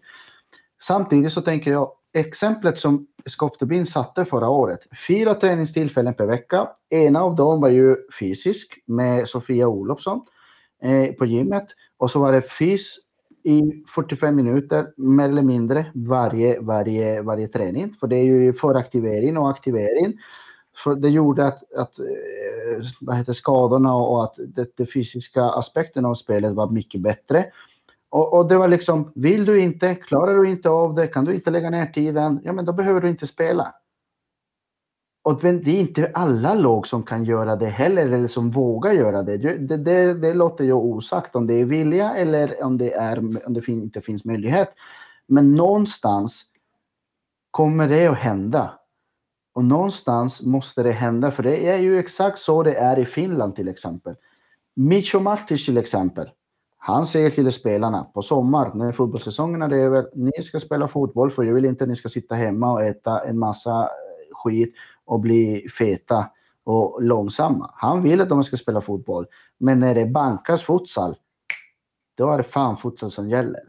Samtidigt 0.82 1.34
så 1.34 1.42
tänker 1.42 1.72
jag 1.72 1.92
exemplet 2.14 2.80
som 2.80 3.08
Skoftebyn 3.26 3.86
satte 3.86 4.26
förra 4.26 4.50
året. 4.50 4.80
Fyra 5.08 5.34
träningstillfällen 5.34 6.14
per 6.14 6.26
vecka. 6.26 6.70
Ena 6.90 7.22
av 7.22 7.36
dem 7.36 7.62
var 7.62 7.70
ju 7.70 7.96
fysisk 8.20 8.80
med 8.86 9.30
Sofia 9.30 9.68
Olofsson 9.68 10.22
eh, 10.84 11.14
på 11.14 11.26
gymmet. 11.26 11.68
Och 11.98 12.12
så 12.12 12.20
var 12.20 12.32
det 12.32 12.42
fys 12.42 12.98
i 13.44 13.84
45 13.96 14.36
minuter 14.36 14.88
mer 14.98 15.30
eller 15.30 15.42
mindre 15.42 15.86
varje, 15.94 16.60
varje, 16.60 17.22
varje 17.22 17.48
träning. 17.48 17.96
För 18.00 18.08
det 18.08 18.16
är 18.16 18.24
ju 18.24 18.54
föraktivering 18.54 19.38
och 19.38 19.50
aktivering. 19.50 20.14
För 20.84 20.96
det 20.96 21.10
gjorde 21.10 21.48
att, 21.48 21.74
att 21.74 22.00
eh, 22.00 22.86
vad 23.02 23.18
heter, 23.18 23.34
skadorna 23.34 23.96
och 23.96 24.24
att 24.24 24.36
det, 24.38 24.78
det 24.78 24.86
fysiska 24.86 25.44
aspekten 25.44 26.06
av 26.06 26.16
spelet 26.16 26.54
var 26.54 26.70
mycket 26.70 27.02
bättre. 27.02 27.46
Och, 28.14 28.34
och, 28.34 28.48
det 28.48 28.58
var 28.58 28.68
liksom, 28.68 29.12
vill 29.16 29.46
du 29.46 29.62
inte, 29.62 29.96
klarar 29.96 30.36
du 30.36 30.50
inte 30.50 30.70
av 30.70 30.96
det, 30.96 31.08
kan 31.08 31.26
du 31.26 31.36
inte 31.36 31.50
lägga 31.50 31.70
ner 31.70 31.86
tiden, 31.86 32.40
ja 32.44 32.54
men 32.54 32.66
då 32.66 32.74
behöver 32.74 33.02
du 33.02 33.10
inte 33.10 33.28
spela. 33.28 33.76
Och 35.24 35.42
det 35.42 35.48
är 35.48 35.68
inte 35.68 36.12
alla 36.14 36.54
lag 36.54 36.88
som 36.88 37.04
kan 37.04 37.24
göra 37.24 37.56
det 37.56 37.70
heller, 37.70 38.06
eller 38.06 38.28
som 38.28 38.52
vågar 38.52 38.92
göra 38.92 39.24
det. 39.24 39.38
Det, 39.38 39.78
det, 39.78 40.14
det 40.14 40.34
låter 40.34 40.64
ju 40.64 40.74
osagt 40.74 41.36
om 41.36 41.48
det 41.48 41.54
är 41.54 41.66
vilja 41.66 42.16
eller 42.16 42.64
om 42.64 42.78
det, 42.78 42.94
är, 42.94 43.20
om 43.20 43.54
det 43.54 43.68
inte 43.68 44.02
finns 44.02 44.26
möjlighet. 44.26 44.70
Men 45.28 45.56
någonstans 45.56 46.44
kommer 47.52 47.88
det 47.88 48.08
att 48.08 48.18
hända. 48.18 48.80
Och 49.54 49.66
någonstans 49.66 50.42
måste 50.42 50.84
det 50.84 50.92
hända, 50.92 51.32
för 51.32 51.44
det 51.44 51.70
är 51.70 51.78
ju 51.78 52.00
exakt 52.00 52.40
så 52.40 52.64
det 52.64 52.76
är 52.76 53.00
i 53.00 53.06
Finland 53.06 53.56
till 53.56 53.68
exempel. 53.68 54.16
Micho 54.76 55.20
Martic 55.20 55.66
till 55.66 55.78
exempel. 55.78 56.30
Han 56.86 57.06
säger 57.06 57.30
till 57.30 57.54
spelarna 57.54 58.04
på 58.04 58.22
sommar 58.22 58.74
när 58.74 58.92
fotbollssäsongen 58.92 59.62
är 59.62 59.74
över, 59.74 60.10
ni 60.14 60.44
ska 60.44 60.60
spela 60.60 60.88
fotboll 60.88 61.32
för 61.32 61.44
jag 61.44 61.54
vill 61.54 61.66
inte 61.66 61.84
att 61.84 61.90
ni 61.90 61.96
ska 61.96 62.10
sitta 62.10 62.36
hemma 62.36 62.72
och 62.72 62.84
äta 62.84 63.20
en 63.20 63.40
massa 63.40 63.90
skit 64.32 64.76
och 65.06 65.20
bli 65.20 65.70
feta 65.78 66.30
och 66.64 67.04
långsamma. 67.04 67.72
Han 67.74 68.04
vill 68.04 68.22
att 68.22 68.30
de 68.30 68.44
ska 68.44 68.58
spela 68.58 68.82
fotboll. 68.82 69.26
Men 69.58 69.80
när 69.80 69.96
det 69.96 70.06
bankas 70.06 70.62
futsal, 70.62 71.16
då 72.16 72.32
är 72.32 72.38
det 72.38 72.44
fan 72.44 72.78
futsal 72.78 73.12
som 73.12 73.30
gäller. 73.30 73.64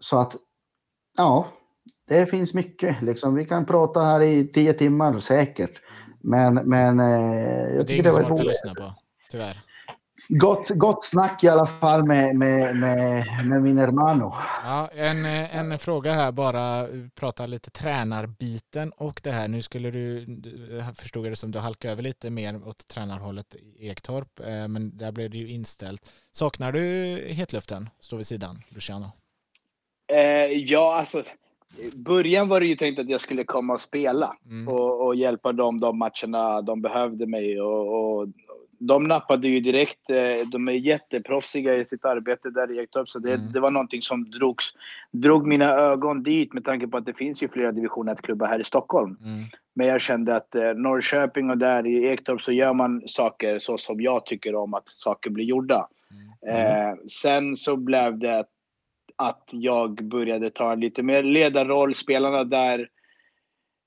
Så 0.00 0.18
att, 0.18 0.36
ja, 1.16 1.46
det 2.08 2.26
finns 2.26 2.54
mycket. 2.54 3.02
Liksom, 3.02 3.34
vi 3.34 3.44
kan 3.44 3.66
prata 3.66 4.00
här 4.00 4.20
i 4.22 4.48
tio 4.48 4.72
timmar 4.72 5.20
säkert. 5.20 5.80
Men, 6.20 6.54
men 6.54 7.00
eh, 7.00 7.76
jag 7.76 7.86
tycker 7.86 8.02
det, 8.02 8.08
är 8.08 8.12
det 8.12 8.22
var 8.22 8.30
roligt. 8.30 8.46
lyssna 8.46 8.74
på, 8.74 8.94
tyvärr. 9.30 9.71
Gott, 10.28 10.70
gott 10.70 11.04
snack 11.04 11.44
i 11.44 11.48
alla 11.48 11.66
fall 11.66 12.04
med, 12.04 12.36
med, 12.36 12.76
med, 12.76 13.26
med 13.46 13.62
min 13.62 13.78
hermano. 13.78 14.34
Ja, 14.64 14.88
en, 14.94 15.24
en 15.24 15.78
fråga 15.78 16.12
här 16.12 16.32
bara, 16.32 16.86
prata 17.14 17.46
lite 17.46 17.70
tränarbiten 17.70 18.92
och 18.96 19.20
det 19.24 19.30
här. 19.30 19.48
Nu 19.48 19.62
skulle 19.62 19.90
du, 19.90 20.26
förstod 20.96 21.26
jag 21.26 21.32
det 21.32 21.36
som 21.36 21.50
du 21.50 21.58
halkade 21.58 21.92
över 21.92 22.02
lite 22.02 22.30
mer 22.30 22.68
åt 22.68 22.88
tränarhållet 22.88 23.54
i 23.54 23.88
Ektorp, 23.88 24.40
eh, 24.40 24.68
men 24.68 24.96
där 24.96 25.12
blev 25.12 25.30
det 25.30 25.38
ju 25.38 25.48
inställt. 25.48 26.12
Saknar 26.32 26.72
du 26.72 26.80
hetluften, 27.28 27.88
stå 28.00 28.16
vid 28.16 28.26
sidan, 28.26 28.62
Luciano? 28.68 29.06
Eh, 30.12 30.52
ja, 30.52 30.94
alltså 30.94 31.22
början 31.92 32.48
var 32.48 32.60
det 32.60 32.66
ju 32.66 32.76
tänkt 32.76 32.98
att 32.98 33.08
jag 33.08 33.20
skulle 33.20 33.44
komma 33.44 33.72
och 33.72 33.80
spela 33.80 34.36
mm. 34.44 34.68
och, 34.68 35.06
och, 35.06 35.14
hjälpa 35.14 35.52
dem 35.52 35.80
de 35.80 35.98
matcherna 35.98 36.62
de 36.62 36.82
behövde 36.82 37.26
mig 37.26 37.60
och, 37.60 38.18
och 38.18 38.28
de 38.86 39.04
nappade 39.04 39.48
ju 39.48 39.60
direkt. 39.60 40.10
Eh, 40.10 40.48
de 40.52 40.68
är 40.68 40.72
jätteproffsiga 40.72 41.76
i 41.76 41.84
sitt 41.84 42.04
arbete 42.04 42.50
där 42.50 42.72
i 42.72 42.78
Ektorp. 42.78 43.08
Så 43.08 43.18
det, 43.18 43.34
mm. 43.34 43.52
det 43.52 43.60
var 43.60 43.70
någonting 43.70 44.02
som 44.02 44.30
drogs, 44.30 44.64
drog 45.10 45.46
mina 45.46 45.70
ögon 45.74 46.22
dit 46.22 46.52
med 46.52 46.64
tanke 46.64 46.86
på 46.86 46.96
att 46.96 47.06
det 47.06 47.14
finns 47.14 47.42
ju 47.42 47.48
flera 47.48 47.72
division 47.72 48.08
1-klubbar 48.08 48.46
här 48.46 48.60
i 48.60 48.64
Stockholm. 48.64 49.16
Mm. 49.24 49.44
Men 49.74 49.86
jag 49.86 50.00
kände 50.00 50.36
att 50.36 50.54
eh, 50.54 50.74
Norrköping 50.74 51.50
och 51.50 51.58
där 51.58 51.86
i 51.86 52.06
Ektorp 52.06 52.42
så 52.42 52.52
gör 52.52 52.72
man 52.72 53.02
saker 53.06 53.58
så 53.58 53.78
som 53.78 54.00
jag 54.00 54.26
tycker 54.26 54.54
om 54.54 54.74
att 54.74 54.88
saker 54.88 55.30
blir 55.30 55.44
gjorda. 55.44 55.88
Mm. 56.44 56.66
Eh, 56.66 56.96
sen 57.08 57.56
så 57.56 57.76
blev 57.76 58.18
det 58.18 58.44
att 59.16 59.48
jag 59.52 60.04
började 60.04 60.50
ta 60.50 60.74
lite 60.74 61.02
mer 61.02 61.22
ledarroll. 61.22 61.94
Spelarna 61.94 62.44
där 62.44 62.88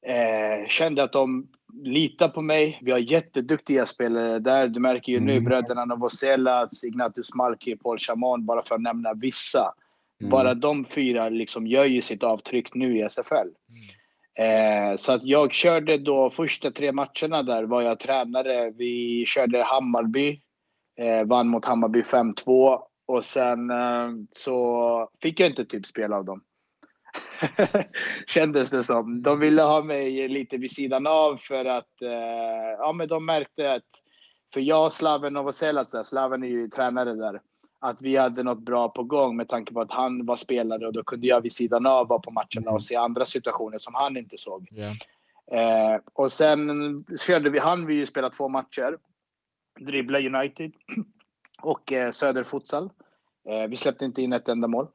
eh, 0.06 0.68
kände 0.68 1.04
att 1.04 1.12
de 1.12 1.48
litar 1.84 2.30
på 2.30 2.42
mig. 2.42 2.80
Vi 2.82 2.92
har 2.92 3.00
jätteduktiga 3.00 3.86
spelare 3.86 4.40
där. 4.40 4.68
Du 4.68 4.80
märker 4.80 5.12
ju 5.12 5.18
mm. 5.18 5.28
nu 5.28 5.42
bröderna 5.42 5.86
Novoselac, 5.86 6.84
Ignatius 6.84 7.34
Malki, 7.34 7.76
Paul 7.76 7.98
Chamon, 8.00 8.46
bara 8.46 8.64
för 8.64 8.76
att 8.76 8.82
nämna 8.82 9.14
vissa. 9.14 9.74
Mm. 10.22 10.32
Bara 10.32 10.54
de 10.54 10.86
fyra 10.86 11.30
liksom 11.30 11.68
gör 11.68 11.86
ju 11.86 12.02
sitt 12.02 12.24
avtryck 12.24 12.74
nu 12.74 12.98
i 12.98 13.02
SFL. 13.02 13.34
Mm. 13.34 13.52
Eh, 14.38 14.96
så 14.96 15.14
att 15.14 15.24
jag 15.24 15.52
körde 15.52 15.98
då 15.98 16.30
första 16.30 16.72
tre 16.72 16.92
matcherna 16.92 17.44
där 17.44 17.64
var 17.64 17.82
jag 17.82 18.00
tränare. 18.00 18.72
Vi 18.72 19.24
körde 19.28 19.64
Hammarby, 19.64 20.42
eh, 20.98 21.24
vann 21.26 21.48
mot 21.48 21.66
Hammarby 21.66 22.02
5-2 22.02 22.80
och 23.08 23.26
sen 23.26 23.70
eh, 23.70 24.10
så 24.32 25.10
fick 25.22 25.40
jag 25.40 25.50
inte 25.50 25.66
typ 25.66 25.86
spela 25.86 26.18
av 26.18 26.26
dem. 26.26 26.42
Kändes 28.28 28.70
det 28.70 28.84
som. 28.84 29.22
De 29.22 29.40
ville 29.40 29.62
ha 29.62 29.84
mig 29.84 30.28
lite 30.28 30.58
vid 30.58 30.72
sidan 30.72 31.08
av 31.08 31.38
för 31.38 31.66
att 31.66 32.02
eh, 32.02 32.10
ja, 32.80 32.94
men 32.94 33.08
de 33.08 33.26
märkte 33.26 33.74
att 33.74 33.86
för 34.54 34.62
jag 34.62 34.86
och 34.86 34.94
Slaven 34.94 35.34
Novoselac, 35.34 35.96
Slaven 36.04 36.44
är 36.44 36.48
ju 36.48 36.68
tränare 36.68 37.14
där, 37.14 37.42
att 37.80 38.02
vi 38.02 38.16
hade 38.16 38.44
något 38.44 38.66
bra 38.66 38.90
på 38.90 39.04
gång 39.04 39.38
med 39.38 39.48
tanke 39.48 39.74
på 39.74 39.82
att 39.82 39.92
han 39.92 40.26
var 40.26 40.36
spelare 40.36 40.88
och 40.88 40.94
då 40.94 41.04
kunde 41.04 41.28
jag 41.28 41.42
vid 41.42 41.54
sidan 41.54 41.86
av 41.86 42.08
vara 42.08 42.20
på 42.20 42.32
matcherna 42.32 42.72
och 42.72 42.84
se 42.84 42.96
andra 42.96 43.26
situationer 43.26 43.78
som 43.78 43.94
han 43.96 44.18
inte 44.18 44.38
såg. 44.38 44.68
Yeah. 44.72 44.96
Eh, 45.52 46.00
och 46.14 46.32
sen 46.32 47.00
körde 47.20 47.50
vi, 47.50 47.60
han 47.60 47.86
vi 47.86 47.96
ju 47.96 48.06
spela 48.06 48.30
två 48.30 48.48
matcher. 48.48 48.98
Dribbla 49.80 50.20
United 50.20 50.74
och 51.62 51.92
eh, 51.92 52.12
Söder 52.12 52.44
Futsal. 52.44 52.90
Eh, 53.50 53.68
vi 53.68 53.78
släppte 53.78 54.06
inte 54.06 54.22
in 54.22 54.34
ett 54.34 54.50
enda 54.50 54.68
mål. 54.68 54.88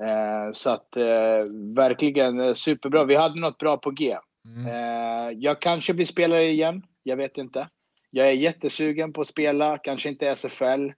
Eh, 0.00 0.52
så 0.52 0.70
att 0.70 0.96
eh, 0.96 1.44
verkligen 1.74 2.40
eh, 2.40 2.54
superbra. 2.54 3.04
Vi 3.04 3.14
hade 3.14 3.40
något 3.40 3.58
bra 3.58 3.76
på 3.76 3.90
G. 3.90 4.16
Mm. 4.44 4.66
Eh, 4.66 5.38
jag 5.38 5.60
kanske 5.60 5.94
blir 5.94 6.06
spelare 6.06 6.44
igen. 6.44 6.82
Jag 7.02 7.16
vet 7.16 7.38
inte. 7.38 7.68
Jag 8.10 8.28
är 8.28 8.32
jättesugen 8.32 9.12
på 9.12 9.20
att 9.20 9.26
spela, 9.26 9.78
kanske 9.78 10.08
inte 10.08 10.34
SFL 10.34 10.90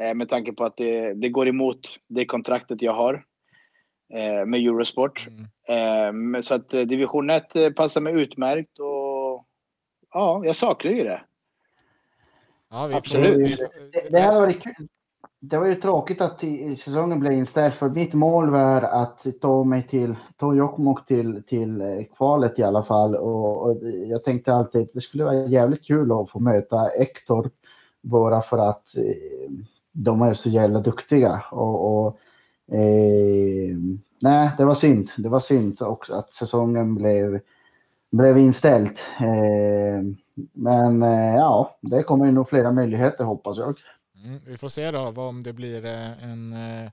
eh, 0.00 0.14
med 0.14 0.28
tanke 0.28 0.52
på 0.52 0.64
att 0.64 0.76
det, 0.76 1.14
det, 1.14 1.28
går 1.28 1.48
emot 1.48 1.80
det 2.08 2.24
kontraktet 2.24 2.82
jag 2.82 2.92
har 2.92 3.24
eh, 4.14 4.44
med 4.46 4.60
Eurosport. 4.60 5.26
Mm. 5.68 6.42
så 6.42 6.54
att 6.54 6.70
division 6.70 7.30
1 7.30 7.76
passar 7.76 8.00
mig 8.00 8.12
utmärkt 8.12 8.78
och 8.78 9.46
ja, 10.12 10.42
jag 10.44 10.56
saknar 10.56 10.92
ju 10.92 11.04
det. 11.04 11.22
Ja, 12.70 12.96
Absolut. 12.96 13.58
Det, 13.92 14.08
det 14.10 14.20
hade 14.20 14.40
varit 14.40 14.62
kul 14.62 14.88
det 15.40 15.58
var 15.58 15.66
ju 15.66 15.74
tråkigt 15.74 16.20
att 16.20 16.40
säsongen 16.84 17.20
blev 17.20 17.32
inställd 17.32 17.74
för 17.74 17.88
mitt 17.88 18.14
mål 18.14 18.50
var 18.50 18.82
att 18.82 19.26
ta 19.40 19.64
mig 19.64 19.86
till, 19.86 20.16
ta 20.36 20.54
Jokkmokk 20.54 21.06
till, 21.06 21.42
till 21.48 21.80
eh, 21.80 22.04
kvalet 22.16 22.58
i 22.58 22.62
alla 22.62 22.84
fall 22.84 23.16
och, 23.16 23.62
och, 23.62 23.76
jag 24.08 24.24
tänkte 24.24 24.54
alltid 24.54 24.82
att 24.82 24.92
det 24.94 25.00
skulle 25.00 25.24
vara 25.24 25.46
jävligt 25.46 25.84
kul 25.84 26.12
att 26.12 26.30
få 26.30 26.40
möta 26.40 26.90
Ektor 26.90 27.50
bara 28.02 28.42
för 28.42 28.58
att 28.58 28.96
eh, 28.96 29.50
de 29.92 30.22
är 30.22 30.34
så 30.34 30.48
jävla 30.48 30.80
duktiga 30.80 31.42
och, 31.50 32.06
och 32.06 32.18
eh, 32.74 33.76
nej, 34.22 34.50
det 34.58 34.64
var 34.64 34.74
synd. 34.74 35.10
Det 35.16 35.28
var 35.28 35.40
synd 35.40 35.82
också 35.82 36.14
att 36.14 36.30
säsongen 36.30 36.94
blev, 36.94 37.40
blev 38.10 38.38
inställd. 38.38 38.98
Eh, 39.20 40.02
men 40.52 41.02
eh, 41.02 41.34
ja, 41.34 41.78
det 41.80 42.02
kommer 42.02 42.26
ju 42.26 42.32
nog 42.32 42.48
flera 42.48 42.72
möjligheter 42.72 43.24
hoppas 43.24 43.58
jag. 43.58 43.78
Mm, 44.24 44.40
vi 44.46 44.56
får 44.56 44.68
se 44.68 44.90
då 44.90 45.00
om 45.00 45.42
det 45.42 45.52
blir 45.52 45.84
eh, 45.84 46.24
en 46.24 46.52
eh, 46.52 46.90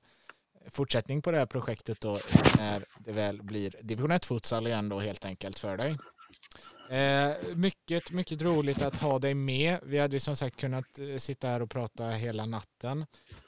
fortsättning 0.69 1.21
på 1.21 1.31
det 1.31 1.37
här 1.37 1.45
projektet 1.45 2.01
då 2.01 2.19
när 2.57 2.85
det 2.99 3.11
väl 3.11 3.43
blir 3.43 3.75
division 3.81 4.11
1 4.11 4.25
futsal 4.25 4.67
igen 4.67 4.89
då 4.89 4.99
helt 4.99 5.25
enkelt 5.25 5.59
för 5.59 5.77
dig. 5.77 5.97
Eh, 6.89 7.35
mycket, 7.55 8.11
mycket 8.11 8.41
roligt 8.41 8.81
att 8.81 9.01
ha 9.01 9.19
dig 9.19 9.33
med. 9.33 9.79
Vi 9.83 9.99
hade 9.99 10.15
ju 10.15 10.19
som 10.19 10.35
sagt 10.35 10.55
kunnat 10.55 10.99
eh, 10.99 11.17
sitta 11.17 11.47
här 11.47 11.61
och 11.61 11.69
prata 11.69 12.09
hela 12.09 12.45
natten 12.45 13.05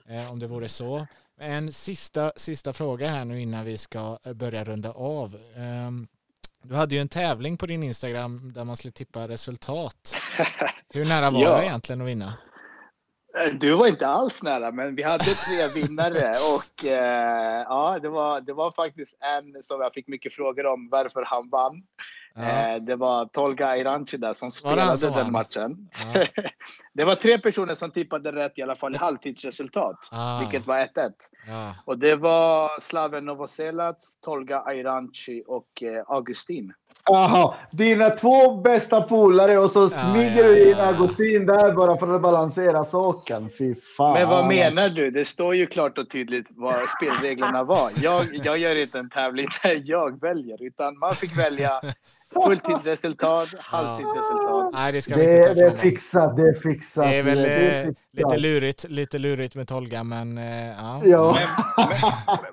eh, 0.08 0.32
om 0.32 0.40
det 0.40 0.48
vore 0.48 0.70
så. 0.70 1.08
En 1.40 1.74
sista, 1.74 2.32
sista 2.36 2.74
fråga 2.74 3.10
här 3.10 3.26
nu 3.26 3.42
innan 3.42 3.66
vi 3.66 3.78
ska 3.78 4.18
börja 4.36 4.64
runda 4.64 4.92
av. 4.92 5.36
Eh, 5.36 5.92
du 6.64 6.76
hade 6.76 6.96
ju 6.96 7.02
en 7.02 7.10
tävling 7.10 7.58
på 7.58 7.66
din 7.66 7.84
Instagram 7.84 8.54
där 8.54 8.64
man 8.64 8.78
skulle 8.78 8.92
tippa 8.92 9.28
resultat. 9.28 10.16
Hur 10.94 11.06
nära 11.06 11.32
var 11.32 11.44
ja. 11.44 11.58
det 11.58 11.66
egentligen 11.66 12.02
att 12.02 12.08
vinna? 12.08 12.34
Eh, 13.46 13.54
du 13.54 13.74
var 13.74 13.88
inte 13.88 14.08
alls 14.08 14.44
nära, 14.44 14.72
men 14.72 14.96
vi 14.96 15.04
hade 15.04 15.24
tre 15.24 15.68
vinnare 15.82 16.34
och 16.56 16.86
eh, 16.86 17.62
ja, 17.70 18.00
det 18.02 18.10
var, 18.10 18.42
det 18.42 18.54
var 18.54 18.72
faktiskt 18.72 19.18
en 19.20 19.64
som 19.64 19.82
jag 19.82 19.94
fick 19.94 20.08
mycket 20.08 20.34
frågor 20.34 20.66
om 20.66 20.90
varför 20.90 21.24
han 21.26 21.50
vann. 21.50 21.84
Ja. 22.36 22.44
Eh, 22.44 22.82
det 22.82 22.96
var 22.96 23.26
Tolga 23.26 23.78
Iranci 23.78 24.18
där 24.18 24.34
som 24.34 24.52
spelade 24.52 25.02
den 25.02 25.14
han? 25.14 25.32
matchen. 25.32 25.90
Ja. 26.14 26.26
det 26.94 27.04
var 27.04 27.16
tre 27.16 27.40
personer 27.40 27.76
som 27.76 27.92
tippade 27.92 28.32
rätt 28.32 28.58
i 28.58 28.62
alla 28.62 28.76
fall 28.76 28.96
i 28.96 28.98
halvtidsresultat, 28.98 30.08
ah. 30.12 30.40
vilket 30.40 30.68
var 30.68 30.78
1-1. 30.78 31.12
Ja. 31.48 31.76
Och 31.86 31.98
det 31.98 32.16
var 32.16 32.80
Slaven 32.80 33.26
Novoselac, 33.26 34.18
Tolga 34.22 34.74
Iranci 34.74 35.44
och 35.48 35.84
eh, 35.84 36.04
Augustin. 36.08 36.74
Jaha, 37.06 37.54
dina 37.72 38.10
två 38.10 38.56
bästa 38.56 39.02
polare 39.02 39.58
och 39.58 39.72
så 39.72 39.90
smyger 39.90 40.44
ja, 40.44 40.50
du 40.50 40.72
in 40.72 40.78
Augustin 40.78 41.46
där 41.46 41.72
bara 41.72 41.98
för 41.98 42.16
att 42.16 42.22
balansera 42.22 42.86
saken. 42.86 43.50
Fy 43.58 43.76
fan. 43.98 44.14
Men 44.14 44.30
vad 44.30 44.48
menar 44.48 44.90
du? 44.90 45.12
Det 45.12 45.26
står 45.26 45.56
ju 45.56 45.68
klart 45.68 45.98
och 45.98 46.10
tydligt 46.10 46.46
vad 46.50 46.90
spelreglerna 46.90 47.64
var. 47.64 47.90
Jag, 48.02 48.26
jag 48.32 48.58
gör 48.58 48.82
inte 48.82 49.00
en 49.00 49.10
tävling 49.10 49.48
där 49.64 49.82
jag 49.86 50.22
väljer, 50.22 50.64
utan 50.64 51.00
man 51.00 51.12
fick 51.12 51.38
välja 51.38 51.72
Fulltidsresultat, 52.46 53.50
halvtidsresultat. 53.60 54.74
Nej, 54.74 54.92
det 54.92 55.02
ska 55.02 55.16
vi 55.16 55.24
inte 55.24 55.44
ta 55.44 55.54
Det 55.54 55.62
är 55.62 55.78
fixat, 55.78 56.38
det 56.38 56.48
är 56.48 56.54
fixat. 56.54 57.04
Det 57.04 57.16
är 57.16 57.24
väl 57.24 57.38
det 57.38 57.50
är 57.50 57.88
eh, 57.88 57.94
lite 58.12 58.38
lurigt, 58.38 58.86
lite 58.90 59.20
lurigt 59.20 59.56
med 59.56 59.68
Tolga, 59.68 60.04
men 60.04 60.38
eh, 60.38 60.68
ja. 60.78 61.02
ja. 61.06 61.38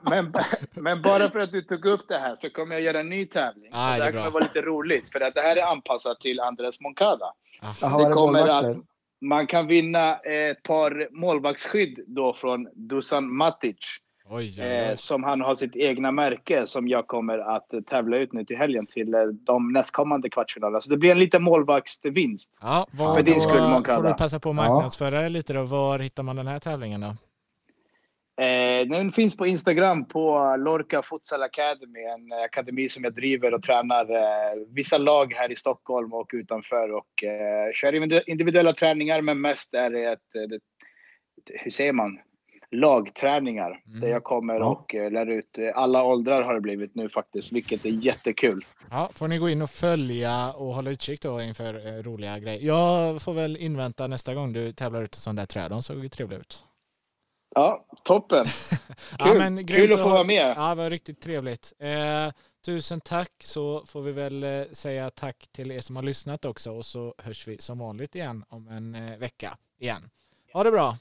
Men, 0.02 0.30
men, 0.30 0.42
men, 0.74 1.02
bara 1.02 1.30
för 1.30 1.38
att 1.38 1.52
du 1.52 1.62
tog 1.62 1.84
upp 1.84 2.08
det 2.08 2.18
här 2.18 2.36
så 2.36 2.50
kommer 2.50 2.74
jag 2.74 2.82
göra 2.82 3.00
en 3.00 3.08
ny 3.08 3.26
tävling. 3.26 3.70
Ah, 3.72 3.96
det 3.96 4.04
här 4.04 4.12
kommer 4.12 4.30
vara 4.30 4.44
lite 4.44 4.62
roligt, 4.62 5.12
för 5.12 5.20
att 5.20 5.34
det 5.34 5.40
här 5.40 5.56
är 5.56 5.62
anpassat 5.62 6.20
till 6.20 6.40
Andres 6.40 6.80
Moncada. 6.80 7.32
Ah. 7.82 7.98
Det 7.98 8.12
kommer 8.12 8.48
att 8.48 8.76
man 9.20 9.46
kan 9.46 9.66
vinna 9.66 10.16
ett 10.16 10.62
par 10.62 11.08
målvaktsskydd 11.10 12.04
då 12.06 12.34
från 12.34 12.68
Dusan 12.74 13.36
Matic. 13.36 13.76
Oj, 14.28 14.44
oj, 14.44 14.54
oj. 14.58 14.64
Eh, 14.64 14.96
som 14.96 15.24
han 15.24 15.40
har 15.40 15.54
sitt 15.54 15.76
egna 15.76 16.12
märke 16.12 16.66
som 16.66 16.88
jag 16.88 17.06
kommer 17.06 17.38
att 17.38 17.70
tävla 17.86 18.16
ut 18.16 18.32
nu 18.32 18.44
till 18.44 18.56
helgen 18.56 18.86
till 18.86 19.14
eh, 19.14 19.20
de 19.26 19.72
nästkommande 19.72 20.30
kvartsfinalerna. 20.30 20.80
Så 20.80 20.90
det 20.90 20.96
blir 20.96 21.10
en 21.10 21.18
liten 21.18 21.42
målvaktsvinst. 21.42 22.52
Ja, 22.60 22.86
vad, 22.90 23.16
för 23.16 23.22
din 23.22 23.40
skull 23.40 23.70
Moncada. 23.70 23.96
får 23.96 24.08
du 24.08 24.14
passa 24.14 24.40
på 24.40 24.48
att 24.48 24.54
marknadsföra 24.54 25.22
ja. 25.22 25.28
lite 25.28 25.52
då. 25.52 25.62
Var 25.62 25.98
hittar 25.98 26.22
man 26.22 26.36
den 26.36 26.46
här 26.46 26.58
tävlingen 26.58 27.00
då? 27.00 27.06
Eh, 28.36 28.86
den 28.86 29.12
finns 29.12 29.36
på 29.36 29.46
Instagram 29.46 30.04
på 30.04 30.56
Lorca 30.58 31.02
Futsal 31.02 31.42
Academy, 31.42 32.00
en 32.00 32.32
akademi 32.44 32.88
som 32.88 33.04
jag 33.04 33.14
driver 33.14 33.54
och 33.54 33.62
tränar 33.62 34.10
eh, 34.10 34.64
vissa 34.68 34.98
lag 34.98 35.32
här 35.32 35.52
i 35.52 35.56
Stockholm 35.56 36.12
och 36.12 36.30
utanför 36.32 36.92
och 36.92 37.24
eh, 37.24 37.72
kör 37.74 38.28
individuella 38.30 38.72
träningar 38.72 39.20
men 39.20 39.40
mest 39.40 39.74
är 39.74 39.90
det 39.90 40.04
ett, 40.04 40.34
ett, 40.34 40.52
ett 40.52 40.62
hur 41.64 41.70
säger 41.70 41.92
man, 41.92 42.18
lagträningar 42.70 43.82
mm. 43.86 44.00
där 44.00 44.08
jag 44.08 44.24
kommer 44.24 44.62
och 44.62 44.94
eh, 44.94 45.10
lär 45.10 45.26
ut. 45.26 45.58
Eh, 45.58 45.78
alla 45.78 46.02
åldrar 46.02 46.42
har 46.42 46.54
det 46.54 46.60
blivit 46.60 46.94
nu 46.94 47.08
faktiskt, 47.08 47.52
vilket 47.52 47.84
är 47.84 47.90
jättekul. 47.90 48.64
Ja, 48.90 49.10
får 49.14 49.28
ni 49.28 49.38
gå 49.38 49.48
in 49.48 49.62
och 49.62 49.70
följa 49.70 50.52
och 50.52 50.66
hålla 50.66 50.90
utkik 50.90 51.22
då 51.22 51.42
inför 51.42 51.74
eh, 51.86 52.02
roliga 52.02 52.38
grejer. 52.38 52.66
Jag 52.66 53.22
får 53.22 53.34
väl 53.34 53.56
invänta 53.56 54.06
nästa 54.06 54.34
gång 54.34 54.52
du 54.52 54.72
tävlar 54.72 55.02
ut 55.02 55.14
en 55.14 55.20
sån 55.20 55.36
där 55.36 55.46
träd. 55.46 55.70
De 55.70 55.82
såg 55.82 56.02
ju 56.02 56.08
trevliga 56.08 56.40
ut. 56.40 56.64
Ja, 57.54 57.86
toppen. 58.04 58.44
Kul, 59.18 59.18
ja, 59.18 59.34
men, 59.34 59.66
Kul 59.66 59.92
att 59.92 60.02
få 60.02 60.08
vara 60.08 60.24
med. 60.24 60.54
Ja, 60.56 60.68
det 60.68 60.74
var 60.74 60.90
riktigt 60.90 61.20
trevligt. 61.20 61.72
Eh, 61.78 62.32
tusen 62.64 63.00
tack 63.00 63.32
så 63.38 63.84
får 63.86 64.02
vi 64.02 64.12
väl 64.12 64.66
säga 64.72 65.10
tack 65.10 65.46
till 65.52 65.70
er 65.70 65.80
som 65.80 65.96
har 65.96 66.02
lyssnat 66.02 66.44
också 66.44 66.72
och 66.72 66.84
så 66.84 67.14
hörs 67.18 67.48
vi 67.48 67.58
som 67.58 67.78
vanligt 67.78 68.14
igen 68.14 68.44
om 68.48 68.68
en 68.68 69.18
vecka 69.18 69.58
igen. 69.78 70.10
Ha 70.52 70.64
det 70.64 70.70
bra. 70.70 70.96